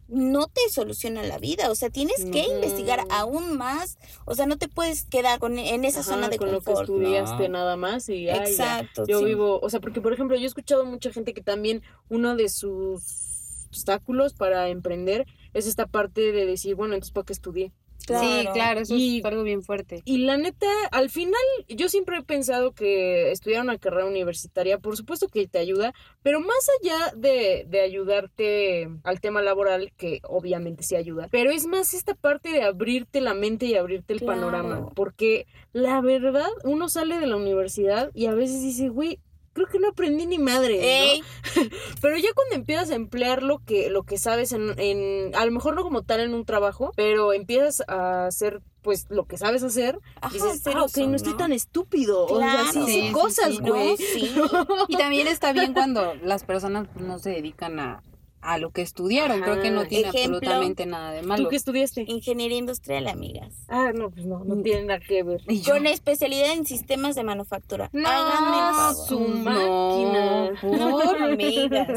no 0.09 0.47
te 0.47 0.68
soluciona 0.71 1.23
la 1.23 1.38
vida, 1.38 1.71
o 1.71 1.75
sea, 1.75 1.90
tienes 1.90 2.25
que 2.25 2.42
investigar 2.42 3.05
aún 3.11 3.57
más, 3.57 3.99
o 4.25 4.35
sea, 4.35 4.47
no 4.47 4.57
te 4.57 4.66
puedes 4.66 5.05
quedar 5.05 5.38
con 5.38 5.59
en 5.59 5.85
esa 5.85 6.03
zona 6.03 6.29
de 6.29 6.38
con 6.38 6.51
lo 6.51 6.62
que 6.62 6.73
estudiaste 6.73 7.49
nada 7.49 7.77
más 7.77 8.09
y 8.09 8.29
Exacto, 8.29 9.05
yo 9.07 9.23
vivo, 9.23 9.61
o 9.61 9.71
sea, 9.71 9.81
porque 9.81 10.01
por 10.01 10.12
ejemplo, 10.12 10.37
yo 10.37 10.44
he 10.44 10.47
escuchado 10.47 10.87
mucha 10.87 11.12
gente 11.12 11.35
que 11.35 11.42
también 11.42 11.83
uno 12.09 12.37
de 12.37 12.49
sus 12.49 13.66
obstáculos 13.68 14.33
para 14.33 14.68
emprender 14.68 15.27
es 15.53 15.66
esta 15.66 15.87
parte 15.87 16.33
de 16.33 16.47
decir, 16.47 16.75
bueno, 16.75 16.94
entonces 16.94 17.12
¿para 17.12 17.27
qué 17.27 17.33
estudié? 17.35 17.73
Sí, 18.09 18.47
claro, 18.53 18.81
eso 18.81 18.94
es 18.97 19.25
algo 19.25 19.42
bien 19.42 19.62
fuerte. 19.62 20.03
Y 20.05 20.18
la 20.18 20.37
neta, 20.37 20.66
al 20.90 21.11
final, 21.11 21.40
yo 21.68 21.88
siempre 21.88 22.18
he 22.18 22.23
pensado 22.23 22.73
que 22.73 23.31
estudiar 23.31 23.62
una 23.62 23.79
carrera 23.79 24.07
universitaria, 24.07 24.79
por 24.79 24.97
supuesto 24.97 25.29
que 25.29 25.47
te 25.47 25.59
ayuda, 25.59 25.92
pero 26.23 26.40
más 26.40 26.68
allá 26.81 27.12
de, 27.16 27.66
de 27.68 27.81
ayudarte 27.81 28.88
al 29.05 29.21
tema 29.21 29.42
laboral, 29.42 29.92
que 29.97 30.21
obviamente 30.25 30.83
sí 30.83 30.97
ayuda, 30.97 31.29
pero 31.31 31.51
es 31.51 31.66
más 31.66 31.94
esta 31.94 32.14
parte 32.14 32.51
de 32.51 32.62
abrirte 32.62 33.21
la 33.21 33.35
mente 33.35 33.66
y 33.66 33.75
abrirte 33.75 34.12
el 34.14 34.21
panorama, 34.21 34.90
porque 34.94 35.47
la 35.73 36.01
verdad, 36.01 36.49
uno 36.64 36.88
sale 36.88 37.18
de 37.18 37.27
la 37.27 37.37
universidad 37.37 38.11
y 38.14 38.27
a 38.27 38.35
veces 38.35 38.62
dice, 38.62 38.88
güey, 38.88 39.21
creo 39.59 39.68
que 39.68 39.79
no 39.79 39.88
aprendí 39.88 40.27
ni 40.27 40.38
madre, 40.38 41.21
¿no? 41.57 41.62
pero 42.01 42.16
ya 42.16 42.33
cuando 42.35 42.55
empiezas 42.55 42.90
a 42.90 42.94
emplear 42.94 43.42
lo 43.42 43.59
que, 43.59 43.90
lo 43.90 44.05
que 44.05 44.18
sabes 44.18 44.53
en, 44.53 44.79
en, 44.79 45.35
a 45.35 45.44
lo 45.44 45.53
mejor 45.53 45.75
no 45.75 45.83
como 45.83 46.03
tal 46.03 46.21
en 46.21 46.35
un 46.35 46.44
trabajo, 46.44 46.92
pero 46.97 47.33
empiezas 47.33 47.83
a 47.88 48.27
hacer 48.27 48.62
pues 48.83 49.07
lo 49.11 49.27
que 49.27 49.37
sabes 49.37 49.62
hacer, 49.64 49.99
dices, 50.33 50.62
ah, 50.66 50.85
ok, 50.85 50.97
no, 51.09 51.16
estoy 51.16 51.37
tan 51.37 51.53
estúpido. 51.53 52.27
o 52.27 52.38
sea, 52.38 52.73
sí, 52.73 53.11
cosas, 53.12 53.59
güey. 53.61 53.97
y 54.88 54.97
también 54.97 55.27
está 55.27 55.53
bien 55.53 55.75
cuando 55.75 56.14
las 56.23 56.44
personas 56.44 56.87
no 56.97 57.18
se 57.18 57.31
dedican 57.31 57.81
a, 57.81 58.03
a 58.48 58.56
lo 58.56 58.70
que 58.70 58.80
estudiaron. 58.80 59.42
Creo 59.42 59.61
que 59.61 59.70
no 59.70 59.87
tiene 59.87 60.08
absolutamente 60.08 60.87
nada 60.87 61.12
de 61.12 61.20
malo. 61.22 61.44
¿Tú 61.44 61.50
qué 61.50 61.56
estudiaste? 61.56 62.04
Ingeniería 62.08 62.56
industrial, 62.56 63.06
amigas. 63.06 63.52
Ah, 63.68 63.92
no, 63.94 64.11
pues 64.11 64.24
no, 64.24 64.42
no 64.42 64.56
mm. 64.56 64.62
tiene 64.62 64.84
nada 64.84 65.00
que 65.00 65.22
ver. 65.22 65.42
Con 65.66 65.87
especialidad 65.87 66.52
en 66.52 66.64
sistemas 66.64 67.14
de 67.14 67.24
manufactura. 67.24 67.90
No, 67.92 68.08
Háganme 68.08 68.94
su 69.06 69.20
máquina. 69.20 70.52
por 70.62 71.22
amigas. 71.22 71.88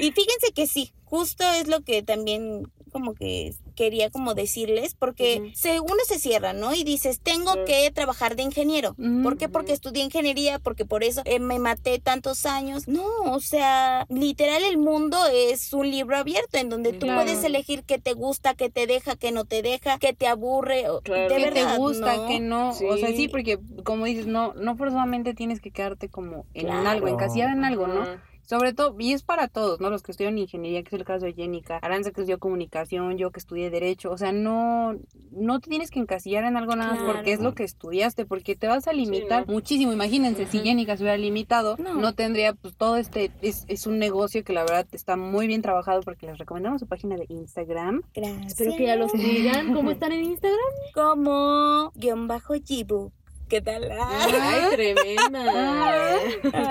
Y 0.00 0.12
fíjense 0.12 0.52
que 0.54 0.66
sí, 0.66 0.94
justo 1.04 1.44
es 1.60 1.68
lo 1.68 1.82
que 1.82 2.02
también 2.02 2.62
como 2.90 3.14
que 3.14 3.54
quería 3.72 4.10
como 4.10 4.34
decirles, 4.34 4.94
porque 4.94 5.52
se, 5.54 5.80
uno 5.80 5.96
se 6.06 6.18
cierra, 6.18 6.52
¿no? 6.52 6.74
Y 6.74 6.84
dices, 6.84 7.20
tengo 7.20 7.64
que 7.64 7.90
trabajar 7.90 8.36
de 8.36 8.42
ingeniero. 8.42 8.94
¿Por 9.22 9.36
qué? 9.36 9.48
Porque 9.48 9.72
estudié 9.72 10.04
ingeniería, 10.04 10.58
porque 10.58 10.84
por 10.84 11.04
eso 11.04 11.22
eh, 11.24 11.40
me 11.40 11.58
maté 11.58 11.98
tantos 11.98 12.46
años. 12.46 12.88
No, 12.88 13.06
o 13.24 13.40
sea, 13.40 14.06
literal 14.08 14.62
el 14.64 14.78
mundo 14.78 15.16
es 15.32 15.72
un 15.72 15.90
libro 15.90 16.16
abierto 16.16 16.58
en 16.58 16.68
donde 16.68 16.92
tú 16.92 17.06
puedes 17.06 17.42
elegir 17.44 17.84
qué 17.84 17.98
te 17.98 18.12
gusta, 18.12 18.54
qué 18.54 18.70
te 18.70 18.86
deja, 18.86 19.16
qué 19.16 19.32
no 19.32 19.44
te 19.44 19.62
deja, 19.62 19.98
qué 19.98 20.12
te 20.12 20.26
aburre. 20.26 20.84
De 21.04 21.26
¿Qué 21.28 21.50
te 21.52 21.76
gusta, 21.76 22.26
qué 22.28 22.40
no. 22.40 22.70
O 22.70 22.96
sea, 22.96 23.08
sí, 23.08 23.28
porque 23.28 23.58
como 23.84 24.04
dices, 24.04 24.26
no, 24.26 24.54
no 24.54 24.76
forzosamente 24.76 25.34
tienes 25.34 25.60
que 25.60 25.70
quedarte 25.70 26.08
como 26.08 26.46
en 26.54 26.70
algo, 26.70 27.08
encasillada 27.08 27.52
en 27.52 27.64
algo, 27.64 27.86
¿no? 27.86 28.31
Sobre 28.44 28.72
todo, 28.72 28.94
y 28.98 29.12
es 29.12 29.22
para 29.22 29.48
todos, 29.48 29.80
¿no? 29.80 29.90
Los 29.90 30.02
que 30.02 30.12
estudian 30.12 30.36
ingeniería, 30.38 30.82
que 30.82 30.88
es 30.88 31.00
el 31.00 31.04
caso 31.04 31.26
de 31.26 31.32
Jenica, 31.32 31.78
Aranza 31.78 32.10
que 32.10 32.20
estudió 32.20 32.38
comunicación, 32.38 33.16
yo 33.16 33.30
que 33.30 33.40
estudié 33.40 33.70
derecho, 33.70 34.10
o 34.10 34.18
sea, 34.18 34.32
no, 34.32 34.94
no 35.30 35.60
te 35.60 35.70
tienes 35.70 35.90
que 35.90 36.00
encasillar 36.00 36.44
en 36.44 36.56
algo 36.56 36.76
nada 36.76 36.94
más 36.94 37.02
porque 37.02 37.32
es 37.32 37.40
lo 37.40 37.54
que 37.54 37.64
estudiaste, 37.64 38.26
porque 38.26 38.56
te 38.56 38.66
vas 38.66 38.88
a 38.88 38.92
limitar 38.92 39.46
muchísimo. 39.46 39.92
Imagínense, 39.92 40.46
si 40.46 40.60
Jenica 40.60 40.96
se 40.96 41.04
hubiera 41.04 41.16
limitado, 41.16 41.76
no, 41.76 42.14
tendría, 42.14 42.52
pues 42.54 42.76
todo 42.76 42.96
este, 42.96 43.30
es, 43.42 43.64
es 43.68 43.86
un 43.86 43.98
negocio 43.98 44.44
que 44.44 44.52
la 44.52 44.62
verdad 44.62 44.86
está 44.92 45.16
muy 45.16 45.46
bien 45.46 45.62
trabajado 45.62 46.00
porque 46.02 46.26
les 46.26 46.38
recomendamos 46.38 46.80
su 46.80 46.86
página 46.86 47.16
de 47.16 47.26
Instagram. 47.28 48.02
Gracias. 48.14 48.52
Espero 48.52 48.76
que 48.76 48.86
ya 48.86 48.96
los 48.96 49.12
digan. 49.12 49.72
¿Cómo 49.72 49.90
están 49.92 50.12
en 50.12 50.24
Instagram? 50.24 50.58
Como 50.94 51.92
guion 51.94 52.28
bajo 52.28 52.54
Jibu. 52.54 53.12
¿Qué 53.48 53.60
tal? 53.60 53.86
Ay, 53.92 54.62
tremenda. 54.70 56.16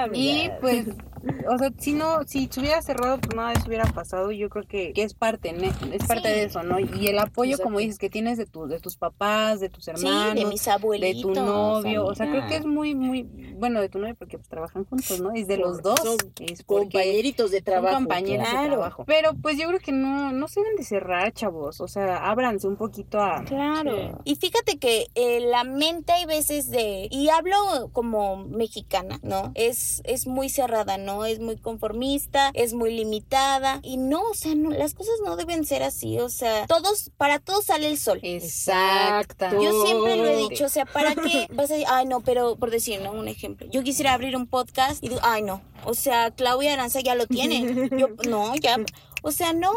y 0.13 0.49
pues 0.59 0.87
o 1.49 1.57
sea, 1.57 1.71
si 1.77 1.93
no, 1.93 2.23
si 2.25 2.47
se 2.51 2.59
hubiera 2.59 2.81
cerrado, 2.81 3.19
pues 3.19 3.35
nada 3.35 3.49
de 3.49 3.55
eso 3.55 3.67
hubiera 3.67 3.85
pasado. 3.85 4.31
Yo 4.31 4.49
creo 4.49 4.65
que, 4.67 4.93
es 4.95 5.13
parte, 5.13 5.53
es 5.91 6.07
parte 6.07 6.29
de 6.29 6.43
eso, 6.43 6.63
¿no? 6.63 6.79
Y 6.79 7.07
el 7.07 7.19
apoyo, 7.19 7.57
como 7.57 7.79
dices, 7.79 7.97
que 7.97 8.09
tienes 8.09 8.37
de, 8.37 8.45
tu, 8.45 8.67
de 8.67 8.79
tus 8.79 8.97
papás, 8.97 9.59
de 9.59 9.69
tus 9.69 9.87
hermanos, 9.87 10.35
de 10.35 10.45
mis 10.45 10.67
abuelitos, 10.67 11.33
de 11.33 11.33
tu 11.33 11.45
novio. 11.45 12.05
O 12.05 12.15
sea, 12.15 12.29
creo 12.29 12.47
que 12.47 12.55
es 12.55 12.65
muy, 12.65 12.95
muy, 12.95 13.23
bueno, 13.57 13.81
de 13.81 13.89
tu 13.89 13.99
novio 13.99 14.15
porque 14.15 14.37
pues, 14.37 14.49
trabajan 14.49 14.85
juntos, 14.85 15.19
¿no? 15.19 15.31
Es 15.33 15.47
de 15.47 15.57
los 15.57 15.81
dos. 15.81 15.99
es 16.39 16.63
compañeritos 16.63 17.51
de 17.51 17.61
trabajo. 17.61 17.95
compañeros 17.95 18.47
de 18.47 18.67
trabajo. 18.67 19.05
Pero 19.05 19.33
pues 19.41 19.57
yo 19.57 19.67
creo 19.67 19.79
que 19.79 19.91
no, 19.91 20.31
no 20.31 20.47
se 20.47 20.61
deben 20.61 20.75
de 20.75 20.83
cerrar, 20.83 21.31
chavos. 21.33 21.81
O 21.81 21.87
sea, 21.87 22.29
ábranse 22.29 22.67
un 22.67 22.77
poquito 22.77 23.19
a. 23.19 23.43
Claro. 23.43 24.21
Y 24.23 24.35
fíjate 24.35 24.79
que 24.79 25.07
eh, 25.15 25.39
la 25.41 25.63
mente 25.63 26.13
hay 26.13 26.25
veces 26.25 26.69
de. 26.69 27.07
Y 27.11 27.29
hablo 27.29 27.89
como 27.91 28.37
mexicana, 28.45 29.19
¿no? 29.23 29.51
Es, 29.55 30.01
es 30.05 30.27
muy 30.27 30.49
cerrada, 30.49 30.97
¿no? 30.97 31.10
Es 31.25 31.39
muy 31.39 31.57
conformista, 31.57 32.51
es 32.53 32.73
muy 32.73 32.93
limitada 32.95 33.79
y 33.83 33.97
no, 33.97 34.21
o 34.21 34.33
sea, 34.33 34.55
no, 34.55 34.69
las 34.71 34.93
cosas 34.93 35.15
no 35.25 35.35
deben 35.35 35.65
ser 35.65 35.83
así, 35.83 36.19
o 36.19 36.29
sea, 36.29 36.65
todos, 36.67 37.11
para 37.17 37.39
todos 37.39 37.65
sale 37.65 37.87
el 37.87 37.97
sol. 37.97 38.19
Exacto. 38.23 39.45
Yo 39.61 39.83
siempre 39.85 40.17
lo 40.17 40.25
he 40.25 40.37
dicho, 40.37 40.65
o 40.65 40.69
sea, 40.69 40.85
¿para 40.85 41.15
qué 41.15 41.47
vas 41.51 41.69
a 41.69 41.73
decir, 41.73 41.87
ay 41.89 42.05
no, 42.05 42.21
pero 42.21 42.55
por 42.55 42.71
decir, 42.71 43.01
¿no? 43.01 43.11
Un 43.11 43.27
ejemplo, 43.27 43.67
yo 43.69 43.83
quisiera 43.83 44.13
abrir 44.13 44.35
un 44.35 44.47
podcast 44.47 45.03
y 45.03 45.09
digo, 45.09 45.21
ay 45.23 45.41
no, 45.41 45.61
o 45.85 45.93
sea, 45.93 46.31
Claudia 46.31 46.73
Aranza 46.73 46.99
ya 47.01 47.15
lo 47.15 47.27
tiene, 47.27 47.89
yo, 47.97 48.09
no, 48.27 48.55
ya, 48.55 48.77
o 49.21 49.31
sea, 49.31 49.53
no. 49.53 49.71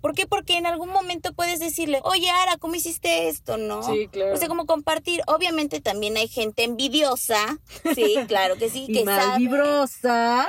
¿Por 0.00 0.14
qué? 0.14 0.26
Porque 0.26 0.56
en 0.56 0.66
algún 0.66 0.90
momento 0.90 1.32
puedes 1.32 1.60
decirle, 1.60 2.00
oye, 2.04 2.28
Ara, 2.30 2.56
¿cómo 2.58 2.74
hiciste 2.74 3.28
esto? 3.28 3.56
¿No? 3.56 3.82
Sí, 3.82 4.08
claro. 4.10 4.34
O 4.34 4.36
sea, 4.36 4.48
como 4.48 4.66
compartir. 4.66 5.22
Obviamente 5.26 5.80
también 5.80 6.16
hay 6.16 6.28
gente 6.28 6.64
envidiosa. 6.64 7.58
Sí, 7.94 8.16
claro 8.28 8.56
que 8.56 8.68
sí. 8.68 8.86
que 8.86 9.04
vibrosa. 9.38 10.48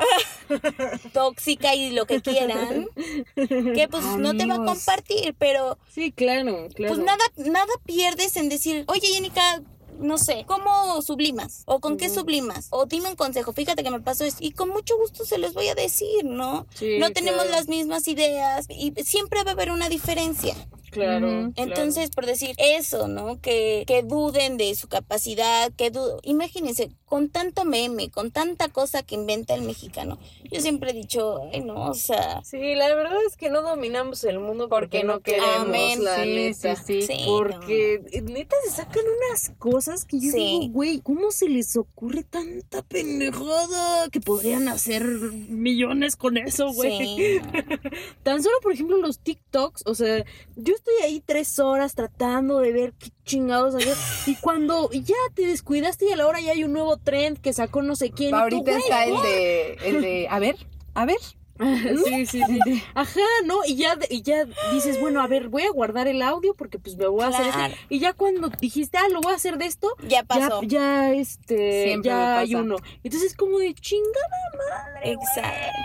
tóxica 1.13 1.75
y 1.75 1.91
lo 1.91 2.05
que 2.05 2.21
quieran. 2.21 2.87
Que 3.35 3.87
pues 3.89 4.03
no 4.17 4.35
te 4.35 4.45
va 4.45 4.55
a 4.55 4.65
compartir, 4.65 5.35
pero. 5.37 5.77
Sí, 5.89 6.11
claro, 6.11 6.67
claro. 6.73 6.95
Pues 6.95 7.05
nada, 7.05 7.23
nada 7.37 7.71
pierdes 7.85 8.35
en 8.37 8.49
decir, 8.49 8.85
oye, 8.87 9.07
Jenica, 9.07 9.61
no 10.03 10.17
sé, 10.17 10.45
¿cómo 10.47 11.01
sublimas? 11.01 11.63
¿O 11.65 11.79
con 11.79 11.97
qué 11.97 12.09
sublimas? 12.09 12.67
O 12.69 12.85
dime 12.85 13.09
un 13.09 13.15
consejo, 13.15 13.53
fíjate 13.53 13.83
que 13.83 13.91
me 13.91 14.01
pasó 14.01 14.25
esto. 14.25 14.43
Y 14.43 14.51
con 14.51 14.69
mucho 14.69 14.97
gusto 14.97 15.25
se 15.25 15.37
los 15.37 15.53
voy 15.53 15.67
a 15.67 15.75
decir, 15.75 16.25
¿no? 16.25 16.67
no 16.99 17.11
tenemos 17.11 17.49
las 17.49 17.67
mismas 17.67 18.07
ideas 18.07 18.65
y 18.69 18.93
siempre 19.03 19.43
va 19.43 19.51
a 19.51 19.53
haber 19.53 19.71
una 19.71 19.89
diferencia. 19.89 20.55
Claro. 20.93 21.51
Entonces, 21.55 22.09
por 22.11 22.25
decir 22.25 22.55
eso, 22.57 23.07
¿no? 23.07 23.41
Que, 23.41 23.83
que 23.87 24.03
duden 24.03 24.57
de 24.57 24.75
su 24.75 24.87
capacidad, 24.87 25.71
que 25.73 25.89
duden. 25.91 26.19
Imagínense, 26.23 26.91
con 27.13 27.29
tanto 27.29 27.63
meme, 27.63 28.09
con 28.09 28.31
tanta 28.31 28.69
cosa 28.69 29.03
que 29.03 29.13
inventa 29.13 29.53
el 29.53 29.61
mexicano. 29.61 30.17
Yo 30.51 30.61
siempre 30.61 30.89
he 30.89 30.93
dicho, 30.93 31.41
ay, 31.53 31.61
no, 31.61 31.91
o 31.91 31.93
sea. 31.93 32.43
Sí, 32.43 32.73
la 32.73 32.87
verdad 32.95 33.19
es 33.27 33.37
que 33.37 33.51
no 33.51 33.61
dominamos 33.61 34.23
el 34.23 34.39
mundo 34.39 34.67
porque, 34.67 35.03
no 35.03 35.19
queremos, 35.19 35.99
la 35.99 36.25
neta. 36.25 36.75
Sí, 36.75 37.03
sí, 37.03 37.23
porque 37.27 38.01
neta 38.23 38.55
se 38.65 38.71
sacan 38.71 39.03
unas 39.27 39.51
cosas 39.59 40.05
que 40.05 40.19
yo 40.19 40.31
digo, 40.31 40.69
güey, 40.69 41.01
¿cómo 41.01 41.29
se 41.29 41.49
les 41.49 41.75
ocurre 41.77 42.23
tanta 42.23 42.81
pendejada 42.81 44.09
que 44.09 44.19
podrían 44.19 44.67
hacer 44.67 45.03
millones 45.03 46.15
con 46.15 46.37
eso, 46.37 46.73
güey? 46.73 47.39
Tan 48.23 48.41
solo, 48.41 48.55
por 48.63 48.71
ejemplo, 48.71 48.97
los 48.97 49.19
TikToks, 49.19 49.83
o 49.85 49.93
sea, 49.93 50.25
yo 50.55 50.73
estoy 50.83 51.05
ahí 51.05 51.23
tres 51.25 51.59
horas 51.59 51.95
tratando 51.95 52.59
de 52.59 52.73
ver 52.73 52.93
qué 52.93 53.09
chingados 53.23 53.75
hay. 53.75 53.85
Y 54.25 54.35
cuando 54.41 54.91
ya 54.91 55.15
te 55.33 55.47
descuidaste 55.47 56.05
y 56.05 56.11
a 56.11 56.15
la 56.15 56.27
hora 56.27 56.41
ya 56.41 56.51
hay 56.51 56.63
un 56.63 56.73
nuevo 56.73 56.97
trend 56.97 57.39
que 57.39 57.53
sacó 57.53 57.81
no 57.81 57.95
sé 57.95 58.11
quién. 58.11 58.35
Ahorita 58.35 58.77
está 58.77 59.05
el 59.05 59.21
de, 59.21 59.73
el 59.85 60.01
de, 60.01 60.27
a 60.29 60.39
ver, 60.39 60.57
a 60.93 61.05
ver. 61.05 61.17
Sí, 62.05 62.25
sí, 62.25 62.41
sí. 62.41 62.83
Ajá, 62.95 63.21
¿no? 63.45 63.59
Y 63.65 63.75
ya, 63.75 63.97
y 64.09 64.23
ya 64.23 64.45
dices, 64.73 64.99
bueno, 64.99 65.21
a 65.21 65.27
ver, 65.27 65.49
voy 65.49 65.61
a 65.61 65.69
guardar 65.69 66.07
el 66.07 66.21
audio 66.23 66.55
porque 66.55 66.79
pues 66.79 66.97
me 66.97 67.05
voy 67.05 67.23
a 67.23 67.27
hacer 67.27 67.45
esto. 67.45 67.77
Y 67.89 67.99
ya 67.99 68.13
cuando 68.13 68.49
dijiste, 68.49 68.97
ah, 68.97 69.07
lo 69.09 69.21
voy 69.21 69.33
a 69.33 69.35
hacer 69.35 69.59
de 69.59 69.67
esto, 69.67 69.95
ya 70.07 70.23
pasó. 70.23 70.63
Ya, 70.63 71.13
este, 71.13 71.95
ya 72.03 72.39
hay 72.39 72.55
uno. 72.55 72.77
Entonces 73.03 73.35
como 73.35 73.59
de 73.59 73.73
chingada 73.75 74.51
madre. 74.57 75.11
Exacto. 75.11 75.77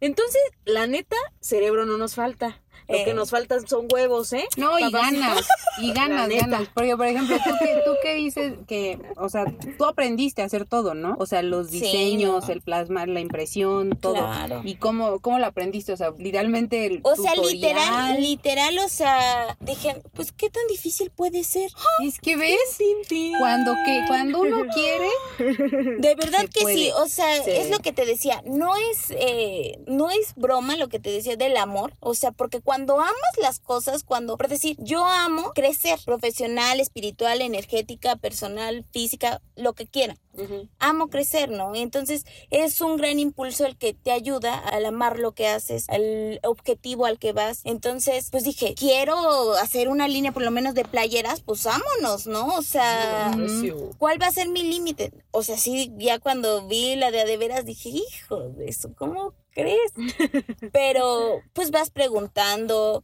Entonces, 0.00 0.42
la 0.64 0.88
neta, 0.88 1.16
cerebro 1.40 1.86
no 1.86 1.96
nos 1.96 2.16
falta. 2.16 2.61
Lo 2.88 3.04
que 3.04 3.10
eh. 3.10 3.14
nos 3.14 3.30
faltan 3.30 3.66
son 3.66 3.86
huevos, 3.92 4.32
¿eh? 4.32 4.46
No, 4.56 4.78
y 4.78 4.90
ganas, 4.90 5.46
y 5.78 5.92
ganas, 5.92 6.28
ganas. 6.28 6.68
Porque, 6.74 6.96
por 6.96 7.06
ejemplo, 7.06 7.36
¿tú 7.36 7.50
qué, 7.58 7.82
tú 7.84 7.92
qué 8.02 8.14
dices 8.14 8.54
que, 8.66 8.98
o 9.16 9.28
sea, 9.28 9.44
tú 9.78 9.84
aprendiste 9.84 10.42
a 10.42 10.46
hacer 10.46 10.66
todo, 10.66 10.94
¿no? 10.94 11.16
O 11.18 11.26
sea, 11.26 11.42
los 11.42 11.70
diseños, 11.70 12.48
el 12.48 12.60
plasmar, 12.60 13.08
la 13.08 13.20
impresión, 13.20 13.90
todo. 14.00 14.14
Claro. 14.14 14.62
¿Y 14.64 14.76
cómo, 14.76 15.20
cómo 15.20 15.38
lo 15.38 15.46
aprendiste? 15.46 15.92
O 15.92 15.96
sea, 15.96 16.12
literalmente 16.18 16.86
el 16.86 17.00
O 17.02 17.14
sea, 17.16 17.34
literal, 17.34 18.20
literal, 18.20 18.78
o 18.78 18.88
sea, 18.88 19.56
dije, 19.60 20.02
pues, 20.14 20.32
¿qué 20.32 20.50
tan 20.50 20.66
difícil 20.68 21.10
puede 21.10 21.44
ser? 21.44 21.70
Es 22.02 22.18
que 22.18 22.36
ves, 22.36 22.58
cuando, 23.38 23.74
que, 23.84 24.02
cuando 24.08 24.40
uno 24.40 24.64
quiere... 24.74 25.98
De 25.98 26.14
verdad 26.14 26.48
que 26.52 26.66
sí, 26.66 26.90
o 26.96 27.06
sea, 27.06 27.36
es 27.36 27.70
lo 27.70 27.78
que 27.78 27.92
te 27.92 28.04
decía, 28.06 28.42
no 28.44 28.74
es, 28.76 29.10
eh, 29.10 29.78
no 29.86 30.10
es 30.10 30.34
broma 30.34 30.76
lo 30.76 30.88
que 30.88 30.98
te 30.98 31.10
decía 31.10 31.36
del 31.36 31.56
amor, 31.56 31.94
o 32.00 32.14
sea, 32.14 32.32
porque 32.32 32.60
cuando 32.60 32.71
cuando 32.72 32.98
amas 32.98 33.36
las 33.38 33.58
cosas, 33.58 34.02
cuando, 34.02 34.38
por 34.38 34.48
decir, 34.48 34.78
yo 34.78 35.04
amo 35.04 35.52
crecer 35.54 35.98
profesional, 36.06 36.80
espiritual, 36.80 37.42
energética, 37.42 38.16
personal, 38.16 38.86
física, 38.90 39.42
lo 39.56 39.74
que 39.74 39.86
quiera. 39.86 40.16
Amo 40.78 41.08
crecer, 41.08 41.50
¿no? 41.50 41.74
Entonces 41.74 42.24
es 42.48 42.80
un 42.80 42.96
gran 42.96 43.18
impulso 43.18 43.66
el 43.66 43.76
que 43.76 43.92
te 43.92 44.10
ayuda 44.10 44.58
al 44.58 44.86
amar 44.86 45.18
lo 45.18 45.32
que 45.32 45.48
haces, 45.48 45.86
al 45.90 46.40
objetivo 46.44 47.04
al 47.04 47.18
que 47.18 47.34
vas. 47.34 47.60
Entonces, 47.64 48.30
pues 48.30 48.44
dije, 48.44 48.72
quiero 48.74 49.52
hacer 49.56 49.90
una 49.90 50.08
línea 50.08 50.32
por 50.32 50.42
lo 50.42 50.50
menos 50.50 50.72
de 50.72 50.86
playeras, 50.86 51.42
pues 51.42 51.64
vámonos, 51.64 52.26
¿no? 52.26 52.56
O 52.56 52.62
sea, 52.62 53.36
¿cuál 53.98 54.18
va 54.18 54.28
a 54.28 54.32
ser 54.32 54.48
mi 54.48 54.62
límite? 54.62 55.12
O 55.30 55.42
sea, 55.42 55.58
sí, 55.58 55.92
ya 55.98 56.20
cuando 56.20 56.66
vi 56.66 56.96
la 56.96 57.10
de 57.10 57.26
de 57.26 57.36
veras 57.36 57.66
dije, 57.66 57.90
hijo 57.90 58.48
de 58.48 58.70
eso, 58.70 58.94
¿cómo 58.96 59.34
crees? 59.52 59.92
Pero 60.72 61.42
pues 61.52 61.70
vas 61.70 61.90
preguntando, 61.90 63.02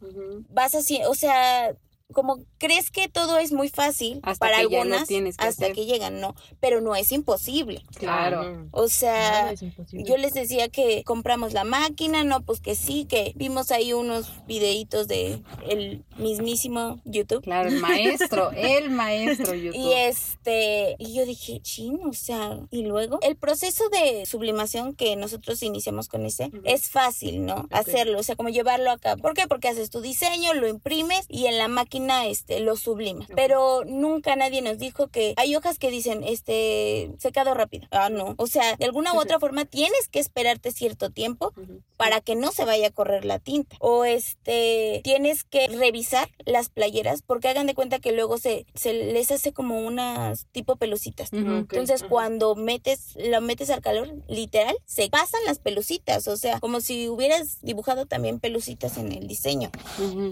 vas 0.50 0.74
así, 0.74 1.00
o 1.06 1.14
sea, 1.14 1.74
como 2.14 2.38
crees 2.56 2.90
que 2.90 3.08
todo 3.08 3.38
es 3.38 3.52
muy 3.52 3.68
fácil 3.68 4.20
para 4.38 4.58
algunas 4.58 5.08
hasta 5.36 5.72
que 5.72 5.84
llegan, 5.84 6.20
¿no? 6.20 6.34
Pero 6.58 6.80
no 6.80 6.96
es 6.96 7.12
imposible. 7.12 7.82
Claro. 7.96 8.66
O 8.70 8.88
sea, 8.88 9.52
yo 9.92 10.16
les 10.16 10.32
decía 10.32 10.68
que 10.68 11.04
compramos 11.04 11.52
la 11.52 11.64
máquina, 11.64 12.24
no, 12.24 12.40
pues 12.40 12.60
que 12.60 12.74
sí, 12.74 13.04
que 13.04 13.32
vimos 13.36 13.70
ahí 13.70 13.92
unos 13.92 14.32
videitos 14.46 15.06
de 15.06 15.42
el 15.68 16.02
mismísimo 16.16 17.00
YouTube. 17.04 17.42
Claro, 17.42 17.68
el 17.68 17.80
maestro, 17.80 18.52
el 18.56 18.90
maestro 18.90 19.54
YouTube. 19.54 19.78
Y 19.78 19.92
este, 19.92 20.96
y 20.98 21.14
yo 21.14 21.26
dije, 21.26 21.60
chino, 21.60 22.08
o 22.08 22.14
sea, 22.14 22.58
y 22.70 22.86
luego 22.86 23.18
el 23.20 23.36
proceso 23.36 23.88
de 23.90 24.24
sublimación 24.24 24.94
que 24.94 25.14
nosotros 25.16 25.62
iniciamos 25.62 26.08
con 26.08 26.24
ese 26.24 26.50
es 26.64 26.88
fácil, 26.88 27.44
¿no? 27.44 27.68
Hacerlo, 27.70 28.18
o 28.18 28.22
sea, 28.22 28.34
como 28.34 28.48
llevarlo 28.48 28.90
acá. 28.90 29.16
¿Por 29.16 29.34
qué? 29.34 29.46
Porque 29.46 29.68
haces 29.68 29.90
tu 29.90 30.00
diseño, 30.00 30.54
lo 30.54 30.68
imprimes 30.68 31.26
y 31.28 31.46
en 31.46 31.58
la 31.58 31.68
máquina 31.68 31.97
este 32.06 32.60
lo 32.60 32.76
sublimas. 32.76 33.28
Pero 33.34 33.84
nunca 33.84 34.36
nadie 34.36 34.62
nos 34.62 34.78
dijo 34.78 35.08
que 35.08 35.34
hay 35.36 35.54
hojas 35.56 35.78
que 35.78 35.90
dicen 35.90 36.22
este 36.24 37.10
secado 37.18 37.54
rápido. 37.54 37.86
Ah, 37.90 38.10
no. 38.10 38.34
O 38.38 38.46
sea, 38.46 38.76
de 38.76 38.84
alguna 38.84 39.14
u 39.14 39.20
otra 39.20 39.38
forma 39.38 39.64
tienes 39.64 40.08
que 40.08 40.18
esperarte 40.18 40.72
cierto 40.72 41.10
tiempo 41.10 41.52
para 41.96 42.20
que 42.20 42.34
no 42.34 42.52
se 42.52 42.64
vaya 42.64 42.88
a 42.88 42.92
correr 42.92 43.24
la 43.24 43.38
tinta. 43.38 43.76
O 43.80 44.04
este 44.04 45.00
tienes 45.04 45.44
que 45.44 45.68
revisar 45.68 46.28
las 46.44 46.68
playeras 46.68 47.22
porque 47.22 47.48
hagan 47.48 47.66
de 47.66 47.74
cuenta 47.74 47.98
que 47.98 48.12
luego 48.12 48.38
se, 48.38 48.66
se 48.74 48.92
les 48.92 49.30
hace 49.30 49.52
como 49.52 49.80
unas 49.80 50.46
tipo 50.52 50.76
pelucitas. 50.76 51.32
Entonces, 51.32 52.02
cuando 52.02 52.54
metes 52.54 53.16
lo 53.16 53.40
metes 53.40 53.70
al 53.70 53.80
calor, 53.80 54.14
literal, 54.28 54.76
se 54.86 55.08
pasan 55.08 55.40
las 55.46 55.58
pelucitas, 55.58 56.28
o 56.28 56.36
sea, 56.36 56.60
como 56.60 56.80
si 56.80 57.08
hubieras 57.08 57.60
dibujado 57.62 58.06
también 58.06 58.40
pelucitas 58.40 58.96
en 58.98 59.12
el 59.12 59.26
diseño. 59.26 59.70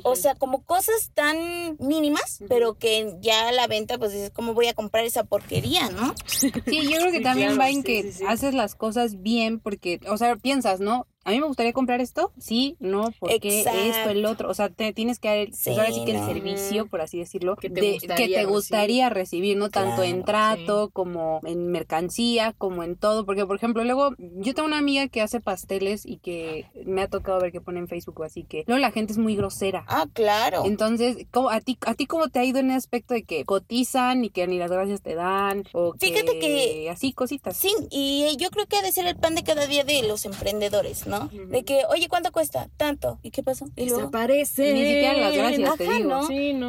O 0.03 0.17
sea, 0.17 0.35
como 0.35 0.65
cosas 0.65 1.11
tan 1.15 1.37
mínimas, 1.79 2.41
pero 2.49 2.75
que 2.75 3.17
ya 3.21 3.49
a 3.49 3.53
la 3.53 3.67
venta, 3.67 3.99
pues 3.99 4.13
dices, 4.13 4.31
¿cómo 4.31 4.55
voy 4.55 4.67
a 4.69 4.75
comprar 4.75 5.05
esa 5.05 5.25
porquería, 5.25 5.91
no? 5.91 6.15
Sí, 6.27 6.53
yo 6.53 6.99
creo 6.99 7.13
que 7.13 7.21
también 7.21 7.59
va 7.59 7.71
en 7.71 7.83
que 7.83 8.13
haces 8.27 8.55
las 8.55 8.75
cosas 8.75 9.23
bien, 9.23 9.61
porque, 9.61 10.01
o 10.09 10.17
sea, 10.17 10.37
piensas, 10.37 10.81
¿no? 10.81 11.07
A 11.27 11.31
mí 11.33 11.41
me 11.41 11.47
gustaría 11.47 11.73
comprar 11.73 12.01
esto, 12.01 12.33
sí, 12.39 12.77
no, 12.79 13.13
porque 13.19 13.61
esto, 13.61 14.11
el 14.11 14.25
otro, 14.25 14.49
o 14.49 14.55
sea, 14.55 14.69
te 14.69 14.93
tienes 14.93 15.19
que, 15.19 15.49
pues 15.51 15.77
ahora 15.79 15.93
sí 15.93 16.05
que 16.05 16.13
el 16.13 16.25
servicio, 16.25 16.87
por 16.87 17.01
así 17.01 17.19
decirlo, 17.19 17.57
que 17.57 17.69
te 17.69 18.45
gustaría, 18.45 19.11
recibir. 19.11 19.57
¿no? 19.57 19.71
Tanto 19.71 20.03
en 20.03 20.25
trato 20.25 20.91
como 20.91 21.41
en 21.45 21.71
mercancía, 21.71 22.55
como 22.57 22.83
en 22.83 22.97
todo, 22.97 23.27
porque 23.27 23.45
por 23.45 23.57
ejemplo, 23.57 23.85
luego 23.85 24.15
yo 24.19 24.55
tengo 24.55 24.67
una 24.67 24.79
amiga 24.79 25.09
que 25.09 25.21
hace 25.21 25.41
pasteles 25.41 26.07
y 26.07 26.19
que 26.19 26.67
me 26.85 27.03
ha 27.03 27.09
tocado 27.09 27.41
ver 27.41 27.53
que 27.53 27.61
pone 27.61 27.81
en 27.81 27.89
Facebook 27.89 28.25
así 28.25 28.45
que 28.45 28.65
luego 28.67 28.81
la 28.81 28.91
gente 28.91 29.13
es 29.13 29.19
muy 29.19 29.37
grosera. 29.37 29.85
Ah, 29.89 30.07
claro. 30.13 30.63
Entonces, 30.65 31.27
¿cómo, 31.31 31.51
a 31.51 31.61
ti 31.61 31.77
a 31.87 31.95
ti 31.95 32.07
cómo 32.07 32.29
te 32.29 32.39
ha 32.39 32.45
ido 32.45 32.59
en 32.59 32.71
el 32.71 32.77
aspecto 32.77 33.15
de 33.15 33.25
que 33.25 33.45
cotizan 33.45 34.25
y 34.25 34.31
que 34.31 34.47
ni 34.47 34.59
las 34.59 34.71
gracias 34.71 35.03
te 35.03 35.15
dan 35.15 35.65
o 35.73 35.95
Fíjate 35.99 36.39
que 36.39 36.89
así 36.91 37.13
cositas. 37.13 37.57
Sí, 37.57 37.73
y 37.91 38.37
yo 38.39 38.51
creo 38.51 38.67
que 38.67 38.77
ha 38.77 38.83
de 38.83 38.93
ser 38.93 39.07
el 39.07 39.17
pan 39.17 39.35
de 39.35 39.43
cada 39.43 39.67
día 39.67 39.85
de 39.85 40.03
los 40.03 40.25
emprendedores, 40.25 41.07
¿no? 41.07 41.16
De 41.31 41.65
que, 41.65 41.83
oye, 41.89 42.09
¿cuánto 42.09 42.33
cuesta? 42.33 42.69
Tanto. 42.77 43.19
¿Y 43.23 43.31
qué 43.31 43.43
pasó? 43.43 43.67
Y 43.77 43.87
Desaparece. 43.87 44.73
Ni 44.73 44.85
siquiera 44.85 45.15
las 45.15 45.37
gracias, 45.37 45.77
te 45.77 45.89
digo. 45.89 46.21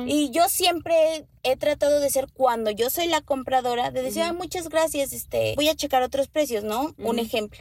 Y 0.08 0.30
yo 0.32 0.50
siempre 0.50 1.26
he 1.52 1.56
tratado 1.56 2.00
de 2.00 2.10
ser 2.10 2.28
cuando 2.34 2.72
yo 2.72 2.90
soy 2.90 3.08
la 3.08 3.22
compradora, 3.22 3.92
de 3.92 4.02
decir, 4.02 4.24
muchas 4.34 4.70
gracias, 4.70 5.14
este, 5.14 5.54
voy 5.56 5.70
a 5.70 5.76
checar 5.76 6.04
otros 6.04 6.28
precios, 6.28 6.64
¿no? 6.64 6.94
Un 6.98 7.20
ejemplo. 7.20 7.60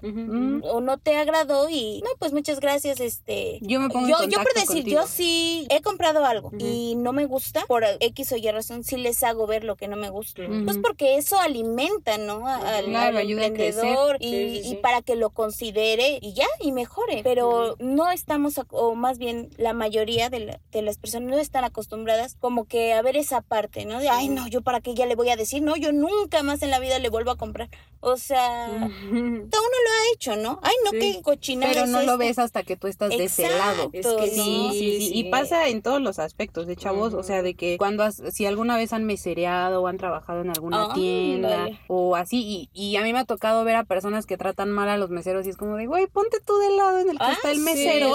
O 0.70 0.80
no 0.80 0.98
te 0.98 1.16
agradó 1.16 1.68
y, 1.70 2.02
no, 2.02 2.10
pues 2.18 2.32
muchas 2.32 2.60
gracias, 2.60 3.00
este. 3.00 3.58
Yo 3.62 3.80
me 3.80 3.88
pongo 3.88 4.08
Yo, 4.08 4.24
yo 4.28 4.38
por 4.42 4.54
decir, 4.54 4.84
yo 4.84 5.06
sí 5.06 5.66
he 5.70 5.82
comprado 5.82 6.24
algo 6.24 6.50
y 6.58 6.94
no 6.96 7.12
me 7.12 7.26
gusta, 7.26 7.64
por 7.66 7.84
X 8.00 8.32
o 8.32 8.36
Y 8.36 8.50
razón, 8.50 8.84
sí 8.84 8.96
les 8.96 9.22
hago 9.22 9.46
ver 9.46 9.64
lo 9.64 9.76
que 9.76 9.88
no 9.88 9.96
me 9.96 10.10
gusta. 10.10 10.42
Pues 10.64 10.78
porque 10.78 11.16
eso 11.16 11.38
alimenta, 11.38 12.18
¿no? 12.18 12.46
Al, 12.46 12.86
emprendedor 12.86 14.16
y, 14.20 14.62
y, 14.64 14.74
para 14.76 15.02
que 15.02 15.16
lo 15.16 15.30
considere 15.30 16.18
y 16.20 16.32
ya, 16.32 16.46
y 16.60 16.72
mejore. 16.76 17.22
Pero 17.24 17.76
no 17.80 18.10
estamos, 18.12 18.60
o 18.70 18.94
más 18.94 19.18
bien 19.18 19.50
la 19.56 19.72
mayoría 19.72 20.30
de, 20.30 20.60
de 20.70 20.82
las 20.82 20.98
personas 20.98 21.30
no 21.30 21.38
están 21.38 21.64
acostumbradas 21.64 22.36
como 22.38 22.66
que 22.66 22.92
a 22.92 23.02
ver 23.02 23.16
esa 23.16 23.40
parte 23.40 23.86
¿no? 23.86 24.00
De, 24.00 24.08
ay, 24.08 24.28
no, 24.28 24.46
yo 24.46 24.62
para 24.62 24.80
qué 24.80 24.94
ya 24.94 25.06
le 25.06 25.14
voy 25.14 25.30
a 25.30 25.36
decir, 25.36 25.62
no, 25.62 25.76
yo 25.76 25.92
nunca 25.92 26.42
más 26.42 26.62
en 26.62 26.70
la 26.70 26.78
vida 26.78 26.98
le 26.98 27.08
vuelvo 27.08 27.30
a 27.30 27.36
comprar. 27.36 27.68
O 28.00 28.16
sea, 28.16 28.68
todo 28.68 28.78
uno 28.78 29.48
lo 29.50 29.90
ha 29.90 30.14
hecho, 30.14 30.36
¿no? 30.36 30.60
Ay, 30.62 30.74
no, 30.84 30.92
qué 30.92 31.20
cochinada. 31.22 31.72
Pero 31.72 31.86
no 31.86 32.02
lo 32.02 32.18
ves 32.18 32.38
hasta 32.38 32.62
que 32.62 32.76
tú 32.76 32.86
estás 32.86 33.10
de 33.10 33.24
ese 33.24 33.48
lado. 33.48 33.90
Es 33.92 34.06
que 34.06 34.28
sí, 34.28 34.68
sí, 34.72 34.98
sí, 35.00 35.10
Y 35.14 35.30
pasa 35.30 35.68
en 35.68 35.82
todos 35.82 36.00
los 36.00 36.18
aspectos 36.18 36.66
de 36.66 36.76
chavos, 36.76 37.14
o 37.14 37.22
sea, 37.22 37.42
de 37.42 37.54
que 37.54 37.78
cuando, 37.78 38.08
si 38.12 38.46
alguna 38.46 38.76
vez 38.76 38.92
han 38.92 39.04
mesereado 39.04 39.82
o 39.82 39.86
han 39.88 39.96
trabajado 39.96 40.42
en 40.42 40.50
alguna 40.50 40.94
tienda 40.94 41.68
o 41.88 42.16
así, 42.16 42.68
y, 42.72 42.80
y, 42.80 42.96
a 42.96 43.02
mí 43.02 43.12
me 43.12 43.18
ha 43.18 43.24
tocado 43.24 43.64
ver 43.64 43.76
a 43.76 43.84
personas 43.84 44.26
que 44.26 44.36
tratan 44.36 44.70
mal 44.70 44.88
a 44.88 44.96
los 44.96 45.10
meseros 45.10 45.46
y 45.46 45.50
es 45.50 45.56
como 45.56 45.76
de, 45.76 45.86
güey, 45.86 46.06
ponte 46.06 46.38
tú 46.40 46.56
del 46.66 46.76
lado 46.76 46.98
en 46.98 47.10
el 47.10 47.18
que 47.18 47.24
ah, 47.24 47.32
está 47.32 47.50
el 47.50 47.60
mesero 47.60 48.14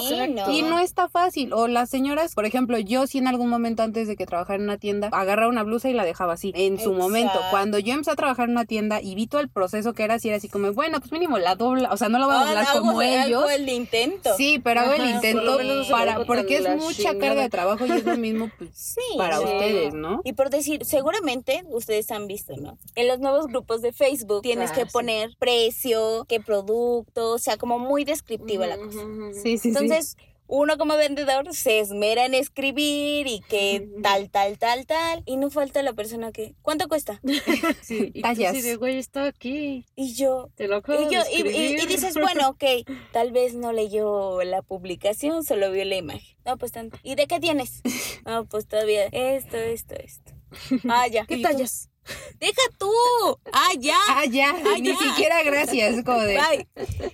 y 0.52 0.62
no 0.64 0.80
está 0.80 1.10
fácil. 1.10 1.54
O 1.54 1.68
las 1.68 1.90
señoras, 1.90 2.36
por 2.36 2.46
ejemplo, 2.46 2.78
yo 2.78 3.08
sí 3.08 3.18
en 3.18 3.28
algún 3.28 3.50
momento 3.50 3.84
antes 3.84 4.08
de 4.08 4.16
que 4.16 4.26
trabajara 4.26 4.58
en 4.58 4.64
una 4.64 4.78
tienda, 4.78 5.10
agarraba 5.12 5.50
una 5.50 5.64
blusa 5.64 5.90
y 5.90 5.94
la 5.94 6.06
dejaba 6.06 6.34
así, 6.34 6.52
en 6.56 6.80
su 6.80 6.94
momento. 6.94 7.40
Cuando 7.50 7.80
yo 7.80 7.94
empecé 7.94 8.12
a 8.12 8.16
trabajar 8.16 8.46
en 8.46 8.52
una 8.52 8.66
tienda 8.66 9.02
y 9.02 9.16
vi 9.16 9.28
todo 9.28 9.42
el 9.42 9.50
proceso 9.50 9.94
que 9.94 10.04
era 10.04 10.16
así, 10.16 10.28
era 10.28 10.38
así 10.38 10.50
como, 10.50 10.72
bueno, 10.74 11.00
pues 11.00 11.12
mínimo 11.12 11.38
la 11.38 11.56
dobla, 11.56 11.92
o 11.92 11.98
sea, 11.98 12.10
no 12.10 12.20
lo 12.20 12.28
voy 12.28 12.36
a 12.36 12.46
doblar 12.46 12.68
como 12.74 13.02
ellos. 13.02 13.52
el 13.52 13.70
intento. 13.70 14.36
Sí, 14.38 14.60
pero 14.64 14.82
hago 14.82 14.94
el 14.94 15.10
intento 15.10 15.58
para, 15.90 16.26
porque 16.26 16.58
es 16.58 16.76
mucha 16.78 17.18
carga 17.18 17.42
de 17.42 17.50
trabajo 17.50 17.86
y 17.86 17.92
es 17.92 18.06
lo 18.06 18.18
mismo 18.18 18.50
pues, 18.58 18.96
para 19.18 19.40
ustedes, 19.40 19.94
¿no? 19.94 20.22
Y 20.24 20.34
por 20.34 20.50
decir, 20.50 20.86
seguramente 20.86 21.64
ustedes 21.70 22.12
han 22.12 22.28
visto, 22.28 22.56
¿no? 22.58 22.78
En 22.96 23.08
los 23.08 23.20
nuevos 23.20 23.48
grupos 23.48 23.82
de 23.82 23.92
Facebook 23.94 24.42
tienes 24.42 24.72
que 24.72 24.82
ah, 24.82 24.88
poner 24.92 25.32
precio, 25.40 26.26
qué 26.28 26.40
producto, 26.40 27.32
o 27.32 27.40
sea, 27.40 27.58
como 27.58 27.80
muy 27.80 28.06
descriptiva 28.32 28.68
la 28.68 28.78
cosa. 28.78 29.00
Sí, 29.42 29.58
sí, 29.58 29.70
Entonces, 29.70 30.18
uno 30.48 30.78
como 30.78 30.98
vendedor 30.98 31.54
se 31.54 31.80
esmera 31.80 32.26
en 32.26 32.34
escribir 32.34 33.26
y 33.26 33.40
que 33.40 33.88
tal, 34.04 34.30
tal, 34.30 34.58
tal, 34.58 34.86
tal. 34.86 35.24
Y 35.26 35.38
no 35.38 35.50
falta 35.50 35.82
la 35.82 35.94
persona 35.94 36.34
que, 36.34 36.56
¿cuánto 36.62 36.90
cuesta? 36.90 37.22
Sí, 37.82 38.12
y 38.14 38.22
Tallas. 38.22 38.62
de, 38.62 38.76
güey, 38.76 38.98
está 38.98 39.28
aquí. 39.28 39.86
Y 39.96 40.14
yo, 40.14 40.50
te 40.56 40.68
lo 40.68 40.78
acabo 40.78 41.10
y, 41.10 41.14
yo, 41.14 41.22
y, 41.34 41.86
dices, 41.86 42.16
bueno, 42.22 42.50
ok, 42.50 42.64
tal 43.14 43.32
vez 43.32 43.56
no 43.56 43.72
leyó 43.72 44.44
la 44.44 44.62
publicación, 44.62 45.46
solo 45.46 45.72
vio 45.72 45.86
la 45.86 45.96
imagen. 45.96 46.38
No, 46.46 46.58
pues 46.58 46.74
tanto. 46.74 46.98
¿Y 47.02 47.16
de 47.16 47.28
qué 47.28 47.40
tienes? 47.40 47.82
No, 48.26 48.46
pues 48.46 48.68
todavía 48.68 49.06
esto, 49.12 49.58
esto, 49.58 49.96
esto. 49.96 50.32
Ah, 50.88 51.08
ya. 51.08 51.26
¿Qué 51.26 51.38
tallas? 51.38 51.91
Deja 52.40 52.62
tú. 52.78 52.92
Ah, 53.54 53.72
ya. 53.80 53.98
Ah, 54.10 54.26
ya. 54.26 54.54
ni 54.80 54.96
siquiera 54.96 55.44
gracias. 55.44 56.04
Como 56.04 56.20
de, 56.22 56.68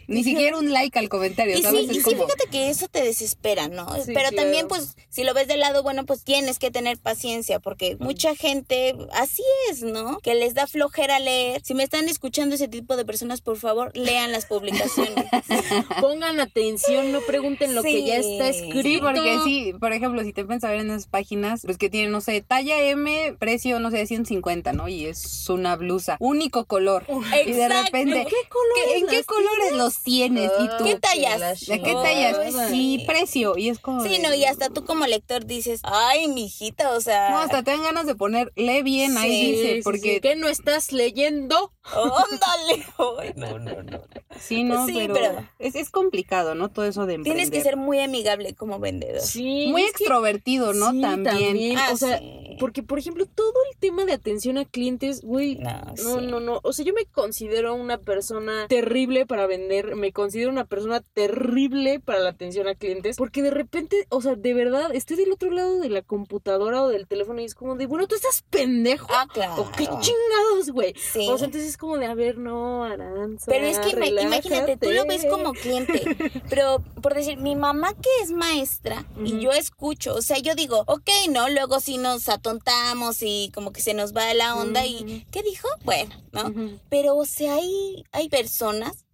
Ni 0.07 0.23
siquiera 0.23 0.57
un 0.57 0.71
like 0.71 0.97
al 0.97 1.09
comentario. 1.09 1.57
Y, 1.57 1.63
sí, 1.63 1.87
y 1.91 1.99
fíjate 1.99 2.47
que 2.49 2.69
eso 2.69 2.87
te 2.87 3.03
desespera, 3.03 3.67
¿no? 3.67 3.87
Pero 4.05 4.31
también, 4.31 4.67
pues, 4.67 4.95
si 5.09 5.23
lo 5.23 5.33
ves 5.33 5.47
de 5.47 5.57
lado, 5.57 5.83
bueno, 5.83 6.05
pues 6.05 6.23
tienes 6.23 6.59
que 6.59 6.71
tener 6.71 6.97
paciencia, 6.97 7.59
porque 7.59 7.97
mucha 7.99 8.35
gente, 8.35 8.95
así 9.11 9.43
es, 9.69 9.83
¿no? 9.83 10.19
Que 10.19 10.35
les 10.35 10.53
da 10.53 10.65
flojera 10.67 11.19
leer. 11.19 11.61
Si 11.63 11.73
me 11.73 11.83
están 11.83 12.07
escuchando 12.07 12.55
ese 12.55 12.67
tipo 12.67 12.95
de 12.95 13.03
personas, 13.03 13.41
por 13.41 13.57
favor, 13.57 13.91
lean 13.95 14.31
las 14.31 14.45
publicaciones. 14.45 15.25
Pongan 16.01 16.39
atención, 16.39 17.11
no 17.11 17.21
pregunten 17.21 17.75
lo 17.75 17.83
que 17.83 18.05
ya 18.05 18.17
está 18.17 18.49
escrito. 18.49 18.81
Sí, 18.81 18.99
porque 19.01 19.39
sí, 19.43 19.73
por 19.79 19.91
ejemplo, 19.91 20.23
si 20.23 20.31
te 20.31 20.45
pones 20.45 20.63
a 20.63 20.69
ver 20.69 20.79
en 20.79 20.91
esas 20.91 21.07
páginas, 21.07 21.63
pues 21.65 21.77
que 21.77 21.89
tienen, 21.89 22.11
no 22.11 22.21
sé, 22.21 22.41
talla 22.41 22.79
M, 22.81 23.35
precio, 23.37 23.79
no 23.79 23.91
sé, 23.91 24.05
150, 24.05 24.73
¿no? 24.77 24.87
Y 24.87 25.07
es 25.07 25.49
una 25.49 25.75
blusa, 25.75 26.15
único 26.19 26.65
color. 26.65 27.05
Y 27.45 27.51
de 27.51 27.67
repente, 27.67 28.21
¿en 28.21 28.27
qué 28.27 28.35
colores, 28.49 28.95
¿en 28.95 29.07
qué 29.07 29.23
colores 29.23 29.71
los 29.73 30.03
tienes? 30.03 30.51
¿Y 30.59 30.67
tú? 30.77 30.85
¿Qué 30.85 30.99
tallas? 30.99 31.65
¿De 31.65 31.81
qué 31.81 31.93
tallas? 31.93 32.69
Sí, 32.69 33.03
precio. 33.05 33.57
Y 33.57 33.69
es 33.69 33.79
como. 33.79 34.03
Sí, 34.03 34.19
no, 34.19 34.33
y 34.33 34.45
hasta 34.45 34.69
tú 34.69 34.85
como 34.85 35.05
lector 35.05 35.45
dices, 35.45 35.81
ay, 35.83 36.27
mijita, 36.29 36.93
o 36.93 37.01
sea. 37.01 37.31
No, 37.31 37.39
hasta 37.39 37.63
te 37.63 37.71
dan 37.71 37.83
ganas 37.83 38.05
de 38.05 38.15
poner, 38.15 38.53
lee 38.55 38.83
bien, 38.83 39.17
ahí 39.17 39.51
dice, 39.51 39.81
porque. 39.83 40.21
¿Qué 40.21 40.35
no 40.35 40.47
estás 40.47 40.91
leyendo? 40.91 41.73
Ándale. 41.83 42.85
Ay, 43.19 43.33
no, 43.35 43.59
no, 43.59 43.83
no. 43.83 44.01
Sí, 44.39 44.63
no, 44.63 44.85
pero, 44.85 45.47
Es, 45.57 45.75
es, 45.75 45.89
complicado, 45.89 46.53
¿no? 46.53 46.69
Todo 46.69 46.85
eso 46.85 47.05
de 47.05 47.15
emprender. 47.15 47.47
Tienes 47.47 47.51
que 47.51 47.67
ser 47.67 47.77
muy 47.77 47.99
amigable 47.99 48.53
como 48.53 48.79
vendedor. 48.79 49.21
Sí. 49.21 49.67
Muy 49.69 49.83
extrovertido, 49.83 50.73
¿no? 50.73 50.87
también. 50.87 51.23
también. 51.23 51.77
Ah, 51.77 51.89
o 51.93 51.97
sea, 51.97 52.21
porque, 52.59 52.83
por 52.83 52.99
ejemplo, 52.99 53.25
todo 53.25 53.53
el 53.71 53.77
tema 53.79 54.05
de 54.05 54.13
atención 54.13 54.57
a 54.57 54.65
clientes, 54.67 55.21
güey. 55.21 55.55
No, 55.57 56.21
no, 56.21 56.39
no, 56.39 56.59
O 56.63 56.73
sea, 56.73 56.85
yo 56.85 56.93
me 56.93 57.05
considero 57.05 57.75
una 57.75 57.97
persona 57.97 58.67
terrible 58.67 59.25
para 59.25 59.47
vender, 59.47 59.95
me 59.95 60.11
considero 60.11 60.51
una 60.51 60.65
persona 60.65 61.01
terrible 61.13 61.99
para 61.99 62.19
la 62.19 62.29
atención 62.29 62.67
a 62.67 62.75
clientes, 62.75 63.17
porque 63.17 63.41
de 63.41 63.51
repente, 63.51 64.05
o 64.09 64.21
sea, 64.21 64.35
de 64.35 64.53
verdad, 64.53 64.93
estoy 64.93 65.17
del 65.17 65.31
otro 65.31 65.51
lado 65.51 65.79
de 65.79 65.89
la 65.89 66.01
computadora 66.01 66.83
o 66.83 66.89
del 66.89 67.07
teléfono 67.07 67.41
y 67.41 67.45
es 67.45 67.55
como 67.55 67.75
de, 67.75 67.85
bueno, 67.85 68.07
tú 68.07 68.15
estás 68.15 68.43
pendejo. 68.49 69.07
Ah, 69.09 69.27
claro. 69.31 69.61
O 69.61 69.71
qué 69.71 69.85
chingados, 69.85 70.71
güey. 70.71 70.93
O 71.27 71.37
sea, 71.37 71.45
entonces 71.45 71.69
es 71.69 71.77
como 71.77 71.97
de, 71.97 72.05
a 72.05 72.13
ver, 72.13 72.37
no, 72.37 72.83
Aranza. 72.83 73.45
Pero 73.47 73.65
es 73.65 73.79
que 73.79 73.89
imagínate, 73.89 74.77
tú 74.77 74.91
lo 74.91 75.05
ves 75.05 75.25
como 75.29 75.53
cliente, 75.53 76.01
pero 76.49 76.83
por 77.01 77.13
decir, 77.13 77.37
mi 77.37 77.55
mamá 77.55 77.93
que 77.93 78.09
es 78.23 78.31
maestra 78.31 79.05
y 79.23 79.39
yo 79.39 79.51
escucho, 79.51 80.15
o 80.15 80.21
sea, 80.21 80.37
yo 80.39 80.55
digo, 80.55 80.83
ok, 80.87 81.09
no, 81.29 81.49
luego 81.49 81.79
si 81.79 81.97
nos 81.97 82.29
atontamos 82.29 83.21
y 83.21 83.51
como 83.53 83.71
que 83.71 83.81
se 83.81 83.93
nos 83.93 84.13
va 84.13 84.33
la 84.33 84.55
onda 84.57 84.85
y, 84.85 85.25
¿qué 85.31 85.43
dijo? 85.43 85.67
Bueno, 85.83 86.15
¿no? 86.31 86.53
Pero, 86.89 87.15
o 87.15 87.25
sea, 87.25 87.55
hay, 87.55 88.03
hay 88.11 88.29
personas 88.29 89.05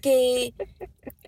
que 0.00 0.54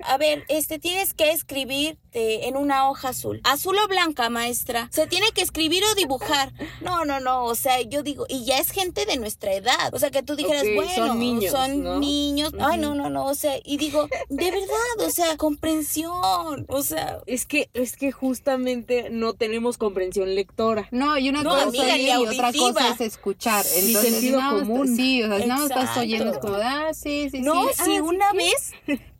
a 0.03 0.19
ver, 0.19 0.45
este 0.49 0.79
tienes 0.79 1.15
que 1.15 1.31
escribir 1.31 1.99
en 2.15 2.57
una 2.57 2.89
hoja 2.89 3.09
azul. 3.09 3.41
Azul 3.45 3.77
o 3.79 3.89
blanca, 3.89 4.31
maestra. 4.31 4.89
Se 4.93 5.07
tiene 5.07 5.33
que 5.33 5.43
escribir 5.43 5.83
o 5.85 5.95
dibujar. 5.95 6.53
No, 6.81 7.05
no, 7.05 7.21
no. 7.21 7.45
O 7.45 7.55
sea, 7.55 7.81
yo 7.83 8.03
digo, 8.03 8.27
y 8.29 8.45
ya 8.45 8.59
es 8.59 8.71
gente 8.71 9.05
de 9.07 9.17
nuestra 9.17 9.53
edad. 9.53 9.93
O 9.93 9.99
sea, 9.99 10.11
que 10.11 10.23
tú 10.23 10.37
dijeras, 10.37 10.65
bueno, 10.75 10.91
son 10.95 11.19
niños. 11.19 11.53
Son 11.53 12.01
niños. 12.01 12.53
Ay, 12.61 12.79
no, 12.79 12.95
no, 12.95 13.11
no. 13.11 13.27
O 13.27 13.35
sea, 13.35 13.59
y 13.65 13.77
digo, 13.77 14.09
de 14.29 14.51
verdad, 14.51 15.07
o 15.07 15.11
sea, 15.11 15.37
comprensión. 15.37 16.67
O 16.69 16.83
sea. 16.83 17.21
Es 17.27 17.47
que, 17.47 17.69
es 17.75 17.97
que 17.97 18.13
justamente 18.13 19.09
no 19.11 19.35
tenemos 19.35 19.79
comprensión 19.79 20.35
lectora. 20.35 20.89
No, 20.91 21.19
y 21.19 21.29
una 21.29 21.43
cosa 21.43 21.97
es 21.97 22.01
y 22.01 22.11
otra 22.11 22.53
cosa 22.53 22.89
es 22.91 23.01
escuchar. 23.01 23.65
Entonces, 23.75 24.13
sentido 24.13 24.41
común. 24.51 24.97
Sí, 24.97 25.23
o 25.23 25.37
sea, 25.37 25.47
no 25.47 25.65
estás 25.65 25.97
oyendo 25.97 26.39
como, 26.39 26.55
ah, 26.57 26.93
sí, 26.93 27.29
sí, 27.31 27.41
no, 27.41 27.69
sí. 27.69 27.75
No, 27.79 27.85
sí, 27.85 28.01
una 28.01 28.33
vez 28.33 28.73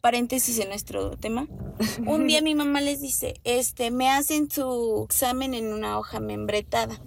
paréntesis 0.05 0.59
en 0.59 0.69
nuestro 0.69 1.17
tema. 1.17 1.49
Un 2.07 2.27
día 2.27 2.43
mi 2.43 2.55
mamá 2.55 2.83
les 2.83 3.01
dice, 3.01 3.41
este, 3.43 3.91
me 3.91 4.11
hacen 4.11 4.51
su 4.51 5.03
examen 5.09 5.55
en 5.55 5.73
una 5.73 5.99
hoja 5.99 6.21
membretada. 6.21 7.01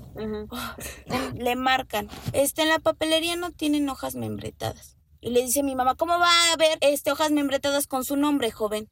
le 1.36 1.56
marcan, 1.56 2.10
este, 2.34 2.64
en 2.64 2.70
la 2.70 2.80
papelería 2.80 3.36
no 3.36 3.52
tienen 3.52 3.88
hojas 3.88 4.16
membretadas. 4.16 4.98
Y 5.22 5.30
le 5.30 5.44
dice 5.44 5.62
mi 5.62 5.76
mamá, 5.76 5.94
¿cómo 5.94 6.18
va 6.18 6.28
a 6.28 6.54
haber 6.54 6.80
este, 6.82 7.12
hojas 7.12 7.30
membretadas 7.30 7.86
con 7.86 8.04
su 8.04 8.16
nombre, 8.16 8.50
joven? 8.50 8.90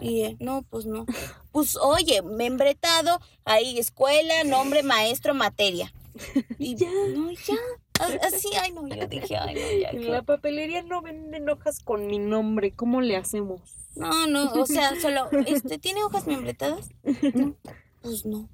Y 0.00 0.34
no, 0.40 0.62
pues 0.70 0.86
no. 0.86 1.04
Pues 1.50 1.76
oye, 1.76 2.22
membretado, 2.22 3.20
ahí 3.44 3.78
escuela, 3.78 4.44
nombre, 4.44 4.82
maestro, 4.82 5.34
materia. 5.34 5.92
Y 6.58 6.74
ya, 6.74 6.88
no, 7.14 7.30
ya. 7.30 7.56
Así, 8.22 8.48
ay, 8.60 8.72
no, 8.72 8.86
yo 8.86 9.06
dije, 9.06 9.36
ay, 9.36 9.54
no, 9.54 9.80
ya. 9.80 9.90
En 9.90 10.10
la 10.10 10.22
papelería 10.22 10.82
no 10.82 11.02
venden 11.02 11.48
hojas 11.48 11.80
con 11.80 12.06
mi 12.06 12.18
nombre, 12.18 12.72
¿cómo 12.72 13.00
le 13.00 13.16
hacemos? 13.16 13.60
No, 13.94 14.26
no, 14.26 14.52
o 14.52 14.66
sea, 14.66 14.98
solo, 15.00 15.28
este, 15.46 15.78
¿tiene 15.78 16.02
hojas 16.04 16.26
membretadas? 16.26 16.88
No, 17.34 17.56
pues 18.00 18.26
no. 18.26 18.48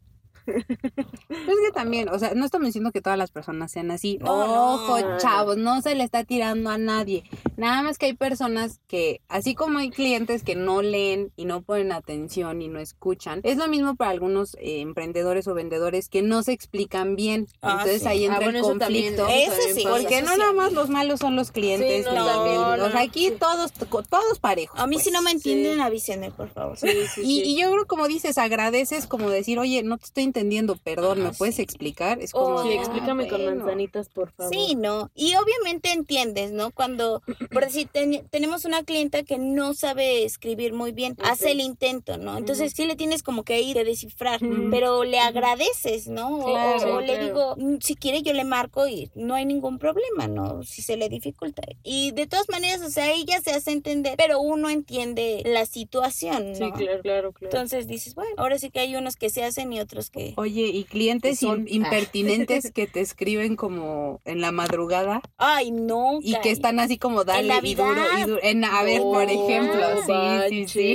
Es 0.49 1.57
que 1.64 1.72
también, 1.74 2.09
o 2.09 2.18
sea, 2.18 2.34
no 2.34 2.44
estamos 2.44 2.66
diciendo 2.66 2.92
que 2.92 3.01
todas 3.01 3.18
las 3.18 3.30
personas 3.30 3.70
sean 3.70 3.90
así. 3.90 4.18
Ojo, 4.22 4.99
chavos, 5.18 5.57
no 5.57 5.80
se 5.82 5.94
le 5.94 6.05
está 6.05 6.24
tirando 6.24 6.70
a 6.70 6.78
nadie. 6.78 7.24
Nada 7.57 7.82
más 7.82 7.99
que 7.99 8.07
hay 8.07 8.14
personas 8.14 8.80
que, 8.86 9.20
así 9.28 9.55
como 9.55 9.78
hay 9.78 9.90
clientes 9.90 10.42
que 10.42 10.55
no 10.55 10.82
leen 10.82 11.32
y 11.36 11.44
no 11.44 11.62
ponen 11.62 11.92
atención 11.92 12.62
y 12.62 12.68
no 12.68 12.78
escuchan, 12.78 13.40
es 13.42 13.57
lo 13.57 13.68
mismo 13.68 13.96
para 13.96 14.11
algunos 14.11 14.55
eh, 14.55 14.80
emprendedores 14.80 15.46
o 15.49 15.55
vendedores 15.55 16.09
que 16.09 16.22
no 16.22 16.42
se 16.42 16.53
explican 16.53 17.16
bien. 17.16 17.49
Ah, 17.62 17.78
Entonces 17.80 18.07
ahí 18.07 18.24
entra 18.24 18.46
ah, 18.46 18.51
el 18.51 18.61
conflicto. 18.61 19.26
Eso, 19.28 19.53
sí. 19.74 19.84
Porque 19.88 20.22
no 20.22 20.36
nada 20.36 20.53
más 20.53 20.72
los 20.72 20.88
malos 20.88 21.20
son 21.20 21.36
los 21.36 21.51
clientes. 21.51 22.07
no, 22.07 22.99
aquí 22.99 23.30
todos, 23.32 23.72
todos 23.72 24.38
parejos. 24.38 24.78
A 24.78 24.86
mí 24.86 24.99
si 24.99 25.11
no 25.11 25.22
me 25.22 25.32
pues. 25.32 25.46
entienden, 25.46 25.80
avísenme, 25.80 26.30
por 26.30 26.49
favor. 26.51 26.76
y, 27.22 27.42
y, 27.42 27.61
yo 27.61 27.70
creo, 27.70 27.86
como 27.86 28.09
dices, 28.09 28.38
agradeces 28.38 29.07
como 29.07 29.30
decir, 29.30 29.59
oye, 29.59 29.82
no 29.82 29.99
te 29.99 30.07
estoy 30.07 30.24
entendiendo, 30.39 30.76
perdón, 30.76 31.22
¿me 31.22 31.32
puedes 31.32 31.59
explicar? 31.59 32.20
Es 32.20 32.32
como... 32.32 32.62
sí, 32.62 32.70
explícame 32.70 33.26
con 33.26 33.45
manzanitas, 33.45 34.09
por 34.09 34.30
favor. 34.30 34.55
Sí, 34.55 34.76
¿no? 34.76 35.11
Y 35.14 35.34
obviamente 35.34 35.93
entiendes, 35.93 36.53
¿no? 36.53 36.70
Cuando, 36.70 37.22
por 37.53 37.64
decir, 37.64 37.89
tenemos 38.30 38.64
una 38.64 38.84
clienta 38.84 39.24
que 39.24 39.39
no 39.39 39.74
sabe 39.74 40.24
escribir 40.24 40.74
muy 40.74 40.93
bien, 40.93 41.16
hace 41.24 41.51
el 41.51 41.61
intento, 41.61 42.18
¿no? 42.18 42.39
Entonces 42.39 42.72
sí 42.74 42.86
le 42.86 42.95
tienes 42.95 43.24
como 43.24 43.43
que 43.43 43.61
ir 43.61 43.78
a 43.78 43.84
descifrar, 43.84 44.41
pero 44.70 45.03
le 45.03 45.18
agradeces, 45.18 46.07
¿no? 46.07 46.39
o, 46.39 47.01
le 47.01 47.18
digo, 47.18 47.57
mm, 47.57 47.78
si 47.80 47.97
quiere 47.97 48.22
yo 48.22 48.32
le 48.32 48.45
marco 48.45 48.86
y 48.86 49.11
no 49.14 49.34
hay 49.34 49.45
ningún 49.45 49.78
problema, 49.78 50.28
¿no? 50.28 50.62
Si 50.62 50.82
se 50.82 50.97
le 50.97 51.09
dificulta. 51.09 51.62
Y 51.82 52.12
de 52.12 52.26
todas 52.26 52.49
maneras, 52.49 52.82
o 52.82 52.91
sea, 52.91 53.12
ella 53.12 53.41
se 53.41 53.51
hace 53.51 53.72
entender, 53.72 54.14
pero 54.16 54.41
uno 54.41 54.70
entiende 54.70 55.43
la 55.45 55.66
situación, 55.66 56.53
¿no? 56.53 56.55
Sí, 56.55 56.72
claro, 56.72 57.03
claro, 57.03 57.32
claro. 57.32 57.57
Entonces 57.57 57.89
dices, 57.89 58.14
bueno, 58.14 58.30
ahora 58.36 58.59
sí 58.59 58.70
que 58.70 58.80
hay 58.80 58.95
unos 58.95 59.16
que 59.16 59.30
se 59.30 59.43
hacen 59.43 59.72
y 59.72 59.80
otros 59.80 60.11
que 60.11 60.27
Oye, 60.36 60.66
y 60.66 60.84
clientes 60.84 61.38
son... 61.40 61.66
impertinentes 61.68 62.70
que 62.74 62.86
te 62.86 63.00
escriben 63.00 63.56
como 63.56 64.20
en 64.24 64.40
la 64.40 64.52
madrugada. 64.52 65.22
Ay, 65.36 65.70
no. 65.70 66.18
Y 66.20 66.38
que 66.40 66.50
están 66.50 66.80
así 66.80 66.98
como 66.98 67.24
dale 67.24 67.54
y 67.62 67.74
duro, 67.74 68.00
y 68.18 68.22
duro. 68.22 68.40
En, 68.42 68.64
a 68.64 68.82
ver, 68.82 69.00
por 69.00 69.28
ejemplo, 69.28 69.82
sí, 70.06 70.66
sí, 70.66 70.68
sí. 70.68 70.94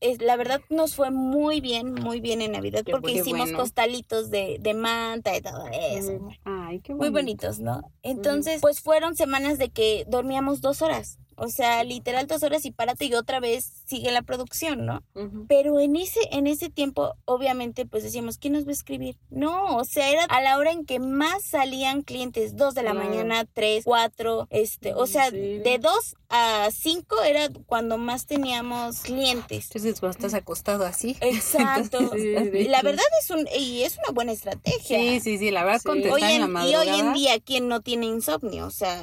Pues 0.00 0.20
la 0.20 0.36
verdad 0.36 0.60
nos 0.70 0.94
fue 0.94 1.10
muy 1.10 1.60
bien, 1.60 1.94
muy 1.94 2.20
bien 2.20 2.42
en 2.42 2.52
Navidad 2.52 2.84
porque 2.90 3.12
hicimos 3.12 3.52
costalitos 3.52 4.30
de, 4.30 4.58
de, 4.60 4.74
manta 4.74 5.36
y 5.36 5.40
todo 5.40 5.66
eso. 5.68 6.28
Ay, 6.44 6.80
qué 6.80 6.94
Muy 6.94 7.10
bonitos, 7.10 7.60
¿no? 7.60 7.82
Entonces, 8.02 8.60
pues 8.60 8.80
fueron 8.80 9.16
semanas 9.16 9.58
de 9.58 9.70
que 9.70 10.04
dormíamos 10.08 10.60
dos 10.60 10.82
horas. 10.82 11.18
O 11.36 11.48
sea, 11.48 11.84
literal 11.84 12.26
dos 12.26 12.42
horas 12.42 12.64
y 12.64 12.70
párate 12.70 13.06
y 13.06 13.14
otra 13.14 13.40
vez 13.40 13.70
sigue 13.84 14.10
la 14.10 14.22
producción, 14.22 14.86
¿no? 14.86 15.02
Pero 15.48 15.78
en 15.80 15.96
ese, 15.96 16.20
en 16.32 16.46
ese 16.46 16.70
tiempo, 16.70 17.14
obviamente, 17.24 17.86
pues 17.86 18.02
decíamos, 18.02 18.38
¿quién 18.38 18.54
nos 18.54 18.64
va 18.64 18.70
a 18.70 18.72
escribir? 18.72 19.16
No, 19.30 19.76
o 19.76 19.84
sea, 19.84 20.10
era 20.10 20.24
a 20.24 20.40
la 20.40 20.56
hora 20.56 20.72
en 20.72 20.84
que 20.84 20.98
más 20.98 21.42
salían 21.44 22.02
clientes, 22.02 22.56
dos 22.56 22.74
de 22.74 22.82
la 22.82 22.94
mañana, 22.94 23.44
tres, 23.44 23.84
cuatro, 23.84 24.46
este, 24.50 24.94
o 24.94 25.06
sea, 25.06 25.30
de 25.30 25.78
dos 25.80 26.16
a 26.28 26.68
cinco 26.72 27.22
era 27.22 27.48
cuando 27.66 27.98
más 27.98 28.26
teníamos 28.26 29.00
clientes. 29.00 29.66
Entonces, 29.66 30.00
cuando 30.00 30.16
estás 30.18 30.34
acostado 30.34 30.84
así. 30.84 31.16
Exacto. 31.20 31.98
la 32.00 32.82
verdad 32.82 33.04
es 33.20 33.30
un, 33.30 33.46
y 33.56 33.82
es 33.82 33.98
una 33.98 34.12
buena 34.12 34.32
estrategia. 34.32 34.98
Sí, 34.98 35.20
sí, 35.20 35.38
sí, 35.38 35.50
la 35.50 35.64
verdad 35.64 35.82
contestar 35.82 36.30
en, 36.30 36.40
la 36.40 36.48
madrugada. 36.48 36.84
Y 36.84 36.88
hoy 36.88 37.00
en 37.00 37.12
día, 37.12 37.40
¿quién 37.40 37.68
no 37.68 37.80
tiene 37.80 38.06
insomnio? 38.06 38.66
O 38.66 38.70
sea 38.70 39.02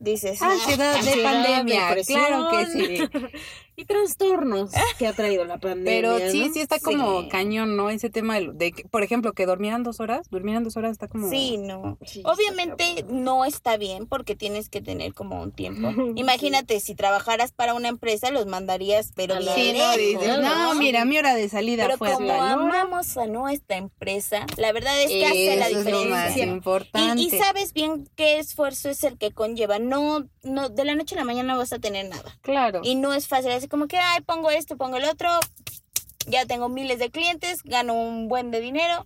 dices. 0.00 0.42
Ansiedad 0.42 0.96
ah, 0.98 1.02
de 1.02 1.22
pandemia, 1.22 1.96
claro 2.06 2.48
que 2.50 2.66
sí. 2.66 3.08
y 3.80 3.84
trastornos 3.84 4.70
que 4.98 5.06
ha 5.06 5.12
traído 5.12 5.44
la 5.44 5.58
pandemia. 5.58 5.84
Pero 5.84 6.30
sí, 6.30 6.50
sí 6.52 6.60
está 6.60 6.78
como 6.78 7.28
cañón, 7.28 7.76
¿no? 7.76 7.90
Ese 7.90 8.10
tema 8.10 8.38
de, 8.40 8.72
que, 8.72 8.84
por 8.84 9.02
ejemplo, 9.02 9.32
que 9.32 9.46
dormieran 9.46 9.82
dos 9.82 10.00
horas, 10.00 10.28
durmieran 10.30 10.64
dos 10.64 10.76
horas 10.76 10.92
está 10.92 11.08
como... 11.08 11.30
Sí, 11.30 11.56
no. 11.56 11.98
Obviamente 12.24 13.04
no 13.08 13.44
está 13.44 13.76
bien 13.76 14.06
porque 14.06 14.36
tienes 14.36 14.68
que 14.68 14.80
tener 14.80 15.14
como 15.14 15.42
un 15.42 15.52
tiempo. 15.52 15.90
Imagínate, 16.16 16.80
si 16.80 16.94
trabajaras 16.94 17.52
para 17.52 17.74
una 17.74 17.88
empresa, 17.88 18.30
los 18.30 18.46
mandarías, 18.46 19.12
pero 19.14 19.40
sí, 19.54 19.72
no, 19.72 20.40
no, 20.40 20.74
mira, 20.74 21.04
mi 21.04 21.18
hora 21.18 21.34
de 21.34 21.48
salida 21.48 21.84
pero 21.84 21.98
fue 21.98 22.12
como 22.12 22.32
amamos 22.32 23.16
a 23.16 23.26
nuestra 23.26 23.76
empresa, 23.76 24.46
la 24.56 24.72
verdad 24.72 25.00
es 25.00 25.08
que 25.08 25.26
hace 25.26 25.56
la 25.56 25.68
diferencia. 25.68 26.00
Es 26.00 26.04
lo 26.04 26.10
más 26.10 26.36
importante. 26.36 27.22
Y, 27.22 27.30
sabes 27.30 27.72
bien 27.72 28.08
qué 28.16 28.38
esfuerzo 28.38 28.90
es 28.90 29.04
el 29.04 29.16
que 29.16 29.32
conlleva. 29.32 29.78
No, 29.78 30.28
no, 30.42 30.68
de 30.68 30.84
la 30.84 30.94
noche 30.94 31.14
a 31.14 31.18
la 31.18 31.24
mañana 31.24 31.54
no 31.54 31.58
vas 31.58 31.72
a 31.72 31.78
tener 31.78 32.08
nada. 32.08 32.38
Claro. 32.42 32.80
Y 32.82 32.94
no 32.94 33.14
es 33.14 33.28
fácil, 33.28 33.52
así 33.52 33.68
como 33.70 33.86
que, 33.86 33.96
ay, 33.96 34.20
pongo 34.20 34.50
esto, 34.50 34.76
pongo 34.76 34.96
el 34.96 35.04
otro, 35.04 35.30
ya 36.26 36.44
tengo 36.44 36.68
miles 36.68 36.98
de 36.98 37.10
clientes, 37.10 37.62
gano 37.62 37.94
un 37.94 38.28
buen 38.28 38.50
de 38.50 38.60
dinero. 38.60 39.04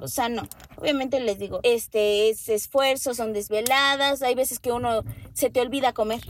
O 0.00 0.08
sea, 0.08 0.28
no. 0.28 0.42
Obviamente 0.76 1.20
les 1.20 1.38
digo, 1.38 1.60
este 1.62 2.30
es 2.30 2.48
esfuerzo, 2.48 3.14
son 3.14 3.32
desveladas, 3.32 4.22
hay 4.22 4.34
veces 4.34 4.58
que 4.60 4.72
uno 4.72 5.02
se 5.34 5.50
te 5.50 5.60
olvida 5.60 5.92
comer. 5.92 6.20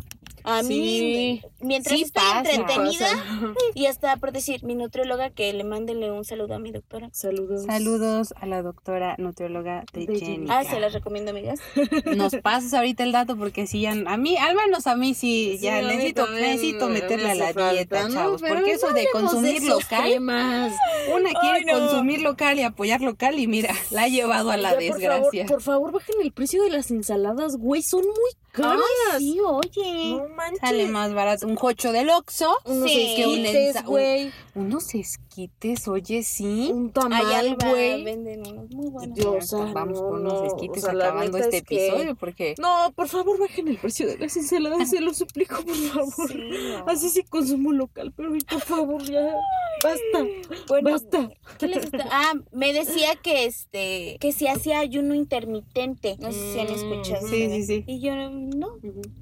A 0.47 0.63
mí, 0.63 1.43
mientras 1.61 2.01
estoy 2.01 2.23
entretenida, 2.45 3.09
y 3.75 3.87
hasta 3.87 4.17
por 4.17 4.31
decir, 4.31 4.63
mi 4.63 4.77
nutrióloga, 4.77 5.31
que 5.31 5.53
le 5.53 5.65
mándenle 5.65 6.13
un 6.13 6.25
saludo 6.25 6.55
a 6.55 6.59
mi 6.61 6.71
doctora. 6.71 7.09
Saludos. 7.13 7.65
Saludos 7.65 8.33
a 8.41 8.47
la 8.47 8.63
doctora 8.63 9.17
nutrióloga 9.19 9.85
de, 9.93 10.07
Jenny. 10.19 10.47
Ah, 10.49 10.63
se 10.63 10.79
las 10.79 10.93
recomiendo, 10.93 11.33
amigas. 11.33 11.59
Nos 12.17 12.37
pasas 12.37 12.73
ahorita 12.75 13.03
el 13.03 13.11
dato 13.11 13.37
porque 13.37 13.67
si 13.67 13.81
ya, 13.81 13.91
a 13.91 14.17
mí, 14.17 14.37
al 14.37 14.55
menos 14.55 14.87
a 14.87 14.95
mí 14.95 15.15
sí, 15.15 15.59
ya 15.61 15.83
necesito, 15.83 16.31
necesito 16.31 16.89
meterle 16.89 17.31
a 17.31 17.35
la 17.35 17.73
dieta, 17.73 18.09
chavos. 18.09 18.41
porque 18.41 18.73
eso 18.73 18.93
de 18.93 19.09
consumir 19.13 19.65
local, 19.65 20.13
una 20.21 21.31
quiere 21.41 21.73
consumir 21.73 22.23
local 22.23 22.59
y 22.59 22.63
apoyar 22.63 23.01
local 23.01 23.39
y 23.39 23.49
mira, 23.49 23.75
la 23.91 24.03
ha 24.03 24.09
llevado 24.09 24.53
a 24.53 24.57
la 24.57 24.77
desgracia. 24.77 25.47
Por 25.47 25.61
favor, 25.61 25.91
por 25.91 25.93
favor, 25.93 25.93
bajen 25.93 26.17
el 26.23 26.33
precio 26.33 26.63
de 26.63 26.71
las 26.71 26.91
ensaladas, 26.93 27.57
güey, 27.57 27.83
son 27.83 28.05
muy 28.05 28.31
caras. 28.53 28.81
sí, 29.19 29.39
oye. 29.45 30.17
No 30.17 30.36
manches. 30.37 30.61
Sale 30.61 30.87
más 30.87 31.13
barato 31.15 31.47
un 31.47 31.57
jocho 31.57 31.91
del 31.93 32.11
Oxxo 32.11 32.55
Unos 32.67 32.91
Sí. 32.91 33.15
que 33.17 33.27
un 33.27 33.33
esquites, 33.47 33.77
ensa- 33.77 33.81
un- 33.81 33.87
güey. 33.87 34.33
Unos 34.55 34.95
esquites, 34.95 35.89
oye, 35.89 36.23
sí. 36.23 36.71
Un 36.73 36.93
tamal, 36.93 37.57
güey. 37.63 38.05
venden 38.05 38.47
unos 38.47 38.71
muy 38.71 38.89
buenos. 38.91 39.51
Vamos 39.75 40.01
no, 40.01 40.09
por 40.09 40.21
unos 40.21 40.33
no, 40.33 40.45
esquites 40.47 40.83
o 40.83 40.87
sea, 40.87 40.95
la 40.95 41.05
acabando 41.07 41.39
este 41.39 41.57
es 41.59 41.63
que- 41.65 41.87
episodio 41.89 42.15
porque 42.15 42.55
No, 42.59 42.93
por 42.95 43.09
favor, 43.09 43.39
bajen 43.41 43.69
el 43.69 43.79
precio 43.79 44.07
de 44.07 44.19
las 44.19 44.37
ensaladas, 44.37 44.91
se 44.91 45.01
lo 45.01 45.13
suplico, 45.13 45.57
por 45.65 45.75
favor. 45.75 46.29
Sí, 46.31 46.39
no. 46.71 46.85
Así 46.89 47.09
sí 47.11 47.23
consumo 47.25 47.73
local, 47.73 48.13
pero 48.17 48.31
por 48.49 48.61
favor, 48.61 49.03
ya. 49.03 49.35
Basta. 49.83 50.27
Bueno, 50.69 50.91
Basta. 50.91 51.29
¿qué 51.59 51.67
les 51.69 51.85
está- 51.85 52.09
Ah, 52.11 52.33
me 52.53 52.73
decía 52.73 53.15
que 53.23 53.45
este 53.45 54.17
que 54.21 54.33
si 54.33 54.47
hacía 54.49 54.79
ayuno 54.81 55.15
intermitente. 55.15 56.17
No 56.19 56.33
sé 56.33 56.39
si 56.53 56.61
han 56.61 56.69
Mm, 56.69 56.75
escuchado. 56.75 57.29
sí, 57.29 57.49
sí, 57.51 57.63
sí. 57.65 57.85
Y 57.87 58.01
yo 58.01 58.15
no. 58.17 58.69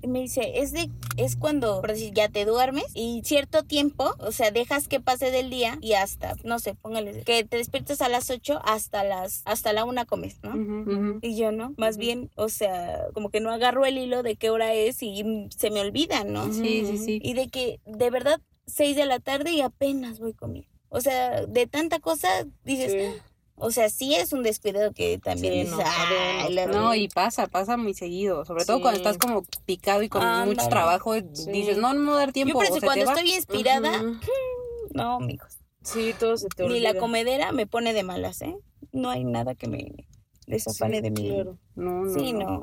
Y 0.03 0.07
me 0.09 0.21
dice, 0.21 0.53
es 0.61 0.73
de 0.73 0.91
es 1.17 1.37
cuando, 1.37 1.81
por 1.81 1.91
decir, 1.93 2.13
ya 2.13 2.29
te 2.29 2.45
duermes 2.45 2.87
y 2.95 3.23
cierto 3.25 3.63
tiempo, 3.63 4.15
o 4.19 4.33
sea, 4.33 4.51
dejas 4.51 4.89
que 4.89 5.01
pase 5.01 5.31
del 5.31 5.49
día 5.51 5.79
y 5.81 5.93
hasta, 5.93 6.35
no 6.45 6.59
sé, 6.59 6.75
póngale, 6.75 7.23
que 7.23 7.45
te 7.45 7.57
despiertes 7.57 8.01
a 8.01 8.09
las 8.09 8.31
8 8.31 8.61
hasta 8.65 9.05
las 9.05 9.43
hasta 9.45 9.73
la 9.73 9.85
una 9.85 10.05
comes, 10.07 10.39
¿no? 10.43 11.19
Y 11.23 11.37
yo 11.37 11.53
no, 11.53 11.73
más 11.77 11.97
bien, 11.97 12.31
o 12.37 12.49
sea, 12.49 13.07
como 13.13 13.31
que 13.31 13.41
no 13.41 13.51
agarro 13.51 13.85
el 13.87 13.99
hilo 13.99 14.23
de 14.23 14.37
qué 14.37 14.51
hora 14.51 14.73
es 14.75 15.03
y 15.03 15.25
se 15.57 15.71
me 15.71 15.81
olvida, 15.81 16.25
¿no? 16.25 16.53
Sí, 16.53 16.85
sí, 16.87 16.97
sí. 16.99 17.19
Y 17.23 17.35
de 17.35 17.49
que 17.49 17.81
de 17.87 18.11
verdad 18.11 18.41
6 18.67 18.97
de 18.97 19.07
la 19.07 19.21
tarde 19.21 19.53
y 19.53 19.61
apenas 19.61 20.19
voy 20.19 20.33
comiendo. 20.35 20.71
O 20.89 21.01
sea, 21.01 21.45
de 21.47 21.67
tanta 21.67 21.99
cosa 22.01 22.29
dices, 22.65 22.93
Sí. 22.93 23.21
o 23.57 23.71
sea, 23.71 23.89
sí 23.91 24.15
es 24.15 24.33
un 24.33 24.43
descuidado 24.43 24.93
que 24.93 25.19
también 25.19 25.67
Sí, 25.67 25.73
no, 25.73 25.79
"Ay, 25.85 26.45
no, 26.45 26.51
la- 26.51 26.67
No, 26.67 26.95
y 26.95 27.09
pasa, 27.09 27.47
pasa 27.47 27.77
muy 27.77 27.95
seguido. 27.95 28.45
Sobre 28.45 28.65
todo 28.65 28.81
cuando 28.81 28.99
estás 28.99 29.19
como 29.19 29.43
picado 29.67 30.03
y 30.03 30.09
con 30.09 30.23
mucho 30.47 30.69
trabajo, 30.69 31.15
dices, 31.15 31.77
no, 31.79 31.93
no 31.95 32.01
me 32.01 32.11
va 32.11 32.17
a 32.17 32.21
dar 32.21 32.33
tiempo. 32.33 32.53
Yo 32.53 32.55
por 32.55 32.65
eso 32.65 32.75
o 32.77 32.81
sea, 32.81 32.87
cuando 32.89 33.05
estoy 33.11 33.33
inspirada, 33.33 33.91
no, 34.95 35.17
amigos. 35.17 35.59
Sí, 35.83 36.15
todo 36.19 36.37
se 36.39 36.49
te 36.49 36.62
Ni 36.62 36.71
olvida. 36.75 36.93
la 36.95 36.99
comedera 37.01 37.53
me 37.53 37.67
pone 37.67 37.93
de 37.93 38.03
malas, 38.05 38.41
¿eh? 38.43 38.57
No 38.93 39.11
hay 39.11 39.25
nada 39.25 39.55
que 39.55 39.67
me 39.69 40.07
desafane 40.47 41.03
de 41.03 41.11
mí. 41.11 41.29
claro. 41.29 41.59
No, 41.75 42.05
no, 42.05 42.15
Sí, 42.15 42.33
no. 42.33 42.61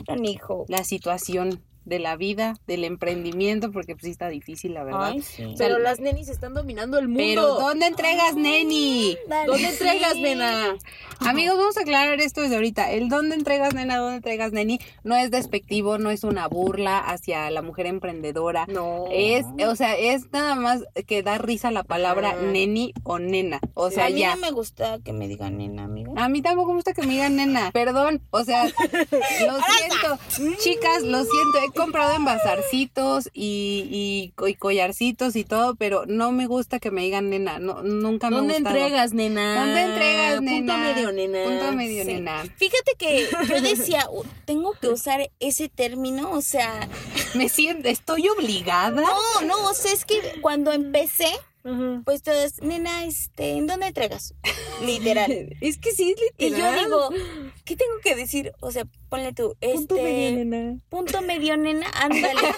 La 0.68 0.84
situación 0.84 1.62
de 1.86 2.00
la 2.00 2.16
vida, 2.16 2.56
del 2.68 2.84
emprendimiento, 2.84 3.72
porque 3.72 3.96
pues 3.96 4.06
sí 4.06 4.12
está 4.12 4.30
difícil, 4.30 4.74
la 4.74 4.84
verdad. 4.84 5.12
Ay, 5.14 5.22
sí. 5.22 5.56
Pero 5.58 5.80
las 5.80 6.00
nenis 6.00 6.30
están 6.30 6.54
dominando 6.54 6.98
el 6.98 7.08
mundo. 7.08 7.24
Pero 7.24 7.56
¿dónde 7.56 7.88
entregas, 7.88 8.36
neni? 8.36 9.18
Dale, 9.28 9.48
¿Dónde 9.48 9.70
entregas, 9.70 10.16
nena? 10.16 10.76
Amigos, 11.20 11.58
vamos 11.58 11.78
a 11.78 11.82
aclarar 11.82 12.20
esto 12.22 12.42
desde 12.42 12.56
ahorita. 12.56 12.92
El 12.92 13.10
dónde 13.10 13.36
entregas, 13.36 13.74
nena, 13.74 13.98
dónde 13.98 14.18
entregas, 14.18 14.52
neni, 14.52 14.80
no 15.04 15.16
es 15.16 15.32
despectivo, 15.32 15.98
no 15.98 16.12
es 16.12 16.24
una 16.24 16.48
burla 16.48 17.00
hacia 17.00 17.50
la 17.52 17.62
mujer 17.62 17.86
emprendedora. 17.88 18.66
No. 18.68 19.06
Es, 19.12 19.46
o 19.68 19.76
sea, 19.76 19.96
es 19.98 20.32
nada 20.32 20.56
más 20.56 20.84
que 21.08 21.24
da 21.24 21.38
risa 21.38 21.72
la 21.72 21.84
palabra 21.84 22.36
neni 22.36 22.94
o 23.04 23.20
nena. 23.20 23.60
O 23.74 23.92
sea, 23.92 24.06
a 24.06 24.10
mí 24.10 24.20
ya. 24.20 24.36
no 24.36 24.42
me 24.42 24.52
gusta 24.52 25.00
que 25.04 25.14
me 25.14 25.28
digan 25.28 25.58
nena, 25.58 25.84
amiga. 25.84 26.12
A 26.16 26.30
mí 26.30 26.42
tampoco 26.42 26.70
me 26.70 26.76
gusta 26.76 26.94
que 26.94 27.02
me 27.02 27.14
digan 27.14 27.36
nena, 27.36 27.72
perdón, 27.72 28.22
o 28.32 28.44
sea, 28.44 28.66
lo 28.66 28.72
siento, 30.38 30.58
chicas, 30.62 31.04
lo 31.04 31.24
siento, 31.24 31.71
he 31.72 31.78
comprado 31.80 32.16
envasarcitos 32.16 33.30
y, 33.34 33.88
y, 33.90 34.32
co- 34.36 34.48
y 34.48 34.56
collarcitos 34.56 35.36
y 35.36 35.44
todo, 35.44 35.76
pero 35.76 36.06
no 36.06 36.32
me 36.32 36.48
gusta 36.48 36.80
que 36.80 36.92
me 36.92 37.02
digan 37.02 37.30
nena, 37.30 37.60
no, 37.60 37.82
nunca 37.84 38.30
me 38.30 38.36
ha 38.36 38.40
¿Dónde 38.40 38.54
gustado. 38.56 38.76
entregas, 38.76 39.14
nena? 39.14 39.60
¿Dónde 39.66 39.82
entregas, 39.82 40.42
nena? 40.42 40.74
Punto 40.76 40.94
medio, 40.94 41.12
nena. 41.12 41.44
Punto 41.44 41.72
medio, 41.74 42.04
Sí. 42.04 42.14
nena. 42.14 42.44
Fíjate 42.58 42.94
que 42.98 43.28
yo 43.50 43.62
decía, 43.62 44.08
"U- 44.12 44.24
tengo 44.46 44.74
que 44.80 44.90
usar 44.90 45.30
ese 45.40 45.70
término, 45.70 46.32
o 46.32 46.42
sea, 46.42 46.88
Me 47.34 47.50
siento, 47.50 47.88
estoy 47.90 48.28
obligada. 48.30 49.02
no, 49.02 49.42
no, 49.46 49.70
o 49.70 49.74
sea, 49.74 49.92
es 49.94 50.06
que 50.06 50.20
cuando 50.42 50.72
empecé, 50.72 51.30
Pues 52.06 52.24
todas, 52.24 52.62
nena, 52.62 53.06
este, 53.06 53.52
¿en 53.52 53.68
dónde 53.68 53.88
entregas? 53.88 54.34
Literal. 54.86 55.56
Es 55.62 55.78
que 55.78 55.92
sí, 55.92 56.16
es 56.18 56.32
Y 56.38 56.50
yo 56.50 56.56
literal. 56.58 56.86
digo, 56.86 57.10
¿qué 57.66 57.76
tengo 57.76 57.94
que 58.04 58.16
decir? 58.16 58.52
O 58.62 58.72
sea, 58.72 58.86
ponle 59.10 59.34
tú, 59.34 59.56
este, 59.62 59.76
Punto 59.78 59.96
medio, 59.96 60.46
nena. 60.46 60.80
punto 60.90 61.22
medio, 61.22 61.58
nena, 61.58 61.88
ándale. 61.94 62.42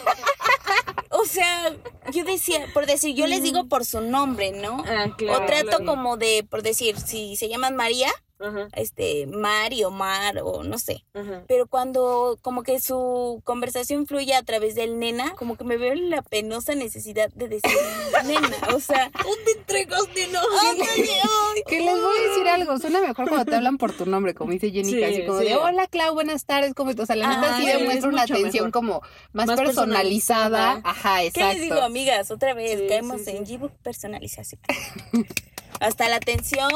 O 1.15 1.25
sea, 1.25 1.75
yo 2.11 2.23
decía, 2.23 2.65
por 2.73 2.87
decir, 2.87 3.15
yo 3.15 3.27
les 3.27 3.43
digo 3.43 3.67
por 3.67 3.85
su 3.85 4.01
nombre, 4.01 4.51
¿no? 4.51 4.83
Ah, 4.87 5.13
claro. 5.15 5.43
o 5.43 5.45
trato 5.45 5.67
claro. 5.67 5.85
como 5.85 6.17
de, 6.17 6.43
por 6.49 6.63
decir, 6.63 6.99
si 6.99 7.35
se 7.35 7.49
llaman 7.49 7.75
María, 7.75 8.11
Ajá, 8.39 8.67
este, 8.75 9.25
Mari 9.27 9.83
o 9.85 9.91
Mar 9.91 10.39
o 10.43 10.63
no 10.63 10.77
sé. 10.77 11.05
Pero 11.47 11.67
cuando 11.67 12.37
como 12.41 12.63
que 12.63 12.81
su 12.81 13.41
conversación 13.45 14.05
fluye 14.05 14.35
a 14.35 14.43
través 14.43 14.75
del 14.75 14.99
nena, 14.99 15.33
como 15.35 15.55
que 15.55 15.63
me 15.63 15.77
veo 15.77 15.93
en 15.93 16.09
la 16.09 16.21
penosa 16.21 16.75
necesidad 16.75 17.29
de 17.33 17.47
decir 17.47 17.71
nena. 18.25 18.57
O 18.75 18.79
sea, 18.79 19.11
¿dónde 19.23 19.51
entregas, 19.57 20.01
nena? 20.15 20.41
Ándale, 20.69 20.87
ay. 21.21 21.63
Que 21.67 21.79
les 21.79 22.01
voy 22.01 22.17
a 22.17 22.29
decir 22.29 22.47
algo, 22.49 22.77
suena 22.79 22.99
mejor 23.01 23.29
cuando 23.29 23.45
te 23.45 23.55
hablan 23.55 23.77
por 23.77 23.93
tu 23.95 24.05
nombre, 24.05 24.33
como 24.33 24.51
dice 24.51 24.71
Jenny, 24.71 24.89
Sí, 24.91 25.03
así 25.03 25.25
como 25.25 25.39
sí. 25.39 25.45
de 25.45 25.55
hola 25.55 25.87
Clau, 25.87 26.13
buenas 26.13 26.45
tardes, 26.45 26.73
¿cómo 26.73 26.89
estás? 26.89 27.03
O 27.03 27.07
sea, 27.07 27.15
la 27.15 27.27
neta 27.35 27.57
sí 27.57 27.65
demuestra 27.65 27.97
es 27.99 28.03
una 28.05 28.21
atención 28.23 28.65
mejor. 28.65 28.71
como 28.71 29.01
más, 29.31 29.47
Más 29.47 29.57
personalizada. 29.59 30.75
personalizada. 30.75 30.81
Ajá, 30.83 31.19
¿Qué 31.19 31.27
exacto. 31.27 31.53
les 31.53 31.61
digo, 31.61 31.81
amigas? 31.81 32.31
Otra 32.31 32.53
vez, 32.53 32.79
Sí, 32.79 32.87
caemos 32.87 33.21
sí, 33.21 33.25
sí. 33.31 33.37
en 33.37 33.45
Gbook 33.45 33.71
personalización. 33.83 34.59
Hasta 35.79 36.07
la 36.09 36.15
atención, 36.17 36.69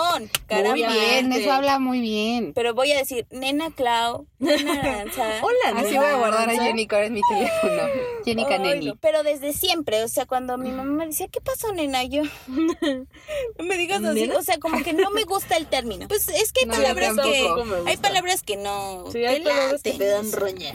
caramba. 0.47 0.69
Muy 0.71 0.83
bien, 0.83 1.31
eso 1.31 1.51
habla 1.51 1.79
muy 1.79 2.01
bien. 2.01 2.51
Pero 2.53 2.73
voy 2.73 2.91
a 2.91 2.97
decir, 2.97 3.25
nena 3.31 3.71
Clau, 3.71 4.27
nena 4.39 4.73
Aranza. 4.81 5.23
Hola, 5.41 5.79
Así 5.79 5.95
voy 5.95 6.05
a 6.05 6.15
guardar 6.15 6.49
a 6.49 6.53
Jenny, 6.53 6.87
que 6.87 6.95
ahora 6.95 7.05
es 7.07 7.11
mi 7.13 7.21
teléfono. 7.29 7.83
Jenny 8.25 8.45
Canelli. 8.45 8.87
no, 8.87 8.95
Pero 8.97 9.23
desde 9.23 9.53
siempre, 9.53 10.03
o 10.03 10.07
sea, 10.07 10.25
cuando 10.25 10.57
mi 10.57 10.71
mamá 10.71 10.91
me 10.93 11.07
decía, 11.07 11.27
¿qué 11.29 11.39
pasó, 11.41 11.71
nena? 11.73 12.03
Yo, 12.03 12.23
no 12.47 13.63
me 13.63 13.77
digas 13.77 14.03
así, 14.03 14.21
¿Nena? 14.21 14.37
o 14.37 14.43
sea, 14.43 14.57
como 14.59 14.83
que 14.83 14.93
no 14.93 15.09
me 15.11 15.23
gusta 15.23 15.55
el 15.57 15.67
término. 15.67 16.07
Pues 16.07 16.27
es 16.29 16.51
que 16.51 16.61
hay 16.61 16.65
No, 16.67 16.73
palabras 16.73 17.09
que, 17.15 17.15
tampoco 17.43 17.65
me 17.65 17.75
gusta. 17.77 17.89
hay 17.91 17.97
palabras 17.97 18.43
que 18.43 18.57
no 18.57 19.05
Sí, 19.11 19.23
hay 19.25 19.41
palabras 19.41 19.81
que 19.83 19.93
te 19.93 20.05
dan 20.07 20.31
roña. 20.31 20.73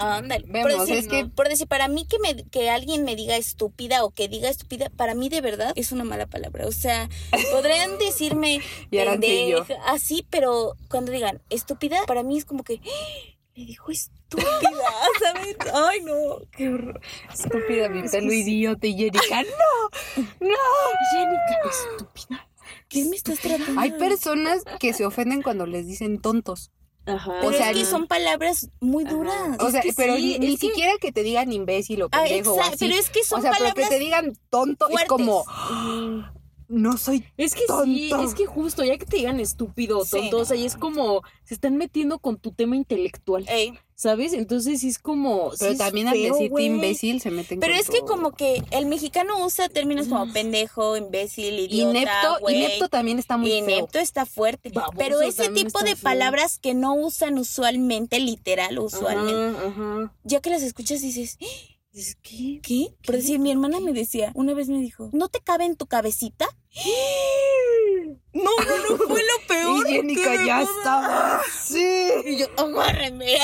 Ándale. 0.00 0.44
Vemos, 0.48 0.72
por 0.72 0.80
decir, 0.80 0.96
es 0.96 1.08
que- 1.08 1.26
por 1.26 1.48
decir, 1.48 1.66
para 1.66 1.88
mí 1.88 2.06
que 2.06 2.18
me 2.18 2.44
que 2.48 2.70
alguien 2.70 3.04
me 3.04 3.16
diga 3.16 3.36
estúpida 3.36 4.04
o 4.04 4.10
que 4.10 4.28
diga 4.28 4.48
estúpida, 4.48 4.90
para 4.90 5.14
mí 5.14 5.28
de 5.28 5.40
verdad 5.40 5.72
es 5.76 5.92
una 5.92 6.04
mala 6.04 6.26
palabra. 6.26 6.66
O 6.66 6.72
sea, 6.72 7.08
podrían 7.52 7.98
decirme 7.98 8.60
Y 8.90 8.96
pendeja, 8.98 9.66
así, 9.86 10.26
pero 10.30 10.74
cuando 10.88 11.12
digan 11.12 11.40
estúpida, 11.50 11.98
para 12.06 12.22
mí 12.22 12.38
es 12.38 12.44
como 12.44 12.62
que 12.64 12.80
¡Ah! 12.84 13.32
me 13.56 13.64
dijo 13.64 13.90
estúpida, 13.90 14.46
¿sabes? 15.22 15.56
Ay, 15.72 16.00
no, 16.02 16.40
qué 16.52 16.68
horror. 16.68 17.00
Estúpida, 17.32 17.88
mi 17.88 18.06
pelo 18.08 18.32
idiota 18.32 18.86
y 18.86 18.96
Jerica. 18.96 19.42
¡No! 19.42 20.22
¡No! 20.40 20.56
Jenica, 21.12 21.70
estúpida. 21.70 22.48
¿Qué 22.88 23.04
me 23.04 23.16
estás 23.16 23.40
tratando? 23.40 23.80
Hay 23.80 23.92
personas 23.92 24.62
que 24.78 24.92
se 24.92 25.04
ofenden 25.06 25.42
cuando 25.42 25.66
les 25.66 25.86
dicen 25.86 26.20
tontos. 26.20 26.70
Ajá. 27.06 27.32
pero 27.40 27.48
o 27.48 27.52
sea, 27.52 27.70
es 27.70 27.76
que 27.78 27.84
son 27.84 28.06
palabras 28.06 28.68
muy 28.80 29.04
Ajá. 29.04 29.14
duras. 29.14 29.56
O 29.60 29.70
sea, 29.70 29.80
que 29.80 29.92
pero 29.94 30.16
sí, 30.16 30.38
ni, 30.38 30.46
ni 30.46 30.54
es 30.54 30.60
que- 30.60 30.66
siquiera 30.68 30.92
que 31.00 31.12
te 31.12 31.22
digan 31.22 31.52
imbécil 31.52 32.02
o 32.02 32.08
Ah, 32.12 32.22
pendejo 32.24 32.52
o 32.52 32.56
exacto, 32.56 32.74
así. 32.76 32.86
pero 32.88 33.00
es 33.00 33.10
que 33.10 33.24
son 33.24 33.38
o 33.38 33.42
sea, 33.42 33.50
pero 33.52 33.64
palabras 33.64 33.88
que 33.88 33.94
te 33.94 34.00
digan 34.00 34.32
tonto 34.50 34.86
es 34.88 34.92
fuertes. 34.92 35.08
como, 35.08 35.40
Ujú. 35.42 36.24
No 36.68 36.96
soy 36.98 37.24
Es 37.36 37.54
que 37.54 37.62
sí, 37.84 38.10
es 38.24 38.34
que 38.34 38.46
justo, 38.46 38.84
ya 38.84 38.98
que 38.98 39.06
te 39.06 39.16
digan 39.18 39.40
estúpido 39.40 39.98
o 40.00 40.04
Sí, 40.04 40.10
tonto, 40.12 40.38
o 40.38 40.44
sea, 40.44 40.56
y 40.56 40.64
es 40.66 40.76
como, 40.76 41.22
se 41.44 41.54
están 41.54 41.76
metiendo 41.76 42.18
con 42.18 42.38
tu 42.38 42.52
tema 42.52 42.76
intelectual, 42.76 43.44
Ey, 43.48 43.78
¿sabes? 43.94 44.32
Entonces 44.32 44.80
sí 44.80 44.88
es 44.88 44.98
como... 44.98 45.52
Pero 45.58 45.72
sí 45.72 45.78
también 45.78 46.08
al 46.08 46.20
decirte 46.20 46.62
imbécil 46.62 47.20
se 47.20 47.30
meten 47.30 47.60
Pero 47.60 47.72
con 47.72 47.80
es 47.80 47.88
que 47.90 47.98
todo. 48.00 48.06
como 48.08 48.32
que 48.32 48.62
el 48.70 48.86
mexicano 48.86 49.44
usa 49.44 49.68
términos 49.68 50.08
como 50.08 50.32
pendejo, 50.32 50.96
imbécil, 50.96 51.58
idiota, 51.58 51.98
Inepto, 51.98 52.50
inepto 52.50 52.88
también 52.88 53.18
está 53.18 53.36
muy 53.36 53.48
feo. 53.50 53.58
Inepto 53.60 53.98
está 53.98 54.26
fuerte. 54.26 54.70
Baboso 54.70 54.94
pero 54.98 55.20
ese 55.22 55.48
tipo 55.50 55.80
de 55.80 55.94
feo. 55.96 56.02
palabras 56.02 56.58
que 56.58 56.74
no 56.74 56.94
usan 56.94 57.38
usualmente, 57.38 58.18
literal, 58.20 58.72
Ajá, 58.76 58.80
usualmente, 58.82 59.58
ajá. 59.66 60.12
ya 60.24 60.40
que 60.40 60.50
las 60.50 60.62
escuchas 60.62 61.00
dices, 61.00 61.36
"¿Eh? 61.40 61.75
Que... 62.22 62.60
¿qué? 62.62 62.88
Por 63.06 63.16
decir, 63.16 63.38
mi 63.38 63.50
hermana 63.50 63.80
me 63.80 63.92
decía, 63.94 64.30
una 64.34 64.52
vez 64.52 64.68
me 64.68 64.80
dijo, 64.80 65.08
¿no 65.14 65.28
te 65.28 65.40
cabe 65.40 65.64
en 65.64 65.76
tu 65.76 65.86
cabecita? 65.86 66.46
No, 68.34 68.50
no, 68.68 68.90
no, 68.90 68.96
fue 68.98 69.22
lo 69.22 69.46
peor. 69.48 69.88
Y 69.88 69.92
Jenica 69.92 70.44
ya 70.44 70.60
estaba 70.60 71.40
así. 71.40 72.10
Y 72.26 72.36
yo, 72.36 72.46
agárreme. 72.58 73.38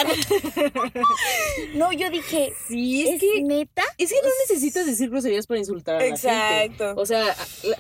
no, 1.75 1.93
yo 1.93 2.11
dije, 2.11 2.53
Sí, 2.69 3.09
es 3.09 3.15
¿es 3.15 3.21
que... 3.21 3.43
neta? 3.43 3.83
Es 3.97 4.11
que 4.11 4.21
no 4.23 4.29
necesitas 4.47 4.85
decir 4.85 5.09
groserías 5.09 5.47
para 5.47 5.61
insultar 5.61 5.95
a 5.97 5.99
la 6.01 6.05
gente. 6.05 6.29
Exacto. 6.29 6.95
O 7.01 7.07
sea, 7.07 7.35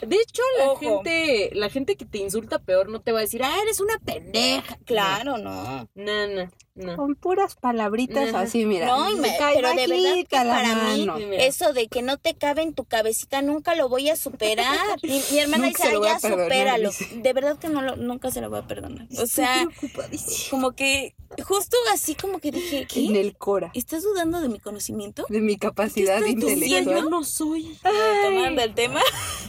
de 0.06 0.16
hecho, 0.16 0.42
la 0.58 0.70
Ojo. 0.72 0.80
gente, 0.80 1.50
la 1.52 1.68
gente 1.68 1.96
que 1.96 2.06
te 2.06 2.16
insulta 2.18 2.58
peor 2.58 2.88
no 2.88 3.02
te 3.02 3.12
va 3.12 3.18
a 3.18 3.22
decir, 3.22 3.42
ah, 3.44 3.58
eres 3.62 3.80
una 3.80 3.98
pendeja. 3.98 4.78
Claro, 4.86 5.36
no. 5.36 5.88
No, 5.94 6.26
no, 6.28 6.50
no. 6.74 6.96
Con 6.96 7.14
puras 7.16 7.54
palabritas 7.56 8.32
así, 8.34 8.64
mira. 8.64 8.86
No, 8.86 9.10
y 9.10 9.16
me- 9.16 9.34
pero 9.38 9.68
de 9.74 9.86
verdad 9.86 10.14
que 10.28 10.36
para 10.36 10.74
mí. 10.94 11.06
Eso 11.38 11.72
de 11.72 11.88
que 11.88 12.00
no 12.02 12.16
te 12.16 12.34
cabe 12.34 12.62
en 12.62 12.72
tu 12.74 12.84
cabecita 12.84 13.42
nunca 13.42 13.74
lo 13.74 13.88
voy 13.88 14.08
a 14.08 14.16
superar. 14.16 14.66
Mi, 15.02 15.20
mi 15.30 15.38
hermana 15.38 15.66
Nunca 15.66 15.84
dice, 15.84 15.88
se 15.90 15.92
lo 15.92 15.96
"Ay, 15.96 15.98
voy 15.98 16.08
a 16.08 16.12
ya 16.14 16.20
perdonar", 16.20 16.44
supéralo. 16.46 16.88
dice. 16.88 17.08
De 17.16 17.32
verdad 17.32 17.58
que 17.58 17.68
no 17.68 17.82
lo, 17.82 17.96
nunca 17.96 18.30
se 18.30 18.40
lo 18.40 18.48
voy 18.50 18.60
a 18.60 18.66
perdonar. 18.66 19.06
O 19.20 19.26
sea, 19.26 19.66
como 20.50 20.72
que 20.72 21.14
justo 21.46 21.76
así 21.92 22.14
como 22.14 22.38
que 22.40 22.50
dije, 22.52 22.86
¿qué? 22.86 23.06
En 23.06 23.16
el 23.16 23.36
Cora. 23.36 23.70
¿Estás 23.74 24.02
dudando 24.02 24.40
de 24.40 24.48
mi 24.48 24.58
conocimiento? 24.58 25.24
De 25.28 25.40
mi 25.40 25.56
capacidad 25.58 26.24
intelectual. 26.24 26.84
Yo 26.84 27.08
no 27.10 27.24
soy. 27.24 27.76
Tomando 28.24 28.62
el 28.62 28.74
tema. 28.74 29.00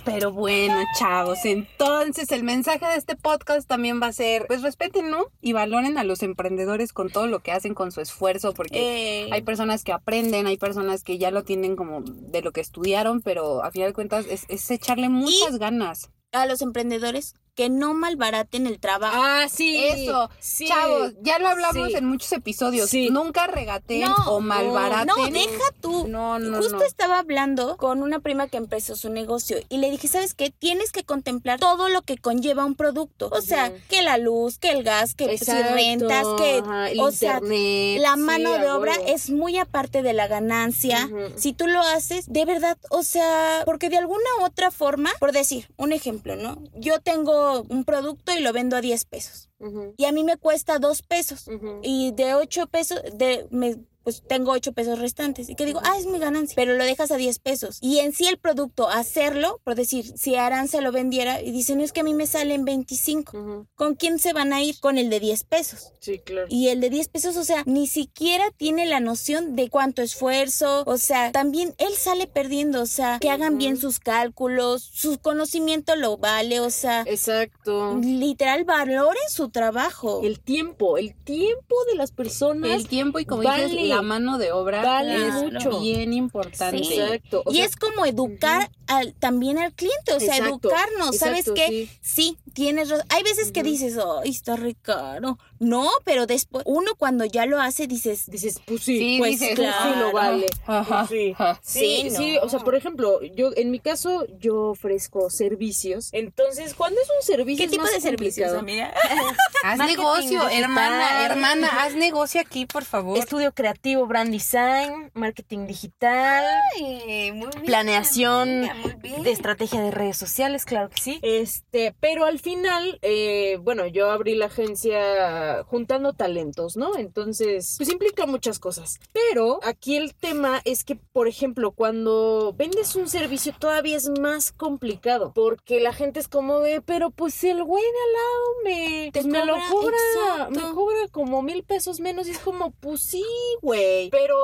Pero 0.05 0.31
bueno, 0.33 0.75
chavos, 0.99 1.39
entonces 1.45 2.29
el 2.31 2.43
mensaje 2.43 2.85
de 2.85 2.95
este 2.97 3.15
podcast 3.15 3.67
también 3.67 4.01
va 4.01 4.07
a 4.07 4.13
ser, 4.13 4.45
pues 4.47 4.61
respeten, 4.61 5.09
¿no? 5.09 5.27
Y 5.41 5.53
valoren 5.53 5.97
a 5.97 6.03
los 6.03 6.23
emprendedores 6.23 6.91
con 6.91 7.09
todo 7.13 7.27
lo 7.27 7.39
que 7.39 7.51
hacen, 7.53 7.73
con 7.73 7.93
su 7.93 8.01
esfuerzo, 8.01 8.53
porque 8.53 9.25
Eh, 9.25 9.29
hay 9.31 9.41
personas 9.43 9.85
que 9.85 9.93
aprenden, 9.93 10.47
hay 10.47 10.57
personas 10.57 11.03
que 11.03 11.17
ya 11.17 11.31
lo 11.31 11.43
tienen 11.43 11.77
como 11.77 12.01
de 12.01 12.41
lo 12.41 12.51
que 12.51 12.59
estudiaron, 12.59 13.21
pero 13.21 13.63
a 13.63 13.71
final 13.71 13.89
de 13.89 13.93
cuentas 13.93 14.25
es, 14.29 14.43
es 14.49 14.69
echarle 14.69 15.07
muchas 15.07 15.57
ganas. 15.57 16.09
a 16.33 16.45
los 16.47 16.61
emprendedores 16.61 17.35
que 17.55 17.69
no 17.69 17.93
malbaraten 17.93 18.65
el 18.67 18.79
trabajo. 18.79 19.15
Ah, 19.17 19.45
sí. 19.51 19.83
Eso, 19.85 20.29
sí. 20.39 20.67
Chavos, 20.67 21.13
ya 21.21 21.37
lo 21.39 21.47
hablamos 21.49 21.89
Sí. 21.89 21.95
en 21.95 22.05
muchos 22.05 22.31
episodios. 22.31 22.89
Sí. 22.89 23.09
Nunca 23.09 23.47
regateen 23.47 24.01
No, 24.09 24.15
o 24.31 24.39
malbaraten. 24.39 25.07
No, 25.07 25.27
deja 25.27 25.63
tú. 25.81 26.07
No, 26.07 26.39
no, 26.39 26.57
Justo 26.57 26.77
no. 26.77 26.83
estaba 26.83 27.19
hablando 27.19 27.77
con 27.77 28.01
una 28.01 28.19
prima 28.19 28.47
que 28.47 28.57
empezó 28.57 28.95
su 28.95 29.09
negocio 29.09 29.57
y 29.69 29.77
le 29.77 29.91
dije, 29.91 30.07
¿sabes 30.07 30.33
qué? 30.33 30.49
Tienes 30.51 30.91
que 30.91 31.03
contemplar 31.03 31.59
todo 31.59 31.89
lo 31.89 32.01
que 32.01 32.17
conlleva 32.17 32.65
un 32.65 32.75
producto. 32.75 33.29
O 33.31 33.41
sea, 33.41 33.71
que 33.89 34.01
la 34.01 34.17
luz, 34.17 34.57
que 34.57 34.71
el 34.71 34.83
gas, 34.83 35.13
que 35.13 35.37
si 35.37 35.51
rentas, 35.51 36.25
que... 36.37 36.59
ajá, 36.63 36.89
el 36.89 36.99
o 36.99 37.11
sea, 37.11 37.39
la 37.41 38.15
mano 38.15 38.53
de 38.53 38.69
obra 38.71 38.93
es 39.07 39.29
muy 39.29 39.57
aparte 39.57 40.01
de 40.01 40.13
la 40.13 40.27
ganancia. 40.27 41.09
Si 41.35 41.53
tú 41.53 41.67
lo 41.67 41.81
haces, 41.81 42.31
de 42.31 42.45
verdad, 42.45 42.77
o 42.89 43.03
sea, 43.03 43.61
porque 43.65 43.89
de 43.89 43.97
alguna 43.97 44.23
u 44.41 44.45
otra 44.45 44.71
forma, 44.71 45.11
por 45.19 45.31
decir, 45.31 45.67
un 45.77 45.91
ejemplo, 45.91 46.35
¿no? 46.35 46.57
Yo 46.75 46.99
tengo 46.99 47.42
un 47.69 47.83
producto 47.83 48.31
y 48.33 48.39
lo 48.41 48.53
vendo 48.53 48.75
a 48.75 48.81
10 48.81 49.05
pesos. 49.05 49.49
Ujú, 49.59 49.93
Y 49.97 50.05
a 50.05 50.11
mí 50.11 50.23
me 50.23 50.37
cuesta 50.37 50.79
2 50.79 51.01
pesos. 51.01 51.47
ujú. 51.47 51.79
Y 51.83 52.11
de 52.13 52.33
8 52.35 52.67
pesos, 52.67 53.01
de, 53.13 53.47
me, 53.51 53.77
pues 54.03 54.23
tengo 54.27 54.51
8 54.51 54.73
pesos 54.73 54.99
restantes. 54.99 55.49
Y 55.49 55.55
que 55.55 55.65
digo, 55.65 55.79
ah, 55.83 55.97
es 55.97 56.05
mi 56.05 56.19
ganancia. 56.19 56.53
Pero 56.55 56.75
lo 56.75 56.83
dejas 56.83 57.11
a 57.11 57.17
10 57.17 57.39
pesos. 57.39 57.77
Y 57.81 57.99
en 57.99 58.13
sí 58.13 58.27
el 58.27 58.37
producto, 58.37 58.89
hacerlo, 58.89 59.59
por 59.63 59.75
decir, 59.75 60.05
si 60.17 60.35
Aranza 60.35 60.81
lo 60.81 60.91
vendiera 60.91 61.41
y 61.41 61.51
dice, 61.51 61.75
no 61.75 61.83
es 61.83 61.91
que 61.91 62.01
a 62.01 62.03
mí 62.03 62.13
me 62.13 62.27
salen 62.27 62.65
25. 62.65 63.37
Ujú, 63.37 63.67
¿Con 63.75 63.95
quién 63.95 64.19
se 64.19 64.33
van 64.33 64.53
a 64.53 64.61
ir? 64.61 64.79
Con 64.79 64.97
el 64.97 65.09
de 65.09 65.19
10 65.19 65.43
pesos. 65.45 65.91
Sí, 65.99 66.19
claro. 66.19 66.47
Y 66.49 66.67
el 66.69 66.81
de 66.81 66.89
10 66.89 67.07
pesos, 67.09 67.37
o 67.37 67.43
sea, 67.43 67.63
ni 67.65 67.87
siquiera 67.87 68.45
tiene 68.57 68.85
la 68.85 68.99
noción 68.99 69.55
de 69.55 69.69
cuánto 69.69 70.01
esfuerzo. 70.01 70.83
O 70.85 70.97
sea, 70.97 71.31
también 71.31 71.73
él 71.77 71.93
sale 71.95 72.27
perdiendo. 72.27 72.81
O 72.81 72.85
sea, 72.85 73.17
que 73.19 73.29
hagan 73.29 73.57
bien 73.57 73.77
sus 73.77 73.99
cálculos, 73.99 74.83
su 74.93 75.17
conocimiento 75.19 75.95
lo 75.95 76.17
vale. 76.17 76.59
O 76.59 76.69
sea, 76.69 77.03
Exacto. 77.07 77.97
literal, 78.01 78.63
valoren 78.65 79.23
su 79.29 79.49
trabajo. 79.49 80.21
El 80.23 80.39
tiempo, 80.39 80.97
el 80.97 81.13
tiempo 81.15 81.75
de 81.91 81.95
las 81.95 82.11
personas. 82.11 82.71
El 82.71 82.87
tiempo 82.87 83.19
y 83.19 83.25
como 83.25 83.43
Vale. 83.43 83.67
dices, 83.67 83.79
la 83.95 84.01
mano 84.01 84.37
de 84.37 84.51
obra 84.51 84.81
Vale 84.83 85.27
es 85.27 85.33
mucho. 85.33 85.79
bien 85.81 86.13
importante. 86.13 86.83
Sí. 86.83 86.99
Exacto. 86.99 87.43
o 87.45 87.51
y 87.51 87.57
sea, 87.57 87.65
es 87.65 87.75
como 87.75 88.05
educar 88.05 88.69
al, 88.87 89.13
también 89.15 89.57
al 89.57 89.73
cliente, 89.73 90.13
o 90.13 90.19
sea, 90.19 90.37
Exacto, 90.37 90.69
educarnos, 90.69 91.17
¿sabes 91.17 91.49
qué? 91.55 91.67
sí. 91.67 91.89
Sí. 92.01 92.37
tienes 92.53 92.89
razón. 92.89 93.05
Hay 93.09 93.23
veces 93.23 93.51
que 93.51 93.63
dices, 93.63 93.97
ay, 94.23 94.29
está 94.29 94.55
re 94.55 94.75
caro. 94.75 95.37
No, 95.59 95.89
pero 96.03 96.25
después, 96.25 96.63
uno 96.67 96.91
cuando 96.97 97.25
ya 97.25 97.45
lo 97.45 97.59
hace, 97.59 97.87
dices, 97.87 98.29
dices, 98.29 98.59
pues 98.65 98.81
sí, 98.83 98.97
Sí, 98.99 99.15
pues 99.19 99.31
dices, 99.31 99.49
sí, 99.49 99.55
claro. 99.55 99.95
lo 99.99 100.11
vale. 100.11 100.45
Ajá, 100.67 101.07
Sí. 101.07 101.31
ajá. 101.37 101.59
Sí, 101.63 101.79
Sí, 102.03 102.09
sí, 102.15 102.37
o 102.41 102.49
sea, 102.49 102.59
por 102.59 102.75
ejemplo, 102.75 103.21
yo 103.21 103.51
en 103.55 103.71
mi 103.71 103.79
caso 103.79 104.25
yo 104.39 104.69
ofrezco 104.71 105.29
servicios. 105.29 106.09
Entonces, 106.11 106.73
cuando 106.73 106.99
es 107.01 107.07
un 107.09 107.23
servicio 107.25 107.65
¿qué 107.65 107.69
tipo 107.71 107.83
más 107.83 107.91
de 107.93 108.01
servicios, 108.01 108.53
amiga? 108.53 108.93
Haz 109.63 109.77
Marketing 109.77 109.97
negocio, 110.01 110.49
hermana, 110.49 111.25
hermana, 111.25 111.67
haz 111.83 111.95
negocio 111.95 112.41
aquí, 112.41 112.65
por 112.65 112.83
favor. 112.83 113.17
Estudio 113.17 113.53
creativo, 113.53 114.05
brand 114.07 114.29
design, 114.31 115.09
marketing 115.13 115.67
digital, 115.67 116.43
Ay, 116.75 117.31
muy 117.31 117.47
bien, 117.47 117.65
planeación 117.65 118.49
amiga, 118.65 118.73
muy 118.75 118.93
bien. 119.01 119.23
de 119.23 119.31
estrategia 119.31 119.81
de 119.81 119.91
redes 119.91 120.17
sociales, 120.17 120.65
claro 120.65 120.89
que 120.89 121.01
sí. 121.01 121.19
Este, 121.21 121.95
pero 122.01 122.25
al 122.25 122.39
final, 122.39 122.99
eh, 123.01 123.57
bueno, 123.61 123.87
yo 123.87 124.11
abrí 124.11 124.35
la 124.35 124.47
agencia 124.47 125.52
juntando 125.65 126.13
talentos, 126.13 126.75
¿no? 126.77 126.97
Entonces, 126.97 127.75
pues 127.77 127.89
implica 127.89 128.25
muchas 128.25 128.59
cosas. 128.59 128.99
Pero 129.11 129.59
aquí 129.63 129.95
el 129.95 130.15
tema 130.15 130.61
es 130.65 130.83
que, 130.83 130.95
por 130.95 131.27
ejemplo, 131.27 131.71
cuando 131.71 132.53
vendes 132.57 132.95
un 132.95 133.07
servicio 133.07 133.53
todavía 133.57 133.97
es 133.97 134.09
más 134.19 134.51
complicado, 134.51 135.33
porque 135.33 135.79
la 135.79 135.93
gente 135.93 136.19
es 136.19 136.27
como 136.27 136.59
de, 136.59 136.81
pero 136.81 137.11
pues 137.11 137.43
el 137.43 137.63
güey 137.63 137.83
de 137.83 137.89
al 137.89 138.13
lado 138.13 138.43
me, 138.63 139.09
pues, 139.13 139.25
me 139.25 139.45
lo 139.45 139.53
cobra, 139.53 139.69
cobra, 139.71 139.97
exacto. 140.13 140.51
me 140.51 140.73
cobra 140.73 141.07
como 141.11 141.41
mil 141.41 141.63
pesos 141.63 141.99
menos 141.99 142.27
y 142.27 142.31
es 142.31 142.39
como, 142.39 142.71
pues 142.71 143.01
sí, 143.01 143.25
güey. 143.61 144.09
Pero, 144.09 144.35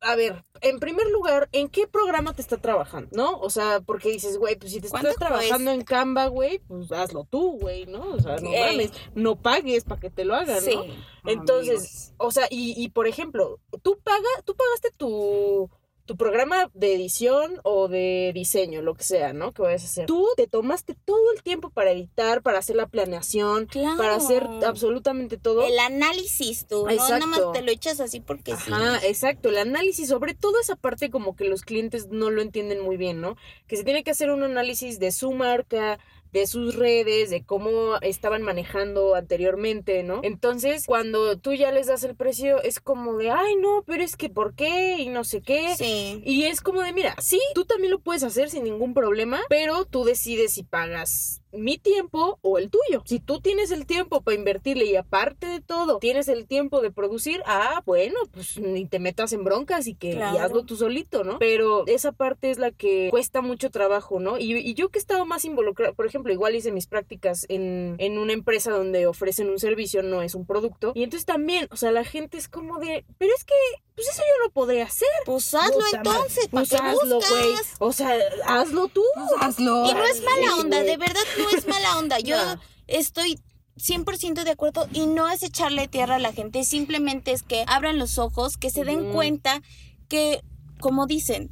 a 0.00 0.16
ver, 0.16 0.44
en 0.62 0.78
primer 0.80 1.06
lugar, 1.08 1.48
¿en 1.52 1.68
qué 1.68 1.86
programa 1.86 2.32
te 2.34 2.42
está 2.42 2.56
trabajando, 2.56 3.08
no? 3.12 3.38
O 3.40 3.50
sea, 3.50 3.80
porque 3.80 4.10
dices, 4.10 4.38
güey, 4.38 4.56
pues 4.56 4.72
si 4.72 4.80
te 4.80 4.86
estás 4.86 5.00
¿Cuánto 5.02 5.18
trabajando 5.18 5.70
en 5.70 5.82
Canva, 5.82 6.26
güey, 6.26 6.58
pues 6.60 6.90
hazlo 6.92 7.26
tú, 7.28 7.58
güey, 7.60 7.86
¿no? 7.86 8.00
O 8.14 8.20
sea, 8.20 8.36
no 8.36 8.50
Ey. 8.52 8.60
mames, 8.76 8.92
no 9.14 9.36
pagues 9.36 9.84
para 9.84 10.00
que 10.00 10.10
te 10.10 10.24
lo 10.24 10.34
hagan, 10.34 10.60
Sí. 10.60 10.74
¿no? 10.74 10.84
Entonces, 11.32 12.14
o 12.16 12.30
sea, 12.30 12.46
y, 12.50 12.74
y 12.82 12.88
por 12.90 13.06
ejemplo, 13.06 13.58
tú 13.82 13.98
paga, 14.02 14.28
tú 14.44 14.54
pagaste 14.54 14.90
tu 14.96 15.68
tu 16.08 16.16
programa 16.16 16.70
de 16.72 16.94
edición 16.94 17.60
o 17.64 17.86
de 17.86 18.32
diseño, 18.34 18.80
lo 18.80 18.94
que 18.94 19.04
sea, 19.04 19.34
¿no? 19.34 19.52
Que 19.52 19.60
vayas 19.60 19.82
a 19.82 19.86
hacer. 19.86 20.06
Tú 20.06 20.26
te 20.36 20.46
tomaste 20.46 20.94
todo 21.04 21.32
el 21.36 21.42
tiempo 21.42 21.68
para 21.68 21.90
editar, 21.92 22.40
para 22.40 22.58
hacer 22.58 22.76
la 22.76 22.86
planeación, 22.86 23.66
Claro. 23.66 23.98
para 23.98 24.14
hacer 24.14 24.42
absolutamente 24.66 25.36
todo. 25.36 25.66
El 25.66 25.78
análisis 25.78 26.66
tú, 26.66 26.86
no 26.86 26.90
Exacto. 26.90 27.26
nada 27.26 27.26
más 27.26 27.52
te 27.52 27.60
lo 27.60 27.70
echas 27.70 28.00
así 28.00 28.20
porque 28.20 28.56
sí. 28.56 28.72
Ajá, 28.72 29.06
exacto, 29.06 29.50
el 29.50 29.58
análisis, 29.58 30.08
sobre 30.08 30.32
todo 30.32 30.58
esa 30.58 30.76
parte 30.76 31.10
como 31.10 31.36
que 31.36 31.44
los 31.44 31.60
clientes 31.60 32.08
no 32.08 32.30
lo 32.30 32.40
entienden 32.40 32.80
muy 32.82 32.96
bien, 32.96 33.20
¿no? 33.20 33.36
Que 33.66 33.76
se 33.76 33.84
tiene 33.84 34.02
que 34.02 34.10
hacer 34.10 34.30
un 34.30 34.42
análisis 34.42 34.98
de 34.98 35.12
su 35.12 35.32
marca, 35.32 35.98
de 36.32 36.46
sus 36.46 36.74
redes, 36.74 37.30
de 37.30 37.44
cómo 37.44 37.96
estaban 38.00 38.42
manejando 38.42 39.14
anteriormente, 39.14 40.02
¿no? 40.02 40.20
Entonces, 40.22 40.84
cuando 40.86 41.38
tú 41.38 41.54
ya 41.54 41.72
les 41.72 41.86
das 41.86 42.04
el 42.04 42.16
precio, 42.16 42.62
es 42.62 42.80
como 42.80 43.16
de, 43.16 43.30
ay, 43.30 43.56
no, 43.56 43.82
pero 43.86 44.02
es 44.02 44.16
que 44.16 44.28
¿por 44.28 44.54
qué? 44.54 44.98
Y 44.98 45.08
no 45.08 45.24
sé 45.24 45.40
qué. 45.40 45.74
Sí. 45.76 46.22
Y 46.24 46.44
es 46.44 46.60
como 46.60 46.82
de, 46.82 46.92
mira, 46.92 47.14
sí, 47.18 47.40
tú 47.54 47.64
también 47.64 47.90
lo 47.90 48.00
puedes 48.00 48.22
hacer 48.22 48.50
sin 48.50 48.64
ningún 48.64 48.94
problema, 48.94 49.40
pero 49.48 49.84
tú 49.84 50.04
decides 50.04 50.52
si 50.52 50.62
pagas 50.62 51.37
mi 51.58 51.78
tiempo 51.78 52.38
o 52.42 52.58
el 52.58 52.70
tuyo. 52.70 53.02
Si 53.04 53.20
tú 53.20 53.40
tienes 53.40 53.70
el 53.70 53.86
tiempo 53.86 54.20
para 54.22 54.36
invertirle 54.36 54.84
y 54.86 54.96
aparte 54.96 55.46
de 55.46 55.60
todo, 55.60 55.98
tienes 55.98 56.28
el 56.28 56.46
tiempo 56.46 56.80
de 56.80 56.90
producir, 56.90 57.42
ah, 57.46 57.82
bueno, 57.86 58.16
pues 58.32 58.58
ni 58.58 58.86
te 58.86 58.98
metas 58.98 59.32
en 59.32 59.44
broncas 59.44 59.86
y 59.86 59.94
que 59.94 60.10
y 60.10 60.14
Claro. 60.14 60.38
hazlo 60.40 60.64
tú 60.64 60.76
solito, 60.76 61.24
¿no? 61.24 61.38
Pero 61.38 61.86
esa 61.86 62.12
parte 62.12 62.50
es 62.50 62.58
la 62.58 62.70
que 62.70 63.08
cuesta 63.10 63.40
mucho 63.42 63.70
trabajo, 63.70 64.20
¿no? 64.20 64.38
Y, 64.38 64.52
y 64.56 64.74
yo 64.74 64.88
que 64.88 64.98
he 64.98 65.00
estado 65.00 65.24
más 65.26 65.44
involucrado, 65.44 65.94
por 65.94 66.06
ejemplo, 66.06 66.32
igual 66.32 66.54
hice 66.54 66.72
mis 66.72 66.86
prácticas 66.86 67.46
en, 67.48 67.96
en 67.98 68.18
una 68.18 68.32
empresa 68.32 68.70
donde 68.70 69.06
ofrecen 69.06 69.48
un 69.50 69.58
servicio, 69.58 70.02
no 70.02 70.22
es 70.22 70.34
un 70.34 70.46
producto. 70.46 70.92
Y 70.94 71.02
entonces 71.02 71.26
también, 71.26 71.68
o 71.70 71.76
sea, 71.76 71.90
la 71.92 72.04
gente 72.04 72.36
es 72.38 72.48
como 72.48 72.78
de, 72.78 73.04
pero 73.18 73.32
es 73.36 73.44
que, 73.44 73.54
pues 73.98 74.08
eso 74.14 74.22
yo 74.22 74.44
lo 74.44 74.50
podré 74.52 74.82
hacer. 74.82 75.08
Pues 75.26 75.52
hazlo 75.54 75.74
Puta 75.80 75.96
entonces, 75.96 76.48
¿para 76.48 76.50
Pues 76.50 76.68
qué 76.70 76.76
hazlo, 76.76 77.20
güey. 77.28 77.54
O 77.80 77.92
sea, 77.92 78.16
hazlo 78.46 78.86
tú. 78.88 79.02
Hazlo. 79.40 79.90
Y 79.90 79.92
no 79.94 80.04
es 80.06 80.22
mala 80.22 80.54
Sí, 80.54 80.60
onda, 80.60 80.82
de 80.84 80.96
verdad 80.96 81.20
no 81.38 81.50
es 81.50 81.66
mala 81.66 81.98
onda. 81.98 82.18
Yo 82.24 82.36
No. 82.36 82.60
estoy 82.86 83.40
100% 83.76 84.44
de 84.44 84.50
acuerdo 84.52 84.88
y 84.92 85.06
no 85.06 85.28
es 85.28 85.42
echarle 85.42 85.88
tierra 85.88 86.16
a 86.16 86.18
la 86.20 86.32
gente, 86.32 86.62
simplemente 86.64 87.32
es 87.32 87.42
que 87.42 87.64
abran 87.66 87.98
los 87.98 88.18
ojos, 88.18 88.56
que 88.56 88.70
se 88.70 88.84
den 88.84 89.12
cuenta 89.12 89.62
que, 90.08 90.40
como 90.80 91.06
dicen, 91.06 91.50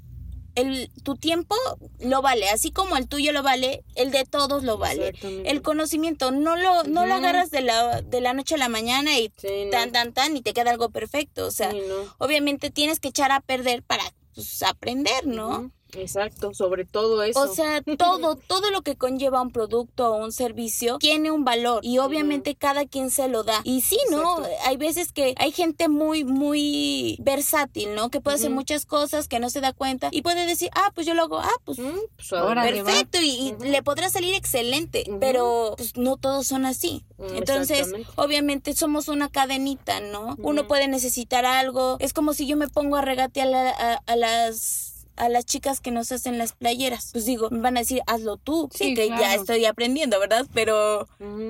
el, 0.57 0.91
tu 1.05 1.15
tiempo 1.17 1.55
lo 2.01 2.23
vale, 2.23 2.49
así 2.49 2.73
como 2.73 2.97
el 2.97 3.07
tuyo 3.09 3.33
lo 3.33 3.43
vale, 3.43 3.85
el 3.95 4.11
de 4.11 4.25
todos 4.25 4.65
lo 4.65 4.79
vale. 4.79 5.15
El 5.45 5.63
conocimiento 5.63 6.33
no 6.33 6.57
lo, 6.57 6.83
no 6.85 7.07
lo 7.07 7.15
agarras 7.15 7.51
de 7.51 7.61
la, 7.61 8.03
de 8.03 8.21
la 8.21 8.33
noche 8.35 8.57
a 8.57 8.59
la 8.59 8.69
mañana 8.69 9.19
y 9.19 9.33
Sí, 9.37 9.67
no. 9.67 9.71
tan, 9.71 9.93
tan, 9.93 10.13
tan 10.13 10.37
y 10.37 10.43
te 10.43 10.53
queda 10.53 10.71
algo 10.73 10.91
perfecto. 10.91 11.47
O 11.47 11.51
sea, 11.51 11.71
Sí, 11.71 11.81
no. 11.87 12.15
obviamente 12.19 12.71
tienes 12.71 12.99
que 13.01 13.09
echar 13.09 13.31
a 13.33 13.41
perder 13.41 13.83
para 13.83 14.03
pues, 14.35 14.63
aprender, 14.63 15.27
¿no? 15.27 15.71
Exacto, 15.97 16.55
sobre 16.55 16.85
todo 16.85 17.23
eso. 17.23 17.41
O 17.41 17.49
sea, 17.49 17.83
todo, 17.99 18.37
todo 18.47 18.71
lo 18.71 18.83
que 18.83 18.97
conlleva 18.97 19.41
un 19.43 19.51
producto 19.51 20.13
o 20.13 20.17
un 20.25 20.33
servicio 20.33 20.99
tiene 20.99 21.31
un 21.31 21.45
valor 21.45 21.81
y 21.85 21.99
obviamente 21.99 22.55
cada 22.55 22.87
quien 22.87 23.11
se 23.11 23.29
lo 23.29 23.43
da. 23.45 23.61
Y 23.65 23.81
sí, 23.83 23.99
¿no? 24.11 24.39
Exacto. 24.41 24.57
Hay 24.67 24.77
veces 24.77 25.13
que 25.13 25.35
hay 25.39 25.53
gente 25.53 25.89
muy, 25.89 26.25
muy 26.25 27.17
versátil, 27.21 27.95
¿no? 27.95 28.11
Que 28.11 28.21
puede 28.21 28.37
hacer 28.37 28.51
muchas 28.51 28.87
cosas 28.87 29.29
que 29.29 29.41
no 29.41 29.51
se 29.51 29.61
da 29.61 29.73
cuenta 29.73 30.09
y 30.13 30.23
puede 30.23 30.47
decir, 30.47 30.71
ah, 30.75 30.91
pues 30.95 31.07
yo 31.07 31.15
lo 31.15 31.23
hago, 31.23 31.39
ah, 31.39 31.51
pues 31.65 31.79
Mm, 31.79 31.99
pues, 32.17 32.33
Ahora 32.33 32.63
perfecto 32.63 33.19
y, 33.21 33.55
le 33.61 33.83
podrá 33.83 34.09
salir 34.11 34.35
excelente, 34.35 35.05
pero 35.21 35.75
pues 35.77 35.97
no 35.97 36.17
todos 36.17 36.47
son 36.47 36.65
así. 36.67 37.05
Mm, 37.19 37.37
Entonces, 37.37 37.93
obviamente 38.17 38.75
somos 38.75 39.09
una 39.09 39.29
cadenita, 39.29 40.01
¿no? 40.01 40.37
Uno 40.39 40.67
puede 40.67 40.89
necesitar 40.89 41.45
algo. 41.45 41.97
Es 42.01 42.13
como 42.13 42.33
si 42.35 42.47
yo 42.47 42.57
me 42.57 42.69
pongo 42.69 42.97
a 42.97 43.03
regatear 43.03 43.53
a, 43.55 43.71
a- 43.95 44.03
a 44.07 44.17
las 44.17 44.96
a 45.17 45.29
las 45.29 45.47
chicas 45.47 45.81
que 45.81 45.91
nos 45.91 46.13
hacen 46.13 46.39
las 46.39 46.53
playeras. 46.53 47.11
Pues 47.13 47.25
digo, 47.25 47.49
me 47.51 47.61
van 47.61 47.77
a 47.77 47.81
decir, 47.81 48.03
hazlo 48.07 48.37
tú. 48.37 48.69
Sí, 48.73 48.95
que 48.95 49.09
ya 49.09 49.35
estoy 49.35 49.65
aprendiendo, 49.65 50.19
¿verdad? 50.21 50.47
Pero 50.55 51.09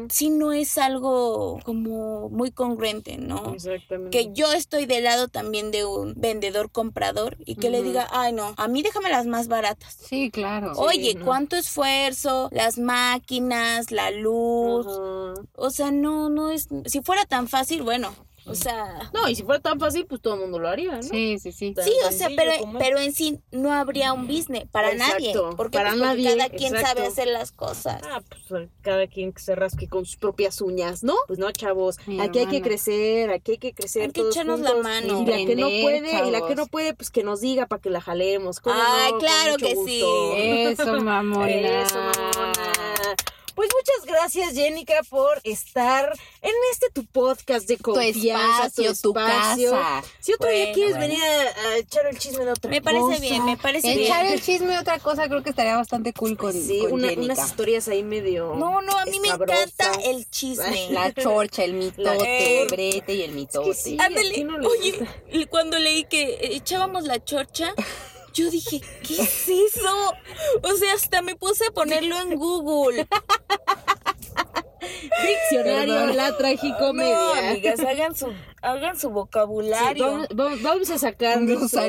si 0.08 0.30
no 0.30 0.52
es 0.52 0.78
algo 0.78 1.58
como 1.64 2.28
muy 2.28 2.50
congruente, 2.50 3.18
¿no? 3.18 3.54
Exactamente. 3.54 4.10
Que 4.16 4.32
yo 4.32 4.52
estoy 4.52 4.86
del 4.86 5.04
lado 5.04 5.28
también 5.28 5.70
de 5.70 5.84
un 5.84 6.14
vendedor 6.16 6.70
comprador 6.70 7.36
y 7.44 7.56
que 7.56 7.70
le 7.70 7.82
diga, 7.82 8.08
ay 8.10 8.32
no, 8.32 8.54
a 8.56 8.68
mí 8.68 8.82
déjame 8.82 9.10
las 9.10 9.26
más 9.26 9.48
baratas. 9.48 9.96
Sí, 10.08 10.30
claro. 10.30 10.72
Oye, 10.76 11.18
cuánto 11.22 11.56
esfuerzo, 11.56 12.48
las 12.52 12.78
máquinas, 12.78 13.90
la 13.90 14.10
luz. 14.10 14.86
O 15.54 15.70
sea, 15.70 15.90
no, 15.90 16.28
no 16.28 16.50
es, 16.50 16.68
si 16.86 17.00
fuera 17.02 17.24
tan 17.24 17.48
fácil, 17.48 17.82
bueno, 17.82 18.14
o 18.46 18.54
sea. 18.54 19.10
No, 19.12 19.28
y 19.28 19.34
si 19.34 19.42
fuera 19.42 19.60
tan 19.60 19.78
fácil, 19.80 20.06
pues 20.06 20.20
todo 20.20 20.34
el 20.34 20.40
mundo 20.40 20.58
lo 20.58 20.68
haría, 20.68 20.96
¿no? 20.96 21.02
Sí, 21.02 21.38
sí, 21.38 21.52
sí. 21.52 21.74
sí, 21.82 21.92
o 22.06 22.12
sea, 22.12 22.28
pero, 22.36 22.52
pero 22.78 22.98
en 22.98 23.12
sí 23.12 23.40
no 23.50 23.72
habría 23.72 24.12
un 24.12 24.26
business 24.26 24.64
para 24.70 24.94
nadie. 24.94 25.34
Porque, 25.56 25.78
para 25.78 25.90
pues, 25.90 26.00
nadie, 26.00 26.36
cada 26.36 26.48
quien 26.50 26.72
sabe 26.72 27.06
hacer 27.06 27.28
las 27.28 27.52
cosas. 27.52 28.00
Ah, 28.04 28.22
pues 28.48 28.68
cada 28.82 29.06
quien 29.06 29.32
que 29.32 29.40
se 29.40 29.54
rasque 29.54 29.88
con 29.88 30.06
sus 30.06 30.16
propias 30.16 30.60
uñas, 30.60 31.02
¿no? 31.02 31.14
Pues 31.26 31.38
no, 31.38 31.50
chavos. 31.50 31.98
aquí 32.20 32.38
hay 32.38 32.46
que 32.46 32.62
crecer, 32.62 33.30
aquí 33.30 33.52
hay 33.52 33.58
que 33.58 33.74
crecer. 33.74 34.02
Hay 34.02 34.10
que 34.10 34.22
echarnos 34.22 34.60
la 34.60 34.76
mano. 34.76 35.22
Y 35.22 35.26
la 35.26 35.36
que 35.36 35.56
no 35.56 35.68
puede, 35.68 36.28
y 36.28 36.30
la 36.30 36.46
que 36.46 36.54
no 36.54 36.66
puede, 36.66 36.94
pues 36.94 37.10
que 37.10 37.24
nos 37.24 37.40
diga 37.40 37.66
para 37.66 37.82
que 37.82 37.90
la 37.90 38.00
jalemos. 38.00 38.60
Ay, 38.64 39.12
claro 39.18 39.56
que 39.56 39.74
sí. 39.86 40.02
Eso, 40.36 41.00
mamona. 41.00 41.82
Eso, 41.82 41.96
mamona. 41.96 42.62
Pues 43.56 43.70
muchas 43.74 44.04
gracias, 44.04 44.52
Jenica, 44.52 45.00
por 45.08 45.40
estar 45.42 46.12
en 46.42 46.52
este 46.72 46.90
tu 46.90 47.06
podcast 47.06 47.66
de 47.66 47.78
confianza, 47.78 48.68
tu 48.68 48.82
espacio, 48.82 48.94
tu, 49.00 49.14
casa. 49.14 50.04
Si 50.20 50.34
otro 50.34 50.50
día 50.50 50.74
quieres 50.74 50.98
venir 50.98 51.18
a, 51.22 51.76
echar 51.78 52.06
el 52.06 52.18
chisme 52.18 52.44
de 52.44 52.50
otra 52.50 52.70
me 52.70 52.82
cosa. 52.82 52.92
Me 52.92 53.06
parece 53.06 53.22
bien, 53.22 53.44
me 53.46 53.56
parece 53.56 53.94
bien. 53.94 54.08
Echar 54.08 54.26
el 54.26 54.42
chisme 54.42 54.72
de 54.72 54.78
otra 54.78 54.98
cosa 54.98 55.26
creo 55.26 55.42
que 55.42 55.48
estaría 55.48 55.74
bastante 55.74 56.12
cool 56.12 56.36
con, 56.36 56.52
sí, 56.52 56.82
unas 56.90 57.38
historias 57.38 57.88
ahí 57.88 58.02
medio 58.02 58.54
No, 58.56 58.82
no, 58.82 58.98
a 58.98 59.06
mí 59.06 59.18
me 59.20 59.28
encanta 59.28 59.90
el 60.04 60.28
chisme. 60.28 60.88
La 60.90 61.14
chorcha, 61.14 61.64
el 61.64 61.72
mitote, 61.72 62.62
el 62.62 62.68
brete 62.68 63.14
y 63.14 63.22
el 63.22 63.32
mitote. 63.32 63.72
sí, 63.72 63.96
Ándale, 63.98 64.46
oye, 64.66 65.46
cuando 65.48 65.78
leí 65.78 66.04
que 66.04 66.56
echábamos 66.56 67.04
la 67.04 67.24
chorcha... 67.24 67.72
Yo 68.36 68.50
dije, 68.50 68.82
¿qué 69.02 69.22
es 69.22 69.48
eso? 69.48 70.12
O 70.62 70.74
sea, 70.76 70.92
hasta 70.92 71.22
me 71.22 71.36
puse 71.36 71.64
a 71.66 71.70
ponerlo 71.70 72.20
en 72.20 72.36
Google. 72.36 73.08
Diccionario 75.26 76.06
la 76.08 76.36
tragicomedia. 76.36 77.14
No, 77.14 77.32
amigas, 77.32 77.80
hagan 77.80 78.14
su, 78.14 78.30
hagan 78.60 78.98
su 78.98 79.08
vocabulario. 79.08 80.26
vamos, 80.34 80.90
a 80.90 80.98
sacar 80.98 81.38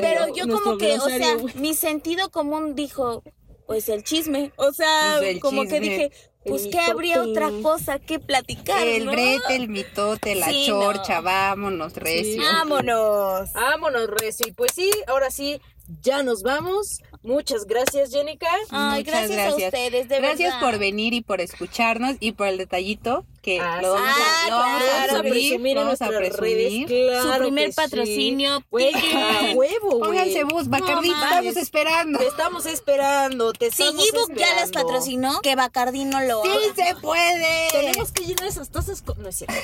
Pero 0.00 0.34
yo 0.34 0.48
como 0.48 0.78
que, 0.78 0.98
o 0.98 1.06
sea, 1.06 1.36
mi 1.54 1.74
sentido 1.74 2.30
común 2.30 2.74
dijo, 2.74 3.22
pues 3.66 3.90
el 3.90 4.02
chisme. 4.02 4.50
O 4.56 4.72
sea, 4.72 5.16
pues 5.18 5.40
como 5.40 5.66
que 5.66 5.80
dije, 5.80 6.10
pues 6.46 6.66
que 6.68 6.80
habría 6.80 7.22
otra 7.22 7.50
cosa 7.62 7.98
que 7.98 8.18
platicar. 8.18 8.88
El 8.88 9.06
brete, 9.06 9.54
el 9.54 9.68
mitote, 9.68 10.34
la 10.34 10.50
chorcha, 10.66 11.20
vámonos, 11.20 11.92
recio. 11.92 12.42
Vámonos. 12.42 13.52
Vámonos, 13.52 14.06
recio. 14.08 14.46
Y 14.48 14.52
pues 14.52 14.72
sí, 14.74 14.90
ahora 15.06 15.30
sí, 15.30 15.60
ya 16.02 16.22
nos 16.22 16.42
vamos. 16.42 17.00
Muchas 17.22 17.64
gracias, 17.66 18.10
Jenica. 18.10 18.48
Ay, 18.70 19.04
Muchas 19.04 19.28
gracias, 19.28 19.52
a 19.52 19.66
ustedes, 19.66 20.08
de 20.08 20.20
Gracias 20.20 20.54
por 20.56 20.78
venir 20.78 21.14
y 21.14 21.20
por 21.20 21.40
escucharnos 21.40 22.16
y 22.20 22.32
por 22.32 22.46
el 22.46 22.58
detallito 22.58 23.24
que 23.42 23.60
ah, 23.60 23.80
lo 23.82 23.94
vamos, 23.94 24.10
a, 24.10 25.14
lo 25.14 25.20
presumir, 25.22 25.76
vamos 25.76 26.02
a 26.02 26.08
presumir. 26.08 26.86
Claro 26.86 27.34
Su 27.34 27.38
primer 27.40 27.74
patrocinio. 27.74 28.62
Güey, 28.70 28.92
a 28.94 29.52
huevo, 29.54 29.98
güey. 29.98 30.00
Pónganse 30.00 30.44
bus, 30.44 30.68
Bacardi, 30.68 31.10
estamos 31.10 31.56
esperando. 31.56 32.18
Te 32.18 32.26
estamos 32.26 32.66
esperando, 32.66 33.52
te 33.52 33.70
Si 33.70 33.82
G-Book 33.82 34.34
ya 34.36 34.54
las 34.54 34.70
patrocinó, 34.70 35.40
que 35.40 35.56
Bacardi 35.56 36.04
no 36.04 36.20
lo 36.20 36.42
¡Sí 36.42 36.50
se 36.74 36.94
puede! 36.96 37.68
Tenemos 37.72 38.12
que 38.12 38.26
llenar 38.26 38.46
esas 38.46 38.70
tazas 38.70 39.02
con... 39.02 39.20
No 39.22 39.28
es 39.28 39.36
cierto. 39.36 39.54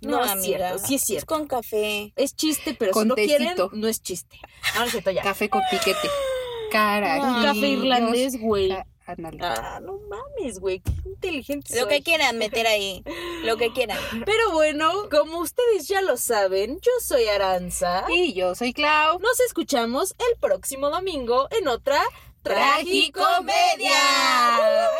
No, 0.00 0.24
es 0.24 0.42
cierto, 0.42 0.78
sí 0.78 0.94
es 0.94 1.02
cierto. 1.02 1.20
Es 1.20 1.24
con 1.38 1.46
café. 1.46 2.12
Es 2.16 2.34
chiste, 2.34 2.74
pero 2.78 2.92
si 2.92 3.04
no 3.04 3.14
quieren, 3.14 3.54
no 3.72 3.86
es 3.86 4.02
chiste. 4.02 4.38
Ahora 4.76 4.90
se 4.90 5.14
ya. 5.14 5.22
Café 5.22 5.48
con 5.48 5.62
piquete. 5.70 6.08
Cara. 6.70 7.20
Un 7.20 7.42
café 7.42 7.68
irlandés, 7.68 8.40
güey. 8.40 8.72
Ah, 9.40 9.80
no 9.82 9.98
mames, 10.08 10.60
güey, 10.60 10.78
qué 10.80 10.92
inteligente 11.04 11.80
Lo 11.80 11.88
que 11.88 12.00
quieran 12.00 12.38
meter 12.38 12.68
ahí, 12.68 13.02
lo 13.42 13.56
que 13.56 13.72
quieran. 13.72 13.98
Pero 14.24 14.52
bueno, 14.52 15.08
como 15.10 15.40
ustedes 15.40 15.88
ya 15.88 16.00
lo 16.00 16.16
saben, 16.16 16.78
yo 16.80 16.92
soy 17.00 17.26
Aranza. 17.26 18.04
Y 18.08 18.34
yo 18.34 18.54
soy 18.54 18.72
Clau. 18.72 19.18
Nos 19.18 19.40
escuchamos 19.40 20.14
el 20.18 20.38
próximo 20.38 20.90
domingo 20.90 21.48
en 21.50 21.66
otra 21.66 22.00
Tragicomedia. 22.42 23.90
¡Adiós! 24.56 24.90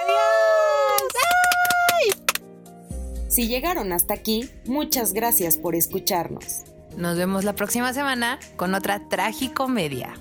Si 3.31 3.47
llegaron 3.47 3.93
hasta 3.93 4.13
aquí, 4.13 4.51
muchas 4.67 5.13
gracias 5.13 5.57
por 5.57 5.77
escucharnos. 5.77 6.65
Nos 6.97 7.17
vemos 7.17 7.45
la 7.45 7.55
próxima 7.55 7.93
semana 7.93 8.41
con 8.57 8.75
otra 8.75 9.09
Tragicomedia. 9.09 10.15